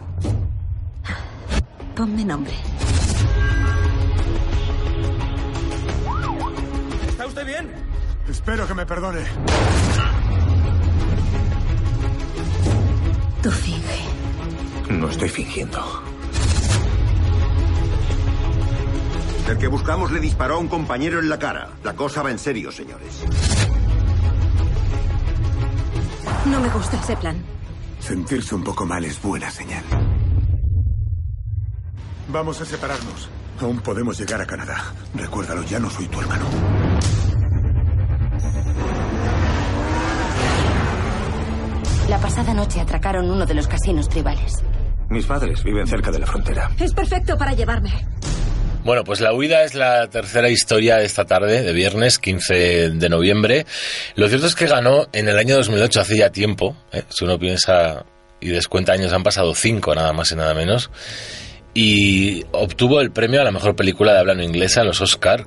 Ponme 1.94 2.24
nombre. 2.24 2.52
¿Está 7.08 7.26
usted 7.26 7.46
bien? 7.46 7.70
Espero 8.28 8.66
que 8.66 8.74
me 8.74 8.84
perdone. 8.84 9.20
Tú 13.42 13.50
finge. 13.52 14.00
No 14.88 15.08
estoy 15.08 15.28
fingiendo. 15.28 16.02
El 19.48 19.58
que 19.58 19.68
buscamos 19.68 20.10
le 20.10 20.18
disparó 20.18 20.56
a 20.56 20.58
un 20.58 20.68
compañero 20.68 21.20
en 21.20 21.28
la 21.28 21.38
cara. 21.38 21.68
La 21.84 21.94
cosa 21.94 22.22
va 22.22 22.32
en 22.32 22.40
serio, 22.40 22.72
señores. 22.72 23.24
No 26.46 26.60
me 26.60 26.68
gusta 26.70 26.96
ese 26.96 27.16
plan. 27.16 27.36
Sentirse 27.98 28.54
un 28.54 28.64
poco 28.64 28.86
mal 28.86 29.04
es 29.04 29.20
buena 29.20 29.50
señal. 29.50 29.84
Vamos 32.28 32.60
a 32.60 32.64
separarnos. 32.64 33.28
Aún 33.60 33.80
podemos 33.80 34.18
llegar 34.18 34.40
a 34.40 34.46
Canadá. 34.46 34.94
Recuérdalo, 35.14 35.62
ya 35.64 35.78
no 35.78 35.90
soy 35.90 36.06
tu 36.08 36.20
hermano. 36.20 36.46
La 42.08 42.18
pasada 42.18 42.54
noche 42.54 42.80
atracaron 42.80 43.30
uno 43.30 43.44
de 43.46 43.54
los 43.54 43.68
casinos 43.68 44.08
tribales. 44.08 44.64
Mis 45.10 45.26
padres 45.26 45.62
viven 45.62 45.86
cerca 45.86 46.10
de 46.10 46.20
la 46.20 46.26
frontera. 46.26 46.70
Es 46.78 46.92
perfecto 46.94 47.36
para 47.36 47.52
llevarme. 47.52 47.92
Bueno, 48.82 49.04
pues 49.04 49.20
La 49.20 49.34
Huida 49.34 49.62
es 49.64 49.74
la 49.74 50.08
tercera 50.08 50.48
historia 50.48 50.96
de 50.96 51.04
esta 51.04 51.26
tarde, 51.26 51.62
de 51.62 51.72
viernes 51.74 52.18
15 52.18 52.90
de 52.90 53.08
noviembre. 53.10 53.66
Lo 54.14 54.26
cierto 54.28 54.46
es 54.46 54.54
que 54.54 54.66
ganó 54.66 55.06
en 55.12 55.28
el 55.28 55.36
año 55.36 55.56
2008, 55.56 56.00
hace 56.00 56.16
ya 56.16 56.30
tiempo. 56.30 56.74
¿eh? 56.90 57.02
Si 57.10 57.24
uno 57.24 57.38
piensa 57.38 58.06
y 58.40 58.48
descuenta 58.48 58.94
años, 58.94 59.12
han 59.12 59.22
pasado 59.22 59.54
cinco, 59.54 59.94
nada 59.94 60.14
más 60.14 60.32
y 60.32 60.36
nada 60.36 60.54
menos. 60.54 60.90
Y 61.74 62.44
obtuvo 62.52 63.02
el 63.02 63.12
premio 63.12 63.42
a 63.42 63.44
la 63.44 63.52
mejor 63.52 63.76
película 63.76 64.14
de 64.14 64.20
habla 64.20 64.34
no 64.34 64.42
inglesa 64.42 64.82
los 64.82 65.02
Oscar. 65.02 65.44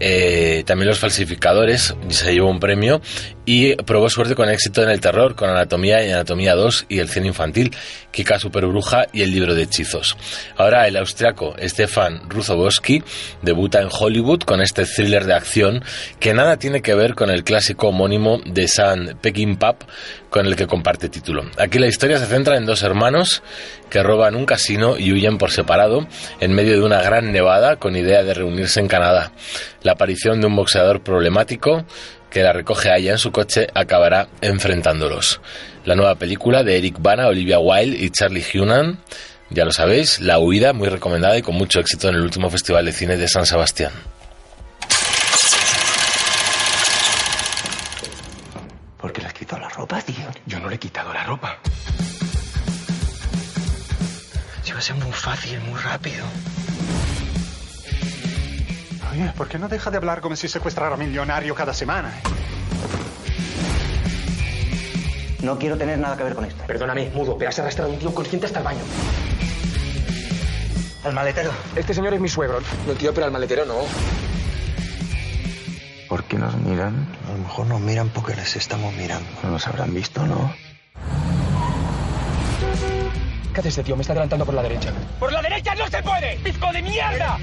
Eh, 0.00 0.64
también 0.66 0.88
Los 0.88 0.98
Falsificadores 0.98 1.94
se 2.08 2.32
llevó 2.32 2.50
un 2.50 2.60
premio 2.60 3.00
y 3.46 3.74
probó 3.76 4.08
suerte 4.08 4.34
con 4.34 4.48
éxito 4.48 4.82
en 4.82 4.88
el 4.88 5.00
terror, 5.00 5.34
con 5.34 5.50
Anatomía 5.50 6.04
y 6.04 6.10
Anatomía 6.10 6.54
2 6.54 6.86
y 6.88 6.98
el 6.98 7.08
cine 7.08 7.28
infantil, 7.28 7.74
Kika 8.10 8.38
Superbruja 8.38 9.06
y 9.12 9.22
el 9.22 9.32
libro 9.32 9.54
de 9.54 9.62
hechizos. 9.62 10.16
Ahora 10.56 10.86
el 10.86 10.96
austriaco 10.96 11.54
Stefan 11.60 12.28
Ruzowski 12.28 13.02
debuta 13.42 13.80
en 13.80 13.88
Hollywood 13.90 14.40
con 14.40 14.60
este 14.60 14.84
thriller 14.84 15.24
de 15.26 15.34
acción 15.34 15.84
que 16.20 16.34
nada 16.34 16.56
tiene 16.56 16.80
que 16.80 16.94
ver 16.94 17.14
con 17.14 17.30
el 17.30 17.44
clásico 17.44 17.88
homónimo 17.88 18.40
de 18.44 18.68
San 18.68 19.18
Peckinpah 19.20 19.76
con 20.34 20.46
el 20.46 20.56
que 20.56 20.66
comparte 20.66 21.08
título. 21.08 21.44
Aquí 21.58 21.78
la 21.78 21.86
historia 21.86 22.18
se 22.18 22.26
centra 22.26 22.56
en 22.56 22.66
dos 22.66 22.82
hermanos 22.82 23.44
que 23.88 24.02
roban 24.02 24.34
un 24.34 24.46
casino 24.46 24.98
y 24.98 25.12
huyen 25.12 25.38
por 25.38 25.52
separado 25.52 26.08
en 26.40 26.52
medio 26.52 26.72
de 26.72 26.82
una 26.82 27.00
gran 27.00 27.30
nevada 27.30 27.76
con 27.76 27.94
idea 27.94 28.24
de 28.24 28.34
reunirse 28.34 28.80
en 28.80 28.88
Canadá. 28.88 29.30
La 29.84 29.92
aparición 29.92 30.40
de 30.40 30.48
un 30.48 30.56
boxeador 30.56 31.02
problemático 31.04 31.84
que 32.30 32.42
la 32.42 32.52
recoge 32.52 32.90
allá 32.90 33.12
en 33.12 33.18
su 33.18 33.30
coche 33.30 33.68
acabará 33.74 34.26
enfrentándolos. 34.40 35.40
La 35.84 35.94
nueva 35.94 36.16
película 36.16 36.64
de 36.64 36.78
Eric 36.78 36.96
Bana, 36.98 37.28
Olivia 37.28 37.60
Wilde 37.60 37.96
y 37.96 38.10
Charlie 38.10 38.44
Hunnam, 38.54 38.98
ya 39.50 39.64
lo 39.64 39.70
sabéis, 39.70 40.18
La 40.18 40.40
huida, 40.40 40.72
muy 40.72 40.88
recomendada 40.88 41.38
y 41.38 41.42
con 41.42 41.54
mucho 41.54 41.78
éxito 41.78 42.08
en 42.08 42.16
el 42.16 42.22
último 42.22 42.50
Festival 42.50 42.84
de 42.86 42.90
Cine 42.90 43.16
de 43.16 43.28
San 43.28 43.46
Sebastián. 43.46 43.92
¿Por 49.04 49.12
qué 49.12 49.20
le 49.20 49.26
has 49.26 49.33
quitado 49.33 49.33
la 49.33 49.33
ropa, 49.84 50.00
tío? 50.00 50.24
Yo 50.46 50.58
no 50.60 50.70
le 50.70 50.76
he 50.76 50.78
quitado 50.78 51.12
la 51.12 51.24
ropa. 51.24 51.58
Si 54.62 54.72
va 54.72 54.78
a 54.78 54.82
ser 54.82 54.96
muy 54.96 55.12
fácil, 55.12 55.60
muy 55.60 55.78
rápido. 55.78 56.24
Oye, 59.12 59.30
¿por 59.36 59.46
qué 59.46 59.58
no 59.58 59.68
deja 59.68 59.90
de 59.90 59.98
hablar 59.98 60.22
como 60.22 60.36
si 60.36 60.48
secuestrara 60.48 60.94
a 60.94 60.98
un 60.98 61.06
millonario 61.06 61.54
cada 61.54 61.74
semana? 61.74 62.10
No 65.42 65.58
quiero 65.58 65.76
tener 65.76 65.98
nada 65.98 66.16
que 66.16 66.24
ver 66.24 66.34
con 66.34 66.46
esto. 66.46 66.64
Perdóname, 66.66 67.10
mudo, 67.10 67.36
pero 67.36 67.50
has 67.50 67.58
arrastrado 67.58 67.90
a 67.90 67.92
un 67.92 67.98
tío 67.98 68.14
consciente 68.14 68.46
hasta 68.46 68.60
el 68.60 68.64
baño. 68.64 68.80
Al 71.04 71.12
maletero. 71.12 71.52
Este 71.76 71.92
señor 71.92 72.14
es 72.14 72.20
mi 72.20 72.30
suegro. 72.30 72.60
No, 72.86 72.94
tío, 72.94 73.12
pero 73.12 73.26
al 73.26 73.32
maletero 73.32 73.66
no. 73.66 73.80
¿Por 76.08 76.24
qué 76.24 76.38
nos 76.38 76.56
miran? 76.56 77.06
A 77.28 77.32
lo 77.32 77.38
mejor 77.38 77.66
nos 77.66 77.80
miran 77.80 78.08
porque 78.10 78.34
les 78.34 78.56
estamos 78.56 78.94
mirando. 78.94 79.26
No 79.42 79.50
nos 79.50 79.66
habrán 79.66 79.94
visto, 79.94 80.26
¿no? 80.26 80.54
¿Qué 83.52 83.60
hace 83.60 83.68
este 83.68 83.84
tío? 83.84 83.96
Me 83.96 84.02
está 84.02 84.12
adelantando 84.12 84.44
por 84.44 84.54
la 84.54 84.62
derecha. 84.62 84.92
¡Por 85.18 85.32
la 85.32 85.40
derecha 85.40 85.74
no 85.76 85.86
se 85.88 86.02
puede! 86.02 86.36
¡Pisco 86.42 86.72
de 86.72 86.82
mierda! 86.82 87.38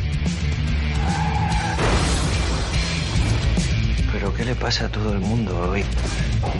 ¿Pero 4.11 4.33
qué 4.33 4.43
le 4.43 4.55
pasa 4.55 4.85
a 4.85 4.89
todo 4.89 5.13
el 5.13 5.19
mundo 5.19 5.57
hoy? 5.69 5.85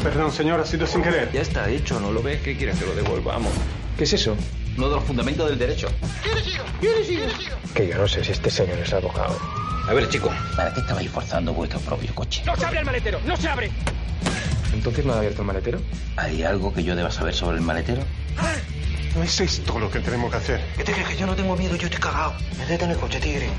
Perdón, 0.01 0.31
señor, 0.31 0.59
ha 0.59 0.65
sido 0.65 0.87
sin 0.87 1.01
querer. 1.01 1.31
Ya 1.31 1.41
está 1.41 1.69
hecho, 1.69 1.99
¿no 1.99 2.11
lo 2.11 2.23
ves? 2.23 2.41
¿Qué 2.41 2.55
quieres 2.55 2.79
que 2.79 2.85
lo 2.85 2.95
devolvamos? 2.95 3.51
¿Qué 3.97 4.05
es 4.05 4.13
eso? 4.13 4.35
Uno 4.77 4.89
de 4.89 4.95
los 4.95 5.03
fundamentos 5.03 5.49
del 5.49 5.59
derecho. 5.59 5.89
Que 7.73 7.87
yo 7.87 7.97
no 7.97 8.07
sé 8.07 8.23
si 8.23 8.31
este 8.31 8.49
señor 8.49 8.79
es 8.79 8.93
abogado. 8.93 9.37
A 9.87 9.93
ver, 9.93 10.07
chico. 10.07 10.31
¿Para 10.55 10.73
qué 10.73 10.79
estabais 10.79 11.09
forzando 11.09 11.53
vuestro 11.53 11.79
propio 11.81 12.13
coche? 12.15 12.41
¡No 12.45 12.55
se 12.55 12.65
abre 12.65 12.79
el 12.79 12.85
maletero! 12.85 13.19
¡No 13.25 13.35
se 13.35 13.49
abre! 13.49 13.69
¿Entonces 14.73 15.03
no 15.05 15.13
ha 15.13 15.17
abierto 15.17 15.41
el 15.41 15.47
maletero? 15.47 15.81
¿Hay 16.15 16.43
algo 16.43 16.73
que 16.73 16.83
yo 16.83 16.95
deba 16.95 17.11
saber 17.11 17.33
sobre 17.33 17.57
el 17.57 17.63
maletero? 17.63 18.03
No 19.15 19.23
es 19.23 19.39
esto 19.41 19.77
lo 19.77 19.91
que 19.91 19.99
tenemos 19.99 20.31
que 20.31 20.37
hacer. 20.37 20.61
¿Qué 20.77 20.85
te 20.85 20.93
crees 20.93 21.09
que 21.09 21.17
yo 21.17 21.25
no 21.25 21.35
tengo 21.35 21.57
miedo? 21.57 21.75
Yo 21.75 21.87
estoy 21.87 21.99
cagado. 21.99 22.33
Métete 22.57 22.85
en 22.85 22.91
el 22.91 22.97
coche, 22.97 23.19
tigre. 23.19 23.49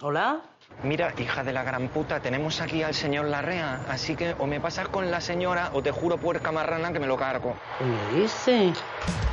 ¿Hola? 0.00 0.40
Mira, 0.84 1.14
hija 1.16 1.44
de 1.44 1.52
la 1.52 1.62
gran 1.62 1.88
puta, 1.88 2.20
tenemos 2.20 2.60
aquí 2.60 2.82
al 2.82 2.94
señor 2.94 3.26
Larrea, 3.26 3.82
así 3.88 4.16
que 4.16 4.34
o 4.38 4.46
me 4.46 4.60
pasas 4.60 4.88
con 4.88 5.10
la 5.12 5.20
señora 5.20 5.70
o 5.74 5.82
te 5.82 5.92
juro 5.92 6.18
puerca 6.18 6.50
marrana 6.50 6.92
que 6.92 6.98
me 6.98 7.06
lo 7.06 7.16
cargo. 7.16 7.56
¿Qué 7.78 7.84
me 7.84 8.20
dice? 8.20 8.72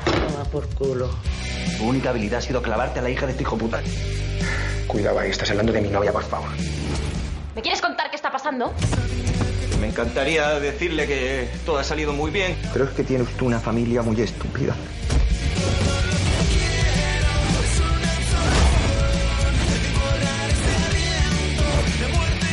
Toma 0.05 0.43
por 0.51 0.67
culo. 0.75 1.09
Tu 1.77 1.87
única 1.87 2.11
habilidad 2.11 2.37
ha 2.37 2.41
sido 2.41 2.61
clavarte 2.61 2.99
a 2.99 3.01
la 3.01 3.09
hija 3.09 3.25
de 3.25 3.31
este 3.31 3.43
hijo 3.43 3.57
puta. 3.57 3.81
Cuidado 4.85 5.19
ahí, 5.19 5.31
estás 5.31 5.49
hablando 5.49 5.73
de 5.73 5.81
mi 5.81 5.89
novia, 5.89 6.11
por 6.11 6.23
favor. 6.23 6.49
¿Me 7.55 7.61
quieres 7.63 7.81
contar 7.81 8.09
qué 8.11 8.15
está 8.15 8.31
pasando? 8.31 8.71
Me 9.81 9.87
encantaría 9.87 10.59
decirle 10.59 11.07
que 11.07 11.49
todo 11.65 11.79
ha 11.79 11.83
salido 11.83 12.13
muy 12.13 12.29
bien. 12.29 12.55
Pero 12.73 12.85
es 12.85 12.91
que 12.91 13.03
tiene 13.03 13.23
usted 13.23 13.41
una 13.41 13.59
familia 13.59 14.01
muy 14.03 14.21
estúpida. 14.21 14.75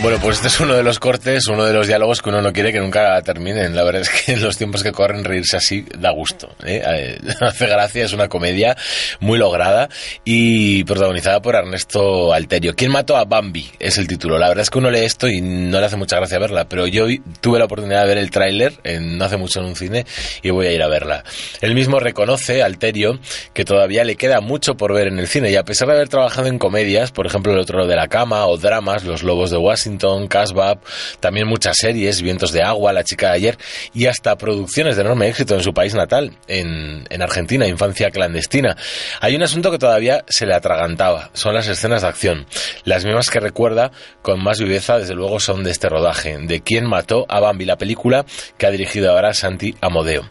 Bueno, 0.02 0.18
pues 0.20 0.36
este 0.36 0.48
es 0.48 0.60
uno 0.60 0.74
de 0.74 0.82
los 0.82 0.98
cortes, 0.98 1.46
uno 1.48 1.64
de 1.64 1.72
los 1.72 1.86
diálogos 1.86 2.20
que 2.20 2.28
uno 2.28 2.42
no 2.42 2.52
quiere 2.52 2.70
que 2.70 2.80
nunca 2.80 3.20
terminen. 3.22 3.74
La 3.74 3.82
verdad 3.82 4.02
es 4.02 4.10
que 4.10 4.32
en 4.32 4.42
los 4.44 4.58
tiempos 4.58 4.82
que 4.82 4.92
corren 4.92 5.24
reírse 5.24 5.56
así 5.56 5.86
da 5.98 6.10
gusto. 6.10 6.54
¿eh? 6.64 6.82
Eh, 6.86 7.18
Hace 7.40 7.66
gracia, 7.66 8.04
es 8.04 8.12
una 8.12 8.28
comedia 8.28 8.76
muy 9.20 9.38
lograda 9.38 9.88
y 10.22 10.84
protagonizada 10.84 11.40
por 11.40 11.54
Ernesto 11.54 12.32
Alterio. 12.32 12.74
¿Quién 12.76 12.92
mató 12.92 13.16
a 13.16 13.24
Bambi? 13.24 13.70
Es 13.80 13.96
el 13.96 14.06
título. 14.06 14.38
La 14.38 14.48
verdad 14.48 14.62
es 14.62 14.70
que 14.70 14.78
uno 14.78 14.90
lee 14.90 15.00
esto 15.00 15.28
y 15.28 15.40
no 15.40 15.80
le 15.80 15.86
hace 15.86 15.96
mucha 15.96 16.16
gracia 16.16 16.38
verla, 16.38 16.68
pero 16.68 16.86
yo 16.86 17.06
tuve 17.40 17.58
la 17.58 17.64
oportunidad 17.64 18.02
de 18.02 18.08
ver 18.08 18.18
el 18.18 18.30
tráiler 18.30 18.74
no 19.00 19.24
hace 19.24 19.38
mucho 19.38 19.60
en 19.60 19.66
un 19.66 19.76
cine 19.76 20.04
y 20.42 20.50
voy 20.50 20.66
a 20.66 20.72
ir 20.72 20.82
a 20.82 20.88
verla. 20.88 21.24
Él 21.62 21.74
mismo 21.74 22.00
reconoce, 22.00 22.62
Alterio, 22.62 23.18
que 23.54 23.64
todavía 23.64 24.04
le 24.04 24.16
queda 24.16 24.40
mucho 24.40 24.76
por 24.76 24.92
ver 24.92 25.08
en 25.08 25.18
el 25.18 25.26
cine 25.26 25.50
y 25.50 25.56
a 25.56 25.64
pesar 25.64 25.88
de 25.88 25.94
haber 25.94 26.08
trabajado 26.08 26.48
en 26.48 26.58
comedias, 26.58 27.12
por 27.12 27.26
ejemplo 27.26 27.52
El 27.52 27.60
otro 27.60 27.86
de 27.86 27.96
la 27.96 28.08
cama 28.08 28.46
o 28.46 28.58
dramas, 28.58 29.04
Los 29.04 29.22
lobos 29.22 29.50
de 29.50 29.56
Washington, 29.56 29.85
Casbah, 30.28 30.78
también 31.20 31.46
muchas 31.46 31.76
series, 31.78 32.22
Vientos 32.22 32.52
de 32.52 32.62
agua, 32.62 32.92
La 32.92 33.04
chica 33.04 33.28
de 33.28 33.34
ayer 33.34 33.58
y 33.94 34.06
hasta 34.06 34.36
producciones 34.36 34.96
de 34.96 35.02
enorme 35.02 35.28
éxito 35.28 35.54
en 35.54 35.62
su 35.62 35.72
país 35.72 35.94
natal, 35.94 36.36
en, 36.48 37.04
en 37.08 37.22
Argentina, 37.22 37.66
Infancia 37.66 38.10
clandestina. 38.10 38.76
Hay 39.20 39.36
un 39.36 39.42
asunto 39.42 39.70
que 39.70 39.78
todavía 39.78 40.24
se 40.28 40.46
le 40.46 40.54
atragantaba, 40.54 41.30
son 41.32 41.54
las 41.54 41.68
escenas 41.68 42.02
de 42.02 42.08
acción. 42.08 42.46
Las 42.84 43.04
mismas 43.04 43.30
que 43.30 43.40
recuerda 43.40 43.90
con 44.22 44.42
más 44.42 44.58
viveza, 44.58 44.98
desde 44.98 45.14
luego, 45.14 45.40
son 45.40 45.62
de 45.62 45.70
este 45.70 45.88
rodaje, 45.88 46.36
de 46.38 46.60
quién 46.60 46.86
mató 46.86 47.26
a 47.28 47.40
Bambi, 47.40 47.64
la 47.64 47.76
película 47.76 48.24
que 48.58 48.66
ha 48.66 48.70
dirigido 48.70 49.12
ahora 49.12 49.34
Santi 49.34 49.74
Amodeo. 49.80 50.28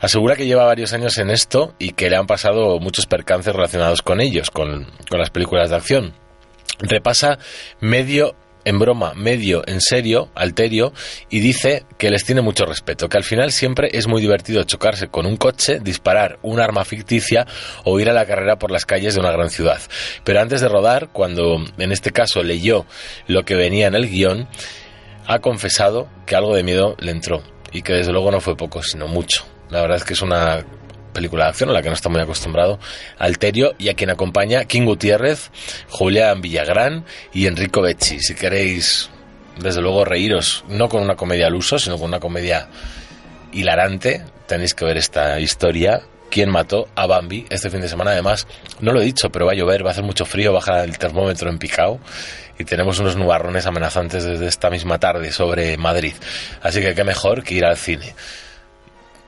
Asegura 0.00 0.36
que 0.36 0.46
lleva 0.46 0.64
varios 0.64 0.92
años 0.92 1.18
en 1.18 1.30
esto 1.30 1.74
y 1.78 1.92
que 1.92 2.10
le 2.10 2.16
han 2.16 2.26
pasado 2.26 2.78
muchos 2.78 3.06
percances 3.06 3.54
relacionados 3.54 4.02
con 4.02 4.20
ellos, 4.20 4.50
con, 4.50 4.86
con 5.08 5.18
las 5.18 5.30
películas 5.30 5.70
de 5.70 5.76
acción. 5.76 6.14
Repasa 6.78 7.38
medio 7.80 8.34
en 8.64 8.78
broma, 8.78 9.14
medio 9.14 9.62
en 9.66 9.80
serio, 9.80 10.30
alterio, 10.34 10.92
y 11.30 11.40
dice 11.40 11.84
que 11.98 12.10
les 12.10 12.24
tiene 12.24 12.42
mucho 12.42 12.66
respeto, 12.66 13.08
que 13.08 13.16
al 13.16 13.24
final 13.24 13.52
siempre 13.52 13.90
es 13.92 14.06
muy 14.06 14.20
divertido 14.20 14.62
chocarse 14.64 15.08
con 15.08 15.26
un 15.26 15.36
coche, 15.36 15.80
disparar 15.80 16.38
un 16.42 16.60
arma 16.60 16.84
ficticia 16.84 17.46
o 17.84 17.98
ir 18.00 18.08
a 18.08 18.12
la 18.12 18.26
carrera 18.26 18.56
por 18.56 18.70
las 18.70 18.86
calles 18.86 19.14
de 19.14 19.20
una 19.20 19.32
gran 19.32 19.50
ciudad. 19.50 19.80
Pero 20.24 20.40
antes 20.40 20.60
de 20.60 20.68
rodar, 20.68 21.10
cuando 21.12 21.64
en 21.78 21.92
este 21.92 22.10
caso 22.10 22.42
leyó 22.42 22.86
lo 23.26 23.44
que 23.44 23.54
venía 23.54 23.86
en 23.86 23.94
el 23.94 24.08
guion, 24.08 24.48
ha 25.26 25.38
confesado 25.38 26.08
que 26.26 26.36
algo 26.36 26.54
de 26.54 26.62
miedo 26.62 26.96
le 26.98 27.10
entró 27.10 27.42
y 27.72 27.82
que 27.82 27.94
desde 27.94 28.12
luego 28.12 28.30
no 28.30 28.40
fue 28.40 28.56
poco, 28.56 28.82
sino 28.82 29.08
mucho. 29.08 29.44
La 29.70 29.80
verdad 29.80 29.96
es 29.96 30.04
que 30.04 30.12
es 30.12 30.22
una 30.22 30.64
película 31.14 31.44
de 31.44 31.50
acción 31.50 31.70
a 31.70 31.72
la 31.72 31.80
que 31.80 31.88
no 31.88 31.94
está 31.94 32.10
muy 32.10 32.20
acostumbrado, 32.20 32.78
Alterio, 33.18 33.72
y 33.78 33.88
a 33.88 33.94
quien 33.94 34.10
acompaña 34.10 34.66
King 34.66 34.84
Gutiérrez, 34.84 35.50
Julián 35.88 36.42
Villagrán 36.42 37.06
y 37.32 37.46
Enrico 37.46 37.80
Becci. 37.80 38.20
Si 38.20 38.34
queréis, 38.34 39.08
desde 39.58 39.80
luego, 39.80 40.04
reíros, 40.04 40.64
no 40.68 40.90
con 40.90 41.02
una 41.02 41.16
comedia 41.16 41.46
al 41.46 41.54
uso, 41.54 41.78
sino 41.78 41.96
con 41.96 42.08
una 42.08 42.20
comedia 42.20 42.68
hilarante, 43.52 44.22
tenéis 44.46 44.74
que 44.74 44.84
ver 44.84 44.98
esta 44.98 45.40
historia. 45.40 46.02
¿Quién 46.30 46.50
mató 46.50 46.88
a 46.96 47.06
Bambi 47.06 47.46
este 47.48 47.70
fin 47.70 47.80
de 47.80 47.88
semana? 47.88 48.10
Además, 48.10 48.48
no 48.80 48.92
lo 48.92 49.00
he 49.00 49.04
dicho, 49.04 49.30
pero 49.30 49.46
va 49.46 49.52
a 49.52 49.54
llover, 49.54 49.84
va 49.84 49.90
a 49.90 49.92
hacer 49.92 50.02
mucho 50.02 50.24
frío, 50.24 50.52
baja 50.52 50.82
el 50.82 50.98
termómetro 50.98 51.48
en 51.48 51.58
picado 51.58 52.00
y 52.58 52.64
tenemos 52.64 52.98
unos 52.98 53.16
nubarrones 53.16 53.66
amenazantes 53.66 54.24
desde 54.24 54.46
esta 54.46 54.70
misma 54.70 54.98
tarde 54.98 55.32
sobre 55.32 55.76
Madrid. 55.76 56.14
Así 56.62 56.80
que 56.80 56.94
qué 56.94 57.04
mejor 57.04 57.42
que 57.42 57.54
ir 57.54 57.64
al 57.64 57.76
cine. 57.76 58.14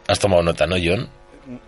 ¿Has 0.09 0.18
tomado 0.18 0.43
nota, 0.43 0.66
no, 0.66 0.76
John? 0.82 1.09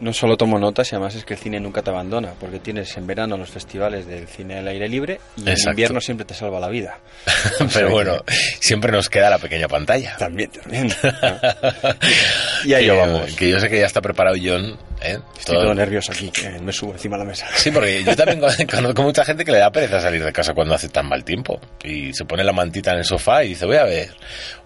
No 0.01 0.13
solo 0.13 0.37
tomo 0.37 0.59
notas 0.59 0.91
y 0.93 0.97
además 0.97 1.15
es 1.15 1.25
que 1.25 1.35
el 1.35 1.41
cine 1.41 1.61
nunca 1.61 1.83
te 1.83 1.91
abandona, 1.91 2.33
porque 2.39 2.59
tienes 2.59 2.97
en 2.97 3.07
verano 3.07 3.37
los 3.37 3.51
festivales 3.51 4.07
del 4.07 4.27
cine 4.27 4.59
al 4.59 4.69
aire 4.69 4.89
libre 4.89 5.21
y 5.37 5.43
Exacto. 5.43 5.63
en 5.63 5.71
invierno 5.71 6.01
siempre 6.01 6.25
te 6.25 6.35
salva 6.35 6.61
la 6.61 6.69
vida. 6.69 6.99
Pero 7.73 7.91
bueno, 7.91 8.17
siempre 8.61 8.91
nos 8.93 9.09
queda 9.09 9.31
la 9.31 9.39
pequeña 9.39 9.69
pantalla. 9.69 10.17
También, 10.17 10.51
también. 10.51 10.89
y 12.65 12.75
ahí 12.75 12.89
vamos. 12.89 13.35
Que 13.35 13.51
yo 13.51 13.61
sé 13.61 13.69
que 13.69 13.79
ya 13.79 13.87
está 13.87 14.01
preparado 14.01 14.37
John. 14.43 14.79
¿eh? 15.03 15.19
Estoy 15.39 15.55
todo, 15.55 15.65
todo 15.65 15.75
nervioso 15.75 16.13
aquí, 16.13 16.31
que 16.31 16.51
me 16.59 16.73
subo 16.73 16.93
encima 16.93 17.17
de 17.17 17.25
la 17.25 17.29
mesa. 17.31 17.47
Sí, 17.55 17.71
porque 17.71 18.03
yo 18.05 18.17
también 18.17 18.41
conozco 18.71 19.03
mucha 19.03 19.25
gente 19.25 19.45
que 19.45 19.53
le 19.53 19.59
da 19.59 19.71
pereza 19.71 20.01
salir 20.01 20.25
de 20.25 20.33
casa 20.33 20.55
cuando 20.55 20.75
hace 20.75 20.89
tan 20.89 21.09
mal 21.09 21.25
tiempo 21.25 21.61
y 21.85 22.13
se 22.13 22.25
pone 22.25 22.43
la 22.45 22.53
mantita 22.53 22.93
en 22.93 22.99
el 22.99 23.05
sofá 23.05 23.45
y 23.45 23.51
dice, 23.51 23.67
voy 23.67 23.77
a 23.77 23.85
ver 23.85 24.11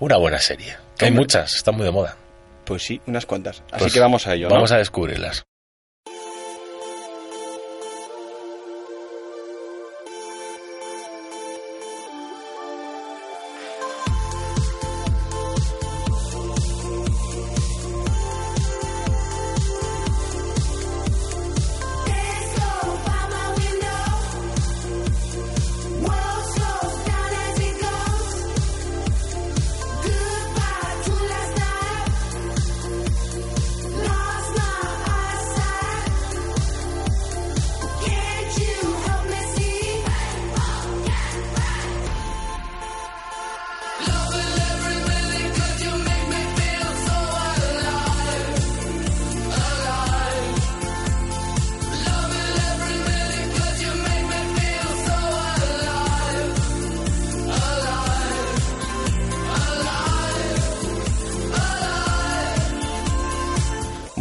una 0.01 0.17
buena 0.17 0.39
serie. 0.39 0.77
Que 0.97 1.07
hay 1.07 1.11
muchas, 1.11 1.57
están 1.57 1.75
muy 1.77 1.85
de 1.85 1.91
moda. 1.91 2.17
Pues 2.65 2.83
sí, 2.83 3.01
unas 3.07 3.27
cuantas. 3.27 3.63
Así 3.71 3.85
Pues 3.85 3.93
que 3.93 4.01
vamos 4.01 4.27
a 4.27 4.35
ello. 4.35 4.49
¿no? 4.49 4.55
Vamos 4.55 4.73
a 4.73 4.79
descubrirlas. 4.79 5.45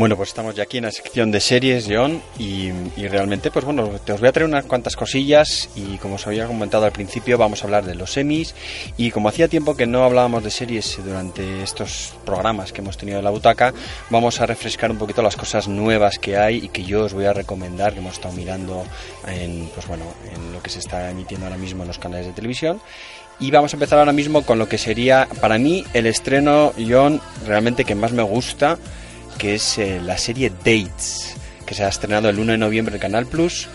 Bueno, 0.02 0.18
pues 0.18 0.30
estamos 0.30 0.56
ya 0.56 0.64
aquí 0.64 0.80
en 0.80 0.86
la 0.86 0.91
sección 0.91 1.30
de 1.30 1.39
series, 1.39 1.86
John, 1.88 2.24
y, 2.39 2.72
y 2.97 3.08
realmente, 3.08 3.52
pues 3.52 3.66
bueno, 3.66 3.88
te 4.04 4.14
os 4.14 4.20
voy 4.20 4.30
a 4.30 4.32
traer 4.32 4.49
unas 4.49 4.66
cuantas 4.66 4.95
cosillas 4.95 5.70
y 5.76 5.99
como 5.99 6.16
os 6.16 6.26
había 6.26 6.47
comentado 6.47 6.86
al 6.86 6.91
principio, 6.91 7.38
vamos 7.38 7.62
a 7.62 7.66
hablar 7.66 7.86
de 7.86 7.93
los 7.93 8.14
semis 8.14 8.56
y 8.97 9.12
como 9.12 9.30
hacía 9.30 9.47
tiempo 9.47 9.76
que 9.76 9.86
no 9.86 10.04
hablábamos 10.04 10.43
de 10.43 10.49
series 10.49 10.97
durante 11.06 11.62
estos 11.62 12.16
programas 12.26 12.74
que 12.74 12.82
hemos 12.82 12.97
tenido 12.97 13.20
en 13.20 13.26
la 13.26 13.30
butaca, 13.30 13.76
vamos 14.10 14.41
a 14.41 14.47
refrescar 14.47 14.89
un 14.89 14.97
poquito 14.97 15.22
las 15.22 15.36
cosas 15.36 15.68
nuevas 15.68 16.18
que 16.18 16.36
hay 16.36 16.56
y 16.66 16.70
que 16.70 16.84
yo 16.84 17.04
os 17.04 17.14
voy 17.14 17.26
a 17.26 17.34
recomendar, 17.34 17.93
que 17.93 17.99
hemos 17.99 18.14
estado 18.14 18.34
mirando 18.34 18.84
en, 19.28 19.70
pues 19.76 19.86
bueno, 19.86 20.06
en 20.34 20.52
lo 20.52 20.64
que 20.64 20.72
se 20.72 20.80
está 20.80 21.12
emitiendo 21.12 21.45
ahora 21.45 21.60
mismo 21.60 21.84
en 21.84 21.89
los 21.89 21.99
canales 21.99 22.26
de 22.26 22.34
televisión. 22.34 22.82
Y 23.39 23.52
vamos 23.52 23.74
a 23.74 23.76
empezar 23.76 23.99
ahora 23.99 24.14
mismo 24.14 24.41
con 24.43 24.58
lo 24.58 24.68
que 24.68 24.80
sería, 24.80 25.28
para 25.41 25.60
mí, 25.60 25.86
el 25.93 26.08
estreno, 26.08 26.74
John, 26.89 27.22
realmente 27.45 27.86
que 27.86 27.93
más 27.93 28.12
me 28.12 28.24
gusta, 28.24 28.80
que 29.38 29.56
es 29.56 29.78
eh, 29.78 30.00
la 30.04 30.18
serie 30.18 30.50
Dates, 30.50 31.36
que 31.66 31.74
se 31.74 31.84
ha 31.84 31.90
estrenado 31.90 32.30
el 32.30 32.40
1 32.40 32.54
de 32.54 32.58
noviembre 32.58 32.96
en 32.96 33.02
Canal 33.02 33.26
Plus. 33.26 33.68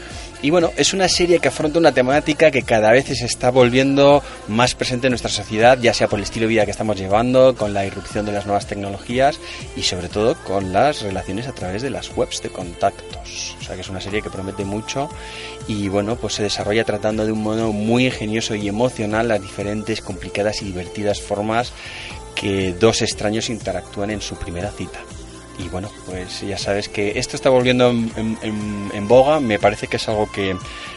Y 0.42 0.50
bueno, 0.50 0.70
es 0.76 0.92
una 0.92 1.08
serie 1.08 1.38
que 1.38 1.48
afronta 1.48 1.78
una 1.78 1.92
temática 1.92 2.50
que 2.50 2.62
cada 2.62 2.92
vez 2.92 3.06
se 3.06 3.24
está 3.24 3.50
volviendo 3.50 4.22
más 4.48 4.74
presente 4.74 5.06
en 5.06 5.12
nuestra 5.12 5.30
sociedad, 5.30 5.78
ya 5.80 5.94
sea 5.94 6.08
por 6.08 6.18
el 6.18 6.24
estilo 6.24 6.44
de 6.44 6.50
vida 6.50 6.64
que 6.66 6.70
estamos 6.70 6.98
llevando, 6.98 7.56
con 7.56 7.72
la 7.72 7.86
irrupción 7.86 8.26
de 8.26 8.32
las 8.32 8.44
nuevas 8.44 8.66
tecnologías 8.66 9.40
y 9.76 9.82
sobre 9.82 10.08
todo 10.08 10.34
con 10.44 10.74
las 10.74 11.00
relaciones 11.00 11.48
a 11.48 11.52
través 11.52 11.80
de 11.82 11.90
las 11.90 12.14
webs 12.14 12.42
de 12.42 12.50
contactos. 12.50 13.56
O 13.58 13.64
sea 13.64 13.74
que 13.74 13.80
es 13.80 13.88
una 13.88 14.00
serie 14.00 14.20
que 14.20 14.30
promete 14.30 14.64
mucho 14.64 15.08
y 15.66 15.88
bueno, 15.88 16.16
pues 16.16 16.34
se 16.34 16.42
desarrolla 16.42 16.84
tratando 16.84 17.24
de 17.24 17.32
un 17.32 17.42
modo 17.42 17.72
muy 17.72 18.04
ingenioso 18.04 18.54
y 18.54 18.68
emocional 18.68 19.28
las 19.28 19.40
diferentes, 19.40 20.02
complicadas 20.02 20.60
y 20.60 20.66
divertidas 20.66 21.20
formas 21.20 21.72
que 22.34 22.74
dos 22.74 23.00
extraños 23.00 23.48
interactúan 23.48 24.10
en 24.10 24.20
su 24.20 24.36
primera 24.36 24.70
cita. 24.70 25.00
Y 25.58 25.68
bueno, 25.70 25.90
pues 26.04 26.42
ya 26.42 26.58
sabes 26.58 26.88
que 26.90 27.18
esto 27.18 27.34
está 27.36 27.48
volviendo 27.48 27.90
en, 27.90 28.10
en- 28.16 28.38
en- 28.42 28.90
en 28.92 29.08
boga, 29.08 29.40
me 29.40 29.58
parece 29.58 29.86
que 29.88 29.96
es 29.96 30.06
algo 30.08 30.30
que, 30.30 30.54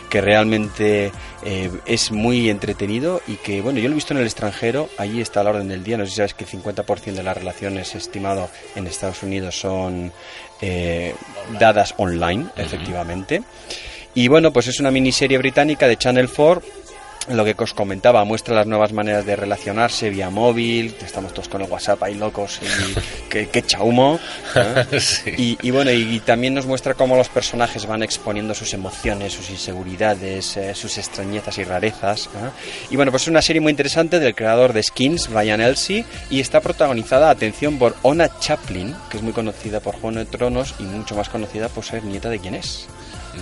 que 0.10 0.20
realmente 0.20 1.12
eh, 1.46 1.72
es 1.86 2.12
muy 2.12 2.50
entretenido 2.50 3.22
y 3.26 3.36
que, 3.36 3.62
bueno, 3.62 3.80
yo 3.80 3.88
lo 3.88 3.94
he 3.94 3.96
visto 3.96 4.14
en 4.14 4.20
el 4.20 4.26
extranjero, 4.26 4.90
allí 4.98 5.22
está 5.22 5.44
la 5.44 5.52
orden 5.52 5.70
del 5.70 5.84
día, 5.84 5.98
no 5.98 6.04
sé 6.06 6.10
si 6.12 6.18
sabes 6.18 6.34
que 6.34 6.44
el 6.44 6.50
50% 6.50 7.14
de 7.14 7.24
las 7.24 7.38
relaciones 7.38 7.96
estimado 7.96 8.50
en 8.76 8.86
Estados 8.88 9.24
Unidos 9.24 9.58
son 9.58 10.12
eh, 10.62 11.16
dadas 11.58 11.94
online, 11.98 12.48
efectivamente. 12.58 13.42
Y 14.16 14.28
bueno, 14.28 14.52
pues 14.52 14.68
es 14.68 14.80
una 14.82 14.92
miniserie 14.92 15.38
británica 15.38 15.88
de 15.88 15.96
Channel 15.96 16.30
4 16.30 16.62
lo 17.30 17.46
que 17.46 17.56
os 17.58 17.74
comentaba, 17.74 18.24
muestra 18.26 18.56
las 18.56 18.68
nuevas 18.68 18.92
maneras 18.92 19.26
de 19.26 19.36
relacionarse 19.36 20.10
vía 20.10 20.30
móvil, 20.30 20.96
estamos 21.02 21.34
todos 21.34 21.48
con 21.48 21.62
el 21.62 21.70
WhatsApp 21.70 22.02
ahí 22.04 22.16
locos 22.16 22.60
y 22.62 23.30
que, 23.30 23.48
que 23.48 23.60
echa 23.60 23.84
humo. 23.84 24.20
¿eh? 24.56 24.86
y, 25.38 25.58
y 25.62 25.72
bueno, 25.72 25.92
y, 25.92 26.16
y 26.16 26.20
también 26.20 26.54
nos 26.54 26.66
muestra 26.66 26.94
cómo 26.96 27.16
los 27.16 27.30
personajes 27.30 27.86
van 27.86 28.04
exponiendo 28.04 28.54
sus 28.54 28.74
emociones, 28.74 29.34
sus 29.34 29.50
inseguridades, 29.50 30.58
eh, 30.58 30.74
sus 30.74 30.98
extrañezas 30.98 31.58
y 31.58 31.64
rarezas. 31.64 32.28
¿eh? 32.28 32.50
Y 32.90 32.96
bueno, 32.96 33.12
pues 33.12 33.24
es 33.24 33.28
una 33.30 33.42
serie 33.42 33.62
muy 33.62 33.72
interesante 33.72 34.20
del 34.20 34.36
creador 34.36 34.74
de 34.74 34.84
Skins, 34.84 35.30
Brian 35.30 35.62
Elsey, 35.62 36.06
y 36.30 36.40
está 36.40 36.62
protagonizada, 36.62 37.30
atención, 37.30 37.78
por 37.78 37.96
Ona 38.02 38.40
Chaplin, 38.40 38.96
que 39.10 39.18
es 39.18 39.24
muy 39.24 39.34
conocida 39.34 39.80
por 39.80 39.96
Juego 39.96 40.18
de 40.18 40.26
Tronos 40.26 40.76
y 40.80 40.84
mucho 40.84 41.16
más 41.16 41.30
conocida 41.30 41.70
por 41.70 41.86
ser 41.86 42.04
nieta 42.04 42.30
de 42.30 42.40
quién 42.40 42.56
es. 42.56 42.88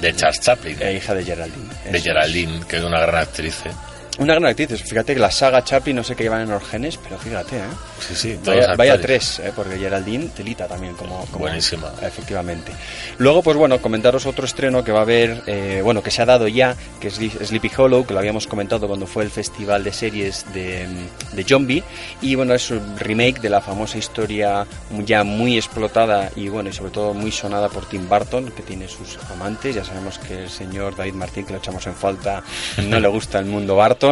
De 0.02 0.16
Charles 0.16 0.40
Chaplin. 0.42 0.78
Eh, 0.80 0.94
hija 0.98 1.14
de 1.16 1.24
Geraldine. 1.24 1.74
De 1.92 2.02
Geraldine, 2.02 2.66
que 2.68 2.78
es 2.78 2.84
una 2.84 3.00
gran 3.02 3.16
actriz. 3.24 3.66
¿eh? 3.66 3.72
Una 4.18 4.34
gran 4.34 4.46
actriz. 4.46 4.82
Fíjate 4.84 5.14
que 5.14 5.20
la 5.20 5.30
saga 5.30 5.64
Chaplin 5.64 5.96
no 5.96 6.04
sé 6.04 6.16
qué 6.16 6.24
llevan 6.24 6.42
en 6.42 6.50
los 6.50 6.64
genes, 6.64 6.98
pero 6.98 7.18
fíjate, 7.20 7.58
¿eh? 7.58 7.62
Sí, 8.00 8.16
sí, 8.16 8.40
Vaya, 8.78 9.00
tres, 9.00 9.40
¿eh? 9.40 9.52
porque 9.56 9.78
Geraldine 9.78 10.30
telita 10.36 10.68
también 10.68 10.96
como, 10.96 11.26
como 11.26 11.40
Buenísima. 11.40 11.92
efectivamente. 12.02 12.72
Luego, 13.18 13.44
pues 13.44 13.58
bueno, 13.58 13.80
comentaros 13.80 14.26
otro 14.26 14.46
estreno 14.46 14.84
que 14.84 14.92
va 14.92 15.00
a 15.00 15.02
haber, 15.04 15.44
eh, 15.46 15.82
bueno, 15.84 16.02
que 16.02 16.10
se 16.12 16.22
ha 16.22 16.26
dado 16.26 16.48
ya, 16.48 16.76
que 17.00 17.10
es 17.10 17.16
Sleepy 17.16 17.72
Hollow, 17.78 18.06
que 18.06 18.14
lo 18.14 18.20
habíamos 18.20 18.48
comentado 18.48 18.88
cuando 18.88 19.06
fue 19.06 19.24
el 19.24 19.30
festival 19.30 19.84
de 19.84 19.94
series 19.94 20.46
de, 20.54 20.88
de 21.34 21.44
Zombie, 21.44 21.84
y 22.22 22.36
bueno, 22.36 22.54
es 22.54 22.72
un 22.72 22.98
remake 22.98 23.40
de 23.40 23.50
la 23.50 23.62
famosa 23.62 23.98
historia 23.98 24.66
ya 25.06 25.24
muy 25.24 25.58
explotada 25.58 26.32
y 26.36 26.50
bueno, 26.50 26.70
y 26.70 26.74
sobre 26.74 26.92
todo 26.92 27.14
muy 27.14 27.32
sonada 27.32 27.70
por 27.70 27.88
Tim 27.88 28.08
Burton, 28.10 28.52
que 28.52 28.64
tiene 28.64 28.88
sus 28.88 29.18
amantes, 29.32 29.76
ya 29.76 29.84
sabemos 29.84 30.18
que 30.18 30.44
el 30.44 30.50
señor 30.50 30.96
David 30.96 31.14
Martín, 31.14 31.46
que 31.46 31.54
lo 31.54 31.60
echamos 31.60 31.86
en 31.88 31.96
falta, 31.96 32.44
no 32.84 33.00
le 33.00 33.08
gusta 33.08 33.40
el 33.40 33.46
mundo 33.46 33.76
Barton. 33.76 34.07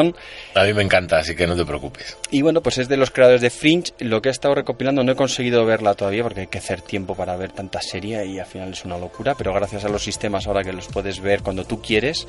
A 0.53 0.63
mí 0.63 0.73
me 0.73 0.83
encanta, 0.83 1.17
así 1.17 1.35
que 1.35 1.47
no 1.47 1.55
te 1.55 1.65
preocupes. 1.65 2.17
Y 2.31 2.41
bueno, 2.41 2.61
pues 2.61 2.77
es 2.77 2.87
de 2.87 2.97
los 2.97 3.11
creadores 3.11 3.41
de 3.41 3.49
Fringe. 3.49 3.93
Lo 3.99 4.21
que 4.21 4.29
he 4.29 4.31
estado 4.31 4.55
recopilando 4.55 5.03
no 5.03 5.11
he 5.11 5.15
conseguido 5.15 5.65
verla 5.65 5.93
todavía 5.93 6.23
porque 6.23 6.41
hay 6.41 6.47
que 6.47 6.57
hacer 6.57 6.81
tiempo 6.81 7.15
para 7.15 7.35
ver 7.37 7.51
tanta 7.51 7.81
serie 7.81 8.25
y 8.25 8.39
al 8.39 8.45
final 8.45 8.71
es 8.71 8.85
una 8.85 8.97
locura. 8.97 9.35
Pero 9.35 9.53
gracias 9.53 9.85
a 9.85 9.89
los 9.89 10.03
sistemas 10.03 10.47
ahora 10.47 10.63
que 10.63 10.73
los 10.73 10.87
puedes 10.87 11.19
ver 11.19 11.41
cuando 11.41 11.65
tú 11.65 11.81
quieres, 11.81 12.27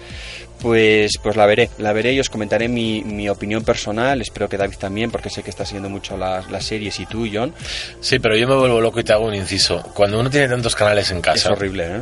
pues, 0.61 1.13
pues 1.23 1.37
la 1.37 1.47
veré. 1.47 1.71
La 1.79 1.93
veré 1.93 2.13
y 2.13 2.21
os 2.21 2.31
comentaré 2.31 2.69
mi, 2.69 3.03
mi 3.03 3.29
opinión 3.29 3.65
personal. 3.65 4.21
Espero 4.21 4.49
que 4.49 4.57
David 4.57 4.77
también, 4.79 5.11
porque 5.11 5.31
sé 5.31 5.43
que 5.43 5.51
está 5.51 5.65
siguiendo 5.65 5.89
mucho 5.89 6.17
las, 6.17 6.51
las 6.51 6.65
series 6.65 6.99
y 7.01 7.07
tú, 7.07 7.27
John. 7.33 7.55
Sí, 8.01 8.19
pero 8.19 8.37
yo 8.37 8.47
me 8.49 8.57
vuelvo 8.57 8.81
loco 8.81 9.01
y 9.01 9.05
te 9.05 9.13
hago 9.13 9.27
un 9.27 9.35
inciso. 9.35 9.83
Cuando 9.95 10.21
uno 10.21 10.31
tiene 10.31 10.49
tantos 10.49 10.75
canales 10.75 11.11
en 11.11 11.21
casa. 11.21 11.39
Es 11.39 11.47
horrible, 11.47 11.87
¿eh? 11.87 12.01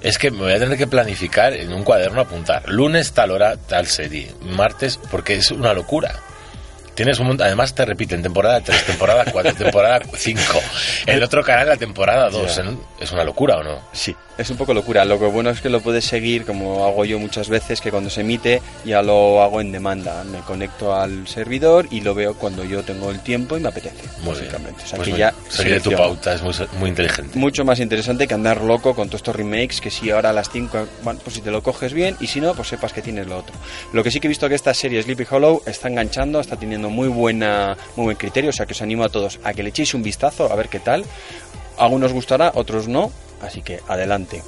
Es 0.00 0.18
que 0.18 0.30
me 0.30 0.38
voy 0.38 0.52
a 0.52 0.58
tener 0.58 0.78
que 0.78 0.86
planificar 0.86 1.52
en 1.52 1.72
un 1.72 1.84
cuaderno 1.84 2.22
apuntar. 2.22 2.68
Lunes 2.68 3.12
tal 3.12 3.30
hora, 3.30 3.56
tal 3.56 3.86
serie. 3.86 4.34
Martes, 4.42 4.98
porque 5.10 5.34
es 5.34 5.50
una 5.50 5.74
locura. 5.74 6.14
Tienes 6.94 7.18
un 7.18 7.28
montón, 7.28 7.46
además 7.46 7.74
te 7.74 7.84
repiten 7.84 8.22
temporada 8.22 8.60
3, 8.60 8.86
temporada 8.86 9.24
4, 9.30 9.54
temporada 9.54 10.00
5. 10.14 10.42
El 11.06 11.22
otro 11.22 11.42
canal 11.42 11.68
la 11.68 11.76
temporada 11.76 12.28
2. 12.28 12.56
Ya. 12.56 12.64
¿Es 12.98 13.12
una 13.12 13.24
locura 13.24 13.58
o 13.58 13.62
no? 13.62 13.80
Sí, 13.92 14.14
es 14.40 14.50
un 14.50 14.56
poco 14.56 14.74
locura. 14.74 15.04
Lo 15.04 15.18
que 15.18 15.26
bueno 15.26 15.50
es 15.50 15.60
que 15.60 15.68
lo 15.68 15.80
puedes 15.80 16.04
seguir, 16.04 16.44
como 16.44 16.84
hago 16.86 17.04
yo 17.04 17.18
muchas 17.18 17.48
veces, 17.48 17.80
que 17.80 17.90
cuando 17.90 18.10
se 18.10 18.22
emite 18.22 18.62
ya 18.84 19.02
lo 19.02 19.42
hago 19.42 19.60
en 19.60 19.72
demanda. 19.72 20.24
Me 20.24 20.38
conecto 20.40 20.94
al 20.94 21.28
servidor 21.28 21.86
y 21.90 22.00
lo 22.00 22.14
veo 22.14 22.34
cuando 22.34 22.64
yo 22.64 22.82
tengo 22.82 23.10
el 23.10 23.20
tiempo 23.20 23.56
y 23.56 23.60
me 23.60 23.68
apetece, 23.68 24.02
Muy 24.22 24.34
bien. 24.34 24.46
básicamente. 24.52 24.82
O 24.84 24.86
sea 24.86 24.96
Pues 24.96 25.08
que 25.08 25.16
ya 25.18 25.34
seguiré 25.48 25.80
tu 25.80 25.92
pauta, 25.92 26.34
es 26.34 26.42
muy, 26.42 26.54
muy 26.78 26.88
inteligente. 26.90 27.38
Mucho 27.38 27.64
más 27.64 27.80
interesante 27.80 28.26
que 28.26 28.34
andar 28.34 28.62
loco 28.62 28.94
con 28.94 29.08
todos 29.08 29.20
estos 29.20 29.36
remakes, 29.36 29.80
que 29.80 29.90
si 29.90 30.10
ahora 30.10 30.30
a 30.30 30.32
las 30.32 30.50
5, 30.50 30.86
bueno, 31.02 31.20
pues 31.22 31.36
si 31.36 31.42
te 31.42 31.50
lo 31.50 31.62
coges 31.62 31.92
bien 31.92 32.16
y 32.20 32.26
si 32.26 32.40
no, 32.40 32.54
pues 32.54 32.68
sepas 32.68 32.92
que 32.92 33.02
tienes 33.02 33.26
lo 33.26 33.38
otro. 33.38 33.54
Lo 33.92 34.02
que 34.02 34.10
sí 34.10 34.20
que 34.20 34.26
he 34.26 34.30
visto 34.30 34.48
que 34.48 34.54
esta 34.54 34.72
serie 34.74 35.02
Sleepy 35.02 35.26
Hollow 35.30 35.62
está 35.66 35.88
enganchando, 35.88 36.40
está 36.40 36.56
teniendo 36.56 36.88
muy 36.90 37.08
buena 37.08 37.76
muy 37.96 38.04
buen 38.04 38.16
criterio, 38.16 38.50
o 38.50 38.52
sea 38.52 38.66
que 38.66 38.72
os 38.72 38.82
animo 38.82 39.04
a 39.04 39.08
todos 39.08 39.38
a 39.44 39.52
que 39.52 39.62
le 39.62 39.68
echéis 39.70 39.94
un 39.94 40.02
vistazo 40.02 40.50
a 40.50 40.56
ver 40.56 40.68
qué 40.68 40.80
tal. 40.80 41.04
Algunos 41.78 42.12
gustará, 42.12 42.52
otros 42.54 42.88
no, 42.88 43.10
así 43.42 43.62
que 43.62 43.80
adelante. 43.88 44.42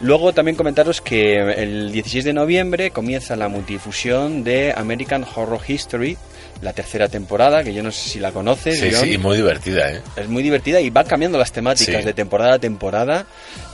Luego 0.00 0.32
también 0.32 0.56
comentaros 0.56 1.00
que 1.00 1.36
el 1.62 1.92
16 1.92 2.24
de 2.24 2.32
noviembre 2.32 2.90
comienza 2.90 3.36
la 3.36 3.48
multifusión 3.48 4.42
de 4.44 4.72
American 4.76 5.24
Horror 5.34 5.60
History, 5.66 6.16
la 6.60 6.72
tercera 6.72 7.08
temporada, 7.08 7.62
que 7.62 7.72
yo 7.74 7.82
no 7.82 7.90
sé 7.92 8.08
si 8.10 8.18
la 8.20 8.32
conoces. 8.32 8.78
Sí, 8.80 8.90
John. 8.92 9.04
sí, 9.04 9.18
muy 9.18 9.36
divertida, 9.36 9.90
¿eh? 9.92 10.00
Es 10.16 10.28
muy 10.28 10.42
divertida 10.42 10.80
y 10.80 10.90
va 10.90 11.04
cambiando 11.04 11.38
las 11.38 11.52
temáticas 11.52 12.00
Sí. 12.00 12.04
de 12.06 12.14
temporada 12.14 12.54
a 12.54 12.58
temporada. 12.58 13.26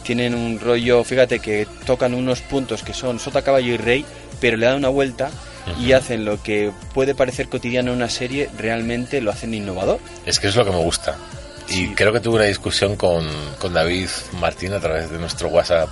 Tienen 0.04 0.34
un 0.34 0.58
rollo, 0.60 1.04
fíjate 1.04 1.38
que 1.38 1.66
tocan 1.86 2.14
unos 2.14 2.40
puntos 2.40 2.82
que 2.82 2.92
son 2.94 3.18
sota, 3.18 3.42
caballo 3.42 3.72
y 3.74 3.76
rey, 3.76 4.04
pero 4.40 4.56
le 4.56 4.66
dan 4.66 4.76
una 4.76 4.88
vuelta 4.88 5.30
y 5.78 5.92
hacen 5.92 6.24
lo 6.24 6.42
que 6.42 6.70
puede 6.94 7.14
parecer 7.14 7.48
cotidiano 7.50 7.90
en 7.90 7.98
una 7.98 8.08
serie, 8.08 8.48
realmente 8.56 9.20
lo 9.20 9.30
hacen 9.30 9.52
innovador. 9.52 9.98
Es 10.24 10.40
que 10.40 10.46
es 10.48 10.56
lo 10.56 10.64
que 10.64 10.70
me 10.70 10.78
gusta. 10.78 11.16
Y 11.70 11.88
creo 11.94 12.12
que 12.12 12.20
tuve 12.20 12.36
una 12.36 12.44
discusión 12.44 12.96
con, 12.96 13.28
con 13.58 13.74
David 13.74 14.08
Martín 14.40 14.72
a 14.72 14.80
través 14.80 15.10
de 15.10 15.18
nuestro 15.18 15.48
WhatsApp. 15.48 15.88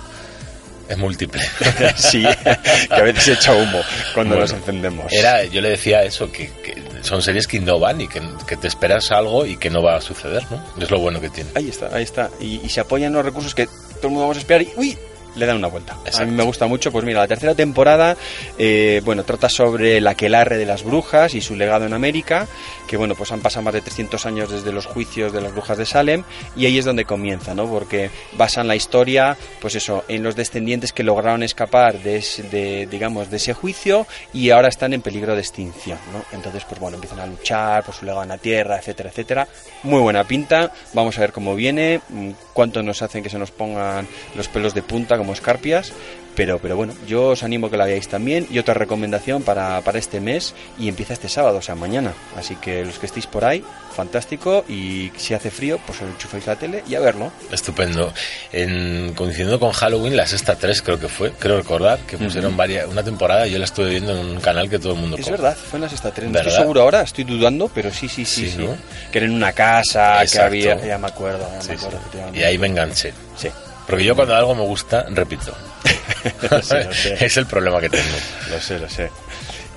Es 0.89 0.97
múltiple. 0.97 1.41
sí, 1.95 2.23
que 2.23 2.95
a 2.95 3.01
veces 3.01 3.27
echa 3.37 3.53
humo 3.53 3.81
cuando 4.13 4.35
Bueno, 4.35 4.41
nos 4.41 4.53
encendemos. 4.53 5.11
Era, 5.11 5.43
yo 5.43 5.59
le 5.59 5.71
decía 5.71 6.03
eso, 6.03 6.31
que, 6.31 6.49
que 6.63 6.81
son 7.01 7.21
series 7.21 7.45
que 7.45 7.57
innovan 7.57 7.99
y 7.99 8.07
que, 8.07 8.21
que 8.47 8.55
te 8.55 8.67
esperas 8.67 9.11
algo 9.11 9.45
y 9.45 9.57
que 9.57 9.69
no 9.69 9.83
va 9.83 9.97
a 9.97 10.01
suceder, 10.01 10.43
¿no? 10.49 10.63
Es 10.81 10.89
lo 10.89 10.99
bueno 10.99 11.19
que 11.19 11.29
tiene. 11.29 11.49
Ahí 11.55 11.67
está, 11.69 11.89
ahí 11.93 12.03
está. 12.03 12.29
Y, 12.39 12.61
y 12.63 12.69
se 12.69 12.79
apoyan 12.79 13.11
los 13.11 13.25
recursos 13.25 13.53
que 13.53 13.65
todo 13.67 14.03
el 14.03 14.09
mundo 14.09 14.21
vamos 14.21 14.37
a 14.37 14.39
esperar 14.39 14.61
y 14.61 14.71
¡uy! 14.77 14.97
Le 15.37 15.45
dan 15.45 15.57
una 15.57 15.67
vuelta. 15.67 15.97
A 16.17 16.25
mí 16.25 16.31
me 16.31 16.43
gusta 16.43 16.67
mucho, 16.67 16.91
pues 16.91 17.05
mira, 17.05 17.19
la 17.19 17.27
tercera 17.27 17.55
temporada, 17.55 18.17
eh, 18.57 19.01
bueno, 19.05 19.23
trata 19.23 19.49
sobre 19.49 20.01
la 20.01 20.15
quelarre 20.15 20.57
de 20.57 20.65
las 20.65 20.83
brujas 20.83 21.33
y 21.33 21.41
su 21.41 21.55
legado 21.55 21.85
en 21.85 21.93
América, 21.93 22.47
que 22.87 22.97
bueno, 22.97 23.15
pues 23.15 23.31
han 23.31 23.41
pasado 23.41 23.63
más 23.63 23.73
de 23.73 23.81
300 23.81 24.25
años 24.25 24.49
desde 24.51 24.71
los 24.71 24.85
juicios 24.85 25.31
de 25.33 25.41
las 25.41 25.51
brujas 25.53 25.77
de 25.77 25.85
Salem, 25.85 26.23
y 26.55 26.65
ahí 26.65 26.77
es 26.77 26.85
donde 26.85 27.05
comienza, 27.05 27.53
¿no? 27.53 27.67
Porque 27.67 28.09
basan 28.37 28.67
la 28.67 28.75
historia, 28.75 29.37
pues 29.61 29.75
eso, 29.75 30.03
en 30.07 30.23
los 30.23 30.35
descendientes 30.35 30.93
que 30.93 31.03
lograron 31.03 31.43
escapar 31.43 31.99
de, 31.99 32.17
ese- 32.17 32.43
de, 32.43 32.87
digamos, 32.87 33.29
de 33.29 33.37
ese 33.37 33.53
juicio 33.53 34.07
y 34.33 34.49
ahora 34.49 34.67
están 34.69 34.93
en 34.93 35.01
peligro 35.01 35.33
de 35.35 35.41
extinción, 35.41 35.97
¿no? 36.13 36.23
Entonces, 36.31 36.63
pues 36.67 36.79
bueno, 36.79 36.95
empiezan 36.95 37.19
a 37.19 37.25
luchar 37.27 37.83
por 37.83 37.93
su 37.93 38.05
legado 38.05 38.23
en 38.23 38.29
la 38.29 38.37
tierra, 38.37 38.77
etcétera, 38.77 39.09
etcétera. 39.09 39.47
Muy 39.83 39.99
buena 40.01 40.23
pinta, 40.23 40.71
vamos 40.93 41.17
a 41.17 41.21
ver 41.21 41.31
cómo 41.31 41.55
viene, 41.55 42.01
mm, 42.09 42.31
cuánto 42.53 42.81
nos 42.81 43.01
hacen 43.01 43.21
que 43.23 43.29
se 43.29 43.37
nos 43.37 43.51
pongan 43.51 44.07
los 44.35 44.47
pelos 44.47 44.73
de 44.73 44.81
punta, 44.81 45.17
como 45.17 45.26
como 45.27 45.33
escarpias. 45.33 45.91
Pero, 46.35 46.59
pero 46.59 46.75
bueno, 46.75 46.93
yo 47.07 47.29
os 47.29 47.41
animo 47.41 47.65
a 47.65 47.71
que 47.71 47.77
la 47.77 47.85
veáis 47.85 48.07
también. 48.07 48.45
Y 48.51 48.59
otra 48.59 48.75
recomendación 48.75 49.41
para, 49.41 49.81
para 49.81 49.97
este 49.97 50.19
mes 50.21 50.53
y 50.77 50.87
empieza 50.87 51.13
este 51.13 51.29
sábado, 51.29 51.57
o 51.57 51.61
sea, 51.63 51.73
mañana. 51.73 52.13
Así 52.37 52.55
que 52.57 52.85
los 52.85 52.99
que 52.99 53.07
estéis 53.07 53.25
por 53.25 53.43
ahí, 53.43 53.63
fantástico. 53.95 54.63
Y 54.69 55.11
si 55.17 55.33
hace 55.33 55.49
frío, 55.49 55.79
pues 55.87 55.99
os 55.99 56.07
enchufáis 56.09 56.45
la 56.45 56.55
tele 56.55 56.83
y 56.87 56.93
a 56.93 56.99
verlo. 56.99 57.31
Estupendo. 57.51 58.13
En, 58.53 59.15
coincidiendo 59.15 59.59
con 59.59 59.71
Halloween, 59.71 60.15
la 60.15 60.27
sexta 60.27 60.55
3 60.55 60.83
creo 60.83 60.99
que 60.99 61.07
fue, 61.07 61.31
creo 61.31 61.57
recordar, 61.57 61.97
que 62.01 62.19
pusieron 62.19 62.51
Ujú. 62.51 62.57
varias, 62.57 62.87
una 62.87 63.01
temporada, 63.03 63.47
yo 63.47 63.57
la 63.57 63.65
estuve 63.65 63.89
viendo 63.89 64.15
en 64.15 64.23
un 64.27 64.39
canal 64.39 64.69
que 64.69 64.77
todo 64.77 64.93
el 64.93 64.99
mundo 64.99 65.17
Es 65.17 65.27
verdad, 65.31 65.57
fue 65.57 65.77
en 65.77 65.85
la 65.85 65.89
sexta 65.89 66.11
tren. 66.11 66.27
No 66.27 66.33
¿Verdad? 66.33 66.49
estoy 66.49 66.61
seguro 66.61 66.81
ahora, 66.83 67.01
estoy 67.01 67.23
dudando, 67.23 67.67
pero 67.73 67.91
sí, 67.91 68.07
sí, 68.07 68.25
sí. 68.25 68.45
Sí, 68.45 68.51
sí. 68.51 68.57
¿no? 68.63 68.77
Que 69.11 69.17
era 69.17 69.25
en 69.25 69.33
una 69.33 69.53
casa, 69.53 70.17
que 70.19 70.25
Exacto. 70.25 70.45
había. 70.45 70.85
Ya 70.85 70.99
me 70.99 71.07
acuerdo, 71.07 71.49
ya 71.51 71.57
me 71.57 71.63
sí. 71.63 71.71
acuerdo. 71.71 71.99
Y 72.31 72.43
ahí 72.43 72.59
me 72.59 72.67
enganché. 72.67 73.11
Sí. 73.35 73.49
Porque 73.87 74.03
yo 74.03 74.15
cuando 74.15 74.35
algo 74.35 74.53
me 74.55 74.63
gusta, 74.63 75.05
repito. 75.09 75.53
Lo 76.51 76.61
sé, 76.61 76.83
lo 76.83 76.93
sé. 76.93 77.17
es 77.25 77.37
el 77.37 77.45
problema 77.45 77.79
que 77.79 77.89
tengo. 77.89 78.03
Lo 78.51 78.59
sé, 78.59 78.79
lo 78.79 78.89
sé. 78.89 79.09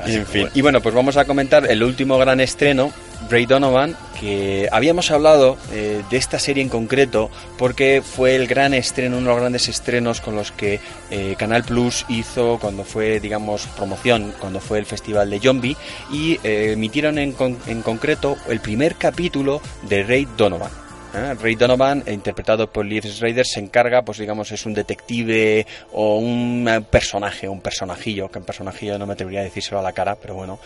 Así 0.00 0.14
en 0.16 0.26
fin. 0.26 0.40
bueno. 0.42 0.52
Y 0.54 0.60
bueno, 0.62 0.80
pues 0.80 0.94
vamos 0.94 1.16
a 1.16 1.24
comentar 1.26 1.70
el 1.70 1.82
último 1.82 2.16
gran 2.18 2.40
estreno, 2.40 2.90
Ray 3.28 3.44
Donovan, 3.46 3.94
que 4.18 4.66
habíamos 4.72 5.10
hablado 5.10 5.58
eh, 5.72 6.02
de 6.10 6.16
esta 6.16 6.38
serie 6.38 6.62
en 6.62 6.70
concreto 6.70 7.30
porque 7.58 8.02
fue 8.02 8.34
el 8.34 8.46
gran 8.46 8.72
estreno, 8.74 9.18
uno 9.18 9.26
de 9.28 9.32
los 9.34 9.40
grandes 9.40 9.68
estrenos 9.68 10.20
con 10.22 10.34
los 10.34 10.50
que 10.52 10.80
eh, 11.10 11.34
Canal 11.38 11.64
Plus 11.64 12.06
hizo 12.08 12.58
cuando 12.58 12.82
fue, 12.84 13.20
digamos, 13.20 13.66
promoción, 13.76 14.32
cuando 14.40 14.58
fue 14.60 14.78
el 14.78 14.86
festival 14.86 15.28
de 15.30 15.38
Zombie 15.38 15.76
y 16.10 16.40
eh, 16.42 16.72
emitieron 16.72 17.18
en, 17.18 17.32
con- 17.32 17.58
en 17.66 17.82
concreto 17.82 18.36
el 18.48 18.60
primer 18.60 18.96
capítulo 18.96 19.60
de 19.82 20.02
Ray 20.02 20.26
Donovan. 20.36 20.70
¿Eh? 21.14 21.34
Ray 21.40 21.54
Donovan, 21.54 22.04
interpretado 22.06 22.70
por 22.70 22.84
Liv 22.84 23.04
Schreider, 23.04 23.46
se 23.46 23.60
encarga, 23.60 24.02
pues 24.02 24.18
digamos, 24.18 24.50
es 24.52 24.66
un 24.66 24.74
detective 24.74 25.66
o 25.92 26.16
un 26.16 26.66
eh, 26.68 26.80
personaje, 26.80 27.48
un 27.48 27.60
personajillo, 27.60 28.30
que 28.30 28.38
un 28.38 28.44
personajillo 28.44 28.98
no 28.98 29.06
me 29.06 29.14
atrevería 29.14 29.40
a 29.40 29.44
decírselo 29.44 29.80
a 29.80 29.82
la 29.82 29.92
cara, 29.92 30.16
pero 30.16 30.34
bueno, 30.34 30.58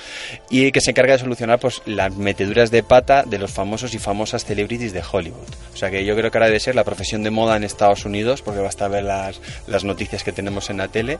y 0.50 0.70
que 0.72 0.80
se 0.80 0.90
encarga 0.90 1.14
de 1.14 1.18
solucionar 1.20 1.58
pues 1.58 1.82
las 1.86 2.14
meteduras 2.14 2.70
de 2.70 2.82
pata 2.82 3.22
de 3.24 3.38
los 3.38 3.50
famosos 3.50 3.94
y 3.94 3.98
famosas 3.98 4.44
celebrities 4.44 4.92
de 4.92 5.02
Hollywood. 5.10 5.48
O 5.72 5.76
sea 5.76 5.90
que 5.90 6.04
yo 6.04 6.16
creo 6.16 6.30
que 6.30 6.38
ahora 6.38 6.46
debe 6.46 6.60
ser 6.60 6.74
la 6.74 6.84
profesión 6.84 7.22
de 7.22 7.30
moda 7.30 7.56
en 7.56 7.64
Estados 7.64 8.04
Unidos, 8.04 8.42
porque 8.42 8.60
basta 8.60 8.88
ver 8.88 9.04
las, 9.04 9.40
las 9.66 9.84
noticias 9.84 10.24
que 10.24 10.32
tenemos 10.32 10.70
en 10.70 10.78
la 10.78 10.88
tele. 10.88 11.18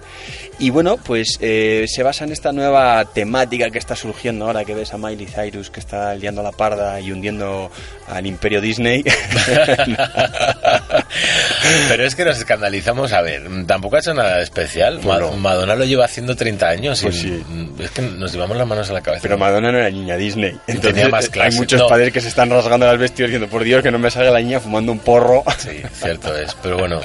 Y 0.59 0.70
bueno, 0.70 0.97
pues 0.97 1.39
eh, 1.41 1.85
se 1.89 2.03
basa 2.03 2.25
en 2.25 2.33
esta 2.33 2.53
nueva 2.53 3.05
temática 3.05 3.70
que 3.70 3.79
está 3.79 3.97
surgiendo 3.97 4.47
ahora 4.47 4.64
que 4.64 4.75
ves 4.75 4.93
a 4.93 4.99
Miley 4.99 5.27
Cyrus 5.27 5.70
que 5.70 5.81
está 5.81 6.14
liando 6.14 6.43
la 6.43 6.53
parda 6.53 7.01
y 7.01 7.12
hundiendo 7.12 7.70
al 8.09 8.27
imperio 8.27 8.61
Disney. 8.61 9.05
Pero 11.89 12.05
es 12.05 12.15
que 12.15 12.25
nos 12.25 12.39
escandalizamos, 12.39 13.12
a 13.12 13.23
ver, 13.23 13.43
tampoco 13.67 13.97
ha 13.97 14.01
hecho 14.01 14.15
nada 14.15 14.41
especial. 14.43 14.99
Bueno. 15.03 15.33
Madonna 15.33 15.75
lo 15.75 15.85
lleva 15.85 16.05
haciendo 16.05 16.37
30 16.37 16.69
años 16.69 17.01
y 17.03 17.07
Pues 17.07 17.19
sí. 17.21 17.43
es 17.81 17.91
que 17.91 18.03
nos 18.03 18.33
llevamos 18.33 18.57
las 18.57 18.67
manos 18.67 18.91
a 18.91 18.93
la 18.93 19.01
cabeza. 19.01 19.23
Pero 19.23 19.39
Madonna 19.39 19.73
no 19.73 19.79
era 19.79 19.91
niña 19.91 20.17
Disney. 20.17 20.57
Entonces, 20.67 20.95
tenía 20.95 21.09
más 21.09 21.29
clase. 21.29 21.51
Hay 21.51 21.57
muchos 21.59 21.81
No. 21.81 21.89
padres 21.89 22.12
que 22.12 22.21
se 22.21 22.29
están 22.29 22.51
rasgando 22.51 22.87
las 22.87 22.99
vestidos 22.99 23.31
diciendo, 23.31 23.49
por 23.49 23.65
Dios, 23.65 23.83
que 23.83 23.91
no 23.91 23.99
me 23.99 24.11
salga 24.11 24.31
la 24.31 24.41
niña 24.41 24.61
fumando 24.61 24.93
un 24.93 24.99
porro. 24.99 25.43
Sí, 25.59 25.83
cierto 26.01 26.37
es. 26.37 26.55
Pero 26.62 26.79
bueno, 26.79 27.01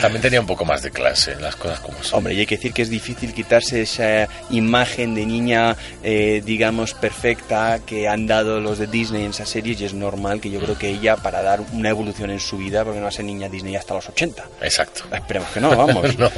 también 0.00 0.22
tenía 0.22 0.40
un 0.40 0.46
poco 0.46 0.64
más 0.64 0.82
de 0.82 0.90
clase, 0.90 1.36
las 1.40 1.56
cosas 1.56 1.80
como 1.80 2.02
son. 2.02 2.18
Hombre, 2.18 2.34
y 2.34 2.40
hay 2.40 2.46
que 2.46 2.56
decir 2.56 2.72
que 2.72 2.82
es 2.82 2.90
difícil 2.90 3.32
quitarse 3.32 3.82
esa 3.82 4.28
imagen 4.50 5.14
de 5.14 5.26
niña, 5.26 5.76
eh, 6.02 6.42
digamos, 6.44 6.94
perfecta 6.94 7.80
que 7.84 8.08
han 8.08 8.26
dado 8.26 8.60
los 8.60 8.78
de 8.78 8.86
Disney 8.86 9.24
en 9.24 9.30
esas 9.30 9.48
series 9.48 9.80
y 9.80 9.84
es 9.84 9.94
normal 9.94 10.40
que 10.40 10.50
yo 10.50 10.60
creo 10.60 10.76
que 10.78 10.88
ella, 10.88 11.16
para 11.16 11.42
dar 11.42 11.60
una 11.72 11.90
evolución 11.90 12.30
en 12.30 12.40
su 12.40 12.56
vida, 12.56 12.82
porque 12.84 12.98
no 12.98 13.04
va 13.04 13.08
a 13.08 13.12
ser 13.12 13.24
niña 13.24 13.48
Disney 13.48 13.76
hasta 13.76 13.94
los 13.94 14.08
80. 14.08 14.44
Exacto. 14.62 15.04
Esperemos 15.12 15.48
que 15.50 15.60
no, 15.60 15.76
vamos. 15.76 16.18
no. 16.18 16.30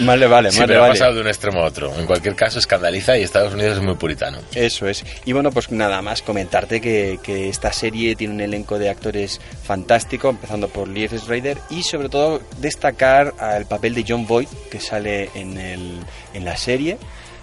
Más 0.00 0.18
le 0.18 0.26
vale, 0.26 0.50
Sí, 0.50 0.58
más 0.58 0.68
le 0.68 0.74
pero 0.74 0.80
ha 0.80 0.88
vale. 0.88 0.98
pasado 0.98 1.14
de 1.14 1.20
un 1.20 1.28
extremo 1.28 1.60
a 1.60 1.66
otro. 1.66 1.94
En 1.98 2.06
cualquier 2.06 2.34
caso, 2.34 2.58
escandaliza 2.58 3.16
y 3.16 3.22
Estados 3.22 3.54
Unidos 3.54 3.78
es 3.78 3.82
muy 3.82 3.94
puritano. 3.94 4.38
Eso 4.54 4.86
es. 4.88 5.04
Y 5.24 5.32
bueno, 5.32 5.50
pues 5.50 5.70
nada 5.70 6.02
más 6.02 6.22
comentarte 6.22 6.80
que, 6.80 7.18
que 7.22 7.48
esta 7.48 7.72
serie 7.72 8.16
tiene 8.16 8.34
un 8.34 8.40
elenco 8.40 8.78
de 8.78 8.88
actores 8.90 9.40
fantástico, 9.64 10.28
empezando 10.30 10.68
por 10.68 10.88
Liev 10.88 11.16
Schreider 11.18 11.58
y 11.70 11.82
sobre 11.82 12.08
todo 12.08 12.40
destacar 12.68 13.34
al 13.38 13.66
papel 13.66 13.94
de 13.94 14.04
John 14.06 14.26
Boyd 14.26 14.48
que 14.70 14.80
sale 14.80 15.30
en, 15.34 15.58
el, 15.58 16.00
en 16.34 16.44
la 16.44 16.56
serie. 16.56 16.98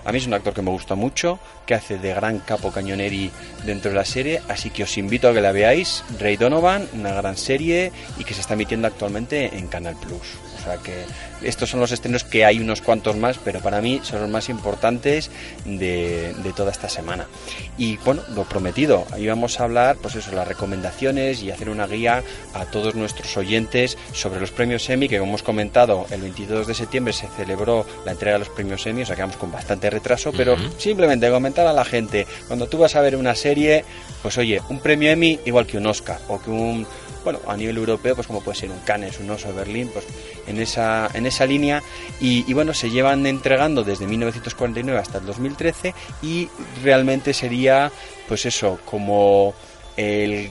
A 0.06 0.12
mí 0.12 0.20
es 0.20 0.28
un 0.28 0.36
actor 0.36 0.54
que 0.54 0.62
me 0.62 0.70
gusta 0.70 0.94
mucho, 0.94 1.40
que 1.66 1.74
hace 1.74 1.98
de 1.98 2.14
gran 2.14 2.38
capo 2.40 2.72
cañoneri 2.72 3.32
dentro 3.66 3.90
de 3.90 3.98
la 3.98 4.06
serie, 4.06 4.40
así 4.48 4.70
que 4.70 4.84
os 4.84 4.98
invito 5.00 5.28
a 5.28 5.34
que 5.34 5.42
la 5.42 5.52
veáis. 5.52 6.04
Ray 6.20 6.38
Donovan, 6.38 6.88
una 6.94 7.12
gran 7.14 7.38
serie 7.38 7.92
y 8.20 8.24
que 8.24 8.36
se 8.36 8.42
está 8.42 8.54
emitiendo 8.54 8.88
actualmente 8.88 9.58
en 9.58 9.68
Canal 9.68 9.96
Plus. 9.96 10.38
O 10.66 10.68
sea 10.68 10.78
que 10.78 11.06
estos 11.48 11.70
son 11.70 11.80
los 11.80 11.92
estrenos 11.92 12.24
que 12.24 12.44
hay 12.44 12.60
unos 12.60 12.82
cuantos 12.82 13.16
más, 13.16 13.38
pero 13.38 13.60
para 13.60 13.82
mí 13.82 14.02
son 14.04 14.22
los 14.22 14.30
más 14.30 14.50
importantes 14.50 15.30
de, 15.64 16.34
de 16.34 16.54
toda 16.54 16.72
esta 16.72 16.90
semana. 16.90 17.28
Y 17.78 17.98
bueno, 17.98 18.24
lo 18.34 18.46
prometido, 18.46 19.06
ahí 19.12 19.28
vamos 19.28 19.60
a 19.60 19.66
hablar, 19.66 19.98
pues 20.02 20.16
eso, 20.16 20.32
las 20.32 20.48
recomendaciones 20.48 21.44
y 21.44 21.52
hacer 21.52 21.70
una 21.70 21.86
guía 21.86 22.24
a 22.54 22.66
todos 22.66 22.96
nuestros 22.96 23.38
oyentes 23.38 23.98
sobre 24.12 24.40
los 24.40 24.52
premios 24.52 24.90
Emmy, 24.90 25.08
que 25.08 25.20
como 25.20 25.32
hemos 25.32 25.44
comentado, 25.44 26.08
el 26.10 26.22
22 26.22 26.66
de 26.66 26.74
septiembre 26.74 27.14
se 27.14 27.28
celebró 27.28 27.86
la 28.06 28.14
entrega 28.14 28.34
de 28.34 28.40
los 28.40 28.50
premios 28.50 28.86
Emmy, 28.88 29.04
o 29.04 29.06
sea, 29.06 29.16
quedamos 29.16 29.38
con 29.38 29.52
bastante 29.52 29.90
retraso, 29.90 30.32
pero 30.36 30.56
simplemente 30.78 31.30
comentar 31.30 31.68
a 31.68 31.74
la 31.74 31.86
gente, 31.86 32.26
cuando 32.48 32.68
tú 32.68 32.80
vas 32.80 32.96
a 32.96 33.02
ver 33.02 33.16
una 33.16 33.36
serie, 33.36 33.86
pues 34.22 34.38
oye, 34.38 34.62
un 34.70 34.80
premio 34.80 35.12
Emmy 35.12 35.40
igual 35.46 35.68
que 35.68 35.78
un 35.78 35.86
Oscar 35.86 36.20
o 36.28 36.42
que 36.42 36.50
un 36.50 36.88
bueno, 37.26 37.40
a 37.48 37.58
nivel 37.58 37.76
europeo, 37.76 38.16
pues 38.16 38.28
como 38.28 38.42
puede 38.42 38.58
ser 38.58 38.70
un 38.70 38.80
Cannes, 38.86 39.20
un 39.20 39.30
Oso, 39.30 39.54
Berlín, 39.54 39.90
pues 39.92 40.06
en 40.48 40.62
esa, 40.62 41.10
en 41.14 41.26
esa 41.26 41.46
línea. 41.46 41.84
Y, 42.22 42.50
y 42.50 42.54
bueno, 42.54 42.74
se 42.74 42.90
llevan 42.90 43.26
entregando 43.26 43.84
desde 43.84 44.08
1949 44.08 44.98
hasta 44.98 45.18
el 45.18 45.26
2013 45.26 45.94
y 46.22 46.48
realmente 46.84 47.34
sería, 47.34 47.92
pues 48.30 48.46
eso, 48.46 48.80
como 48.86 49.54
el, 49.98 50.50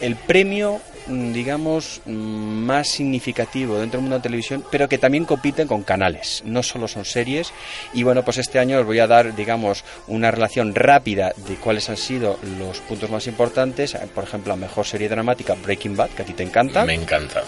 el 0.00 0.16
premio 0.16 0.80
digamos 1.06 2.00
mm, 2.06 2.10
más 2.10 2.88
significativo 2.88 3.78
dentro 3.78 3.98
del 3.98 4.02
mundo 4.02 4.16
de 4.16 4.20
la 4.20 4.22
televisión 4.22 4.64
pero 4.70 4.88
que 4.88 4.98
también 4.98 5.24
compiten 5.24 5.68
con 5.68 5.82
canales. 5.82 6.42
No 6.44 6.62
solo 6.62 6.88
son 6.88 7.04
series. 7.04 7.52
Y 7.92 8.02
bueno 8.02 8.24
pues 8.24 8.38
este 8.38 8.58
año 8.58 8.78
os 8.80 8.86
voy 8.86 8.98
a 8.98 9.06
dar 9.06 9.34
digamos 9.34 9.84
una 10.06 10.30
relación 10.30 10.74
rápida 10.74 11.32
de 11.48 11.56
cuáles 11.56 11.88
han 11.90 11.96
sido 11.96 12.38
los 12.58 12.78
puntos 12.80 13.10
más 13.10 13.26
importantes. 13.26 13.96
Por 14.14 14.24
ejemplo 14.24 14.52
la 14.52 14.56
mejor 14.56 14.86
serie 14.86 15.08
dramática 15.08 15.54
Breaking 15.54 15.96
Bad 15.96 16.10
que 16.10 16.22
a 16.22 16.24
ti 16.24 16.32
te 16.32 16.42
encanta. 16.42 16.84
Me 16.84 16.94
encanta. 16.94 17.42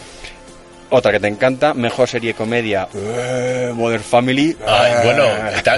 Otra 0.90 1.12
que 1.12 1.20
te 1.20 1.28
encanta 1.28 1.74
mejor 1.74 2.08
serie 2.08 2.34
comedia 2.34 2.88
eh, 2.94 3.72
Modern 3.74 4.02
Family 4.02 4.56
Ay, 4.66 4.92
Eh, 4.92 5.00
bueno, 5.04 5.24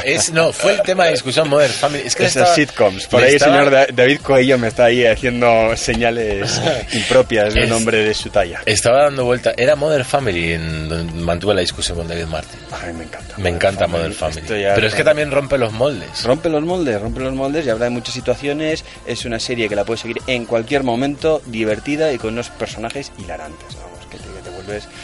es, 0.05 0.33
no, 0.33 0.53
fue 0.53 0.73
el 0.75 0.83
tema 0.83 1.05
de 1.07 1.13
discusión 1.13 1.49
Modern 1.49 1.73
Family. 1.73 2.03
Es 2.07 2.15
que 2.15 2.25
esas 2.25 2.37
estaba- 2.51 2.55
sitcoms. 2.55 3.07
Por 3.07 3.23
ahí 3.23 3.35
el 3.35 3.41
señor 3.41 3.71
Da- 3.71 3.87
David 3.93 4.21
Coelho 4.21 4.59
me 4.59 4.69
está 4.69 4.85
ahí 4.87 5.07
haciendo 5.07 5.77
señales 5.77 6.61
impropias 6.93 7.55
de 7.55 7.61
un 7.61 7.67
Es- 7.67 7.73
hombre 7.73 7.99
de 8.05 8.15
su 8.15 8.31
talla. 8.31 8.61
Estaba 8.67 9.05
dando 9.05 9.25
vuelta. 9.25 9.53
Era 9.57 9.77
Modern 9.77 10.05
Family 10.05 10.53
en 10.53 10.89
donde 10.89 11.13
mantuve 11.21 11.55
la 11.55 11.61
discusión 11.61 11.97
con 11.99 12.09
David 12.09 12.27
Martin. 12.27 12.59
Ay, 12.73 12.93
me 12.93 13.05
encanta. 13.05 13.35
Me 13.39 13.49
encanta 13.51 13.89
Family. 13.89 14.15
Esto 14.41 14.57
ya- 14.57 14.75
Pero 14.75 14.87
es 14.87 14.95
que 14.95 15.05
también 15.05 15.31
rompe 15.31 15.59
los 15.59 15.73
moldes. 15.73 16.23
Rompe 16.25 16.49
los 16.49 16.63
moldes, 16.63 17.01
rompe 17.01 17.21
los 17.21 17.35
moldes 17.35 17.67
y 17.67 17.71
habla 17.71 17.85
de 17.87 17.91
muchas 17.91 18.15
situaciones. 18.15 18.85
Es 19.07 19.25
una 19.25 19.39
serie 19.41 19.69
que 19.69 19.77
la 19.77 19.85
puedes 19.85 20.01
seguir 20.01 20.19
en 20.27 20.45
cualquier 20.47 20.83
momento, 20.83 21.41
divertida 21.47 22.13
y 22.13 22.19
con 22.19 22.33
unos 22.35 22.51
personajes 22.51 23.13
hilarantes. 23.19 23.77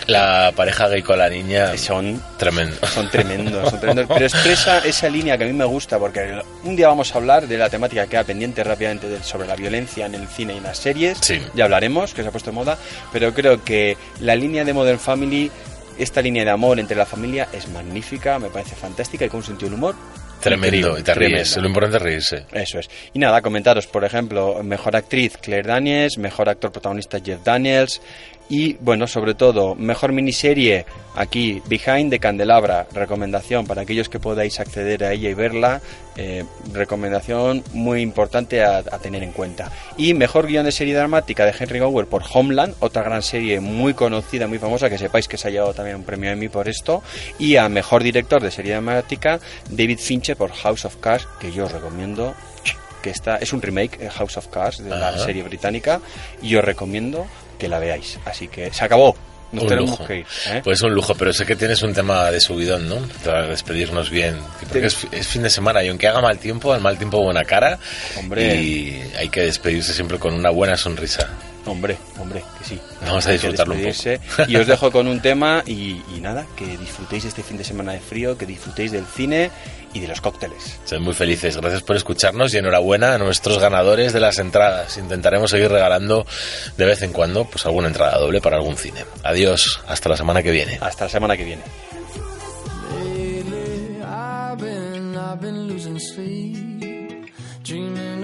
La 0.06 0.52
pareja 0.54 0.88
gay 0.88 1.02
con 1.02 1.18
la 1.18 1.28
niña. 1.28 1.76
Son 1.76 2.20
tremendo. 2.38 2.76
Son 2.86 3.08
tremendos, 3.10 3.70
son 3.70 3.80
tremendos. 3.80 4.06
Pero 4.08 4.26
expresa 4.26 4.78
esa 4.78 5.08
línea 5.08 5.36
que 5.38 5.44
a 5.44 5.46
mí 5.46 5.52
me 5.52 5.64
gusta, 5.64 5.98
porque 5.98 6.40
un 6.64 6.76
día 6.76 6.88
vamos 6.88 7.14
a 7.14 7.18
hablar 7.18 7.46
de 7.46 7.56
la 7.58 7.68
temática 7.70 8.04
que 8.04 8.10
queda 8.10 8.24
pendiente 8.24 8.62
rápidamente 8.64 9.08
de- 9.08 9.22
sobre 9.22 9.46
la 9.48 9.56
violencia 9.56 10.06
en 10.06 10.14
el 10.14 10.26
cine 10.28 10.54
y 10.54 10.56
en 10.58 10.62
las 10.64 10.78
series. 10.78 11.18
Sí. 11.20 11.40
Ya 11.54 11.64
hablaremos, 11.64 12.14
que 12.14 12.22
se 12.22 12.28
ha 12.28 12.30
puesto 12.30 12.50
de 12.50 12.54
moda. 12.56 12.78
Pero 13.12 13.32
creo 13.34 13.62
que 13.64 13.96
la 14.20 14.34
línea 14.34 14.64
de 14.64 14.72
Modern 14.72 14.98
Family, 14.98 15.50
esta 15.98 16.22
línea 16.22 16.44
de 16.44 16.50
amor 16.50 16.80
entre 16.80 16.96
la 16.96 17.06
familia, 17.06 17.48
es 17.52 17.68
magnífica, 17.68 18.38
me 18.38 18.48
parece 18.48 18.74
fantástica 18.74 19.24
y 19.24 19.28
con 19.28 19.38
un 19.38 19.44
sentido 19.46 19.70
del 19.70 19.78
humor. 19.78 19.94
Tremendo. 20.40 20.98
Y 20.98 21.02
te 21.04 21.14
ríes. 21.14 21.56
Lo 21.56 21.68
importante 21.68 21.98
es 21.98 22.02
reírse. 22.02 22.46
Eso 22.50 22.80
es. 22.80 22.90
Y 23.14 23.20
nada, 23.20 23.40
comentaros, 23.42 23.86
por 23.86 24.04
ejemplo, 24.04 24.60
mejor 24.64 24.96
actriz 24.96 25.36
Claire 25.40 25.68
Daniels, 25.68 26.18
mejor 26.18 26.48
actor 26.48 26.72
protagonista 26.72 27.18
Jeff 27.24 27.44
Daniels 27.44 28.00
y, 28.48 28.74
bueno, 28.74 29.06
sobre 29.06 29.34
todo, 29.34 29.74
mejor 29.74 30.12
miniserie 30.12 30.84
aquí, 31.14 31.62
Behind 31.66 32.10
the 32.10 32.18
Candelabra, 32.18 32.86
recomendación 32.92 33.66
para 33.66 33.82
aquellos 33.82 34.08
que 34.08 34.18
podáis 34.18 34.60
acceder 34.60 35.04
a 35.04 35.12
ella 35.12 35.30
y 35.30 35.34
verla, 35.34 35.80
eh, 36.16 36.44
recomendación 36.72 37.64
muy 37.72 38.02
importante 38.02 38.62
a, 38.62 38.78
a 38.78 38.98
tener 38.98 39.22
en 39.22 39.32
cuenta. 39.32 39.70
Y 39.96 40.14
mejor 40.14 40.46
guion 40.46 40.64
de 40.64 40.72
serie 40.72 40.94
dramática 40.94 41.46
de 41.46 41.54
Henry 41.58 41.78
Gower 41.78 42.06
por 42.06 42.24
Homeland, 42.30 42.74
otra 42.80 43.02
gran 43.02 43.22
serie 43.22 43.60
muy 43.60 43.94
conocida, 43.94 44.46
muy 44.46 44.58
famosa, 44.58 44.90
que 44.90 44.98
sepáis 44.98 45.28
que 45.28 45.38
se 45.38 45.48
ha 45.48 45.50
llevado 45.50 45.72
también 45.72 45.96
un 45.96 46.04
premio 46.04 46.30
Emmy 46.30 46.48
por 46.48 46.68
esto, 46.68 47.02
y 47.38 47.56
a 47.56 47.68
mejor 47.68 48.02
director 48.02 48.42
de 48.42 48.50
serie 48.50 48.72
dramática 48.72 49.40
David 49.70 49.98
Fincher 49.98 50.36
por 50.36 50.52
House 50.52 50.84
of 50.84 50.96
Cards, 50.96 51.26
que 51.40 51.52
yo 51.52 51.64
os 51.64 51.72
recomiendo 51.72 52.34
que 53.02 53.10
está, 53.10 53.36
es 53.36 53.52
un 53.52 53.60
remake, 53.60 53.98
eh, 54.00 54.08
House 54.08 54.36
of 54.36 54.46
Cards, 54.46 54.78
de 54.78 54.90
la 54.90 55.18
serie 55.18 55.42
británica, 55.42 56.00
y 56.40 56.54
os 56.54 56.64
recomiendo 56.64 57.26
que 57.62 57.68
la 57.68 57.78
veáis. 57.78 58.18
Así 58.24 58.48
que 58.48 58.72
se 58.72 58.84
acabó. 58.84 59.16
Nos 59.52 59.64
Un 59.64 59.68
tenemos 59.68 59.90
lujo. 59.90 60.06
que 60.06 60.16
ir. 60.20 60.26
¿eh? 60.48 60.60
Pues 60.64 60.80
un 60.82 60.94
lujo, 60.94 61.14
pero 61.14 61.32
sé 61.32 61.44
que 61.46 61.54
tienes 61.54 61.82
un 61.82 61.92
tema 61.92 62.30
de 62.30 62.40
subidón, 62.40 62.88
¿no? 62.88 62.96
Para 63.24 63.46
despedirnos 63.46 64.10
bien. 64.10 64.38
Porque 64.68 64.86
es, 64.86 65.06
es 65.12 65.26
fin 65.28 65.42
de 65.42 65.50
semana 65.50 65.84
y 65.84 65.88
aunque 65.88 66.08
haga 66.08 66.20
mal 66.22 66.38
tiempo, 66.38 66.72
al 66.72 66.80
mal 66.80 66.96
tiempo 66.98 67.22
buena 67.22 67.44
cara. 67.44 67.78
Hombre. 68.18 68.56
Y 68.56 69.02
hay 69.16 69.28
que 69.28 69.42
despedirse 69.42 69.92
siempre 69.92 70.18
con 70.18 70.32
una 70.34 70.50
buena 70.50 70.76
sonrisa. 70.76 71.28
Hombre, 71.64 71.96
hombre, 72.18 72.42
que 72.58 72.64
sí. 72.64 72.80
Vamos 73.02 73.26
a 73.26 73.30
disfrutarlo 73.30 73.74
un 73.74 73.80
poco. 73.80 74.48
Y 74.48 74.56
os 74.56 74.66
dejo 74.66 74.90
con 74.90 75.06
un 75.06 75.20
tema 75.20 75.62
y, 75.66 76.02
y 76.14 76.20
nada, 76.20 76.44
que 76.56 76.76
disfrutéis 76.76 77.24
este 77.24 77.42
fin 77.42 77.56
de 77.56 77.64
semana 77.64 77.92
de 77.92 78.00
frío, 78.00 78.36
que 78.36 78.46
disfrutéis 78.46 78.90
del 78.90 79.06
cine 79.06 79.50
y 79.94 80.00
de 80.00 80.08
los 80.08 80.20
cócteles. 80.20 80.80
Sed 80.84 80.98
muy 80.98 81.14
felices. 81.14 81.56
Gracias 81.56 81.82
por 81.82 81.96
escucharnos 81.96 82.52
y 82.54 82.58
enhorabuena 82.58 83.14
a 83.14 83.18
nuestros 83.18 83.58
ganadores 83.58 84.12
de 84.12 84.20
las 84.20 84.38
entradas. 84.38 84.98
Intentaremos 84.98 85.50
seguir 85.50 85.70
regalando 85.70 86.26
de 86.76 86.84
vez 86.84 87.02
en 87.02 87.12
cuando 87.12 87.44
pues 87.44 87.64
alguna 87.64 87.88
entrada 87.88 88.18
doble 88.18 88.40
para 88.40 88.56
algún 88.56 88.76
cine. 88.76 89.04
Adiós, 89.22 89.80
hasta 89.86 90.08
la 90.08 90.16
semana 90.16 90.42
que 90.42 90.50
viene. 90.50 90.78
Hasta 90.80 91.04
la 91.04 91.10
semana 91.10 91.36
que 91.36 91.44
viene. 91.44 91.62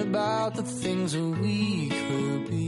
About 0.08 0.56
the 0.56 0.62
things 0.62 1.12
that 1.12 1.22
we 1.22 1.90
could 1.90 2.48
be. 2.48 2.67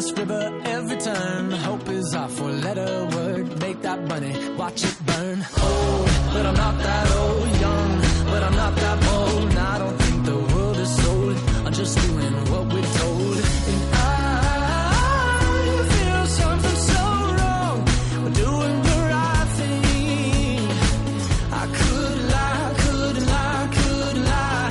This 0.00 0.12
river 0.12 0.60
every 0.64 0.96
turn. 0.96 1.50
Hope 1.50 1.88
is 1.90 2.14
our 2.14 2.28
four 2.28 2.50
letter 2.66 2.92
word. 3.14 3.44
Make 3.60 3.82
that 3.82 4.00
money, 4.12 4.32
watch 4.60 4.82
it 4.88 4.96
burn. 5.08 5.38
Old, 5.68 6.06
but 6.32 6.44
I'm 6.48 6.58
not 6.64 6.76
that 6.86 7.06
old. 7.20 7.48
Young, 7.66 7.92
but 8.32 8.42
I'm 8.46 8.56
not 8.62 8.74
that 8.82 8.98
bold. 9.06 9.54
I 9.72 9.78
don't 9.82 9.98
think 10.02 10.18
the 10.32 10.38
world 10.52 10.78
is 10.84 10.92
sold. 11.02 11.36
I'm 11.66 11.74
just 11.82 11.94
doing 12.06 12.34
what 12.50 12.64
we're 12.72 12.92
told. 13.02 13.36
And 13.70 13.82
I 13.92 14.06
feel 15.92 16.24
something 16.40 16.78
so 16.92 17.02
wrong. 17.38 17.76
Doing 18.44 18.76
the 18.88 18.98
right 19.14 19.48
thing. 19.58 20.60
I 21.62 21.64
could 21.78 22.18
lie, 22.34 22.68
could 22.82 23.18
lie, 23.32 23.66
could 23.76 24.16
lie. 24.32 24.70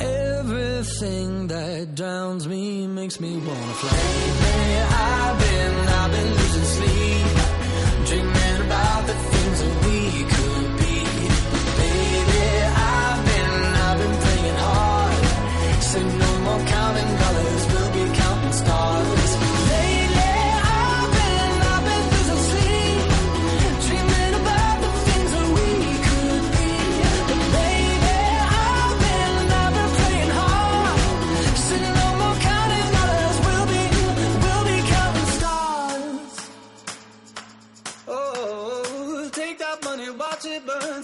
Everything 0.00 1.46
that 1.52 1.94
drowns 1.94 2.48
me 2.48 2.63
makes 3.04 3.20
me 3.20 3.36
wanna 3.36 3.74
fly. 3.74 3.90
Lately, 3.90 4.78
I've 4.80 5.38
been, 5.38 5.74
I've 6.00 6.10
been 6.10 6.30
losing 6.38 6.68
sleep, 6.76 8.06
dreaming 8.06 8.43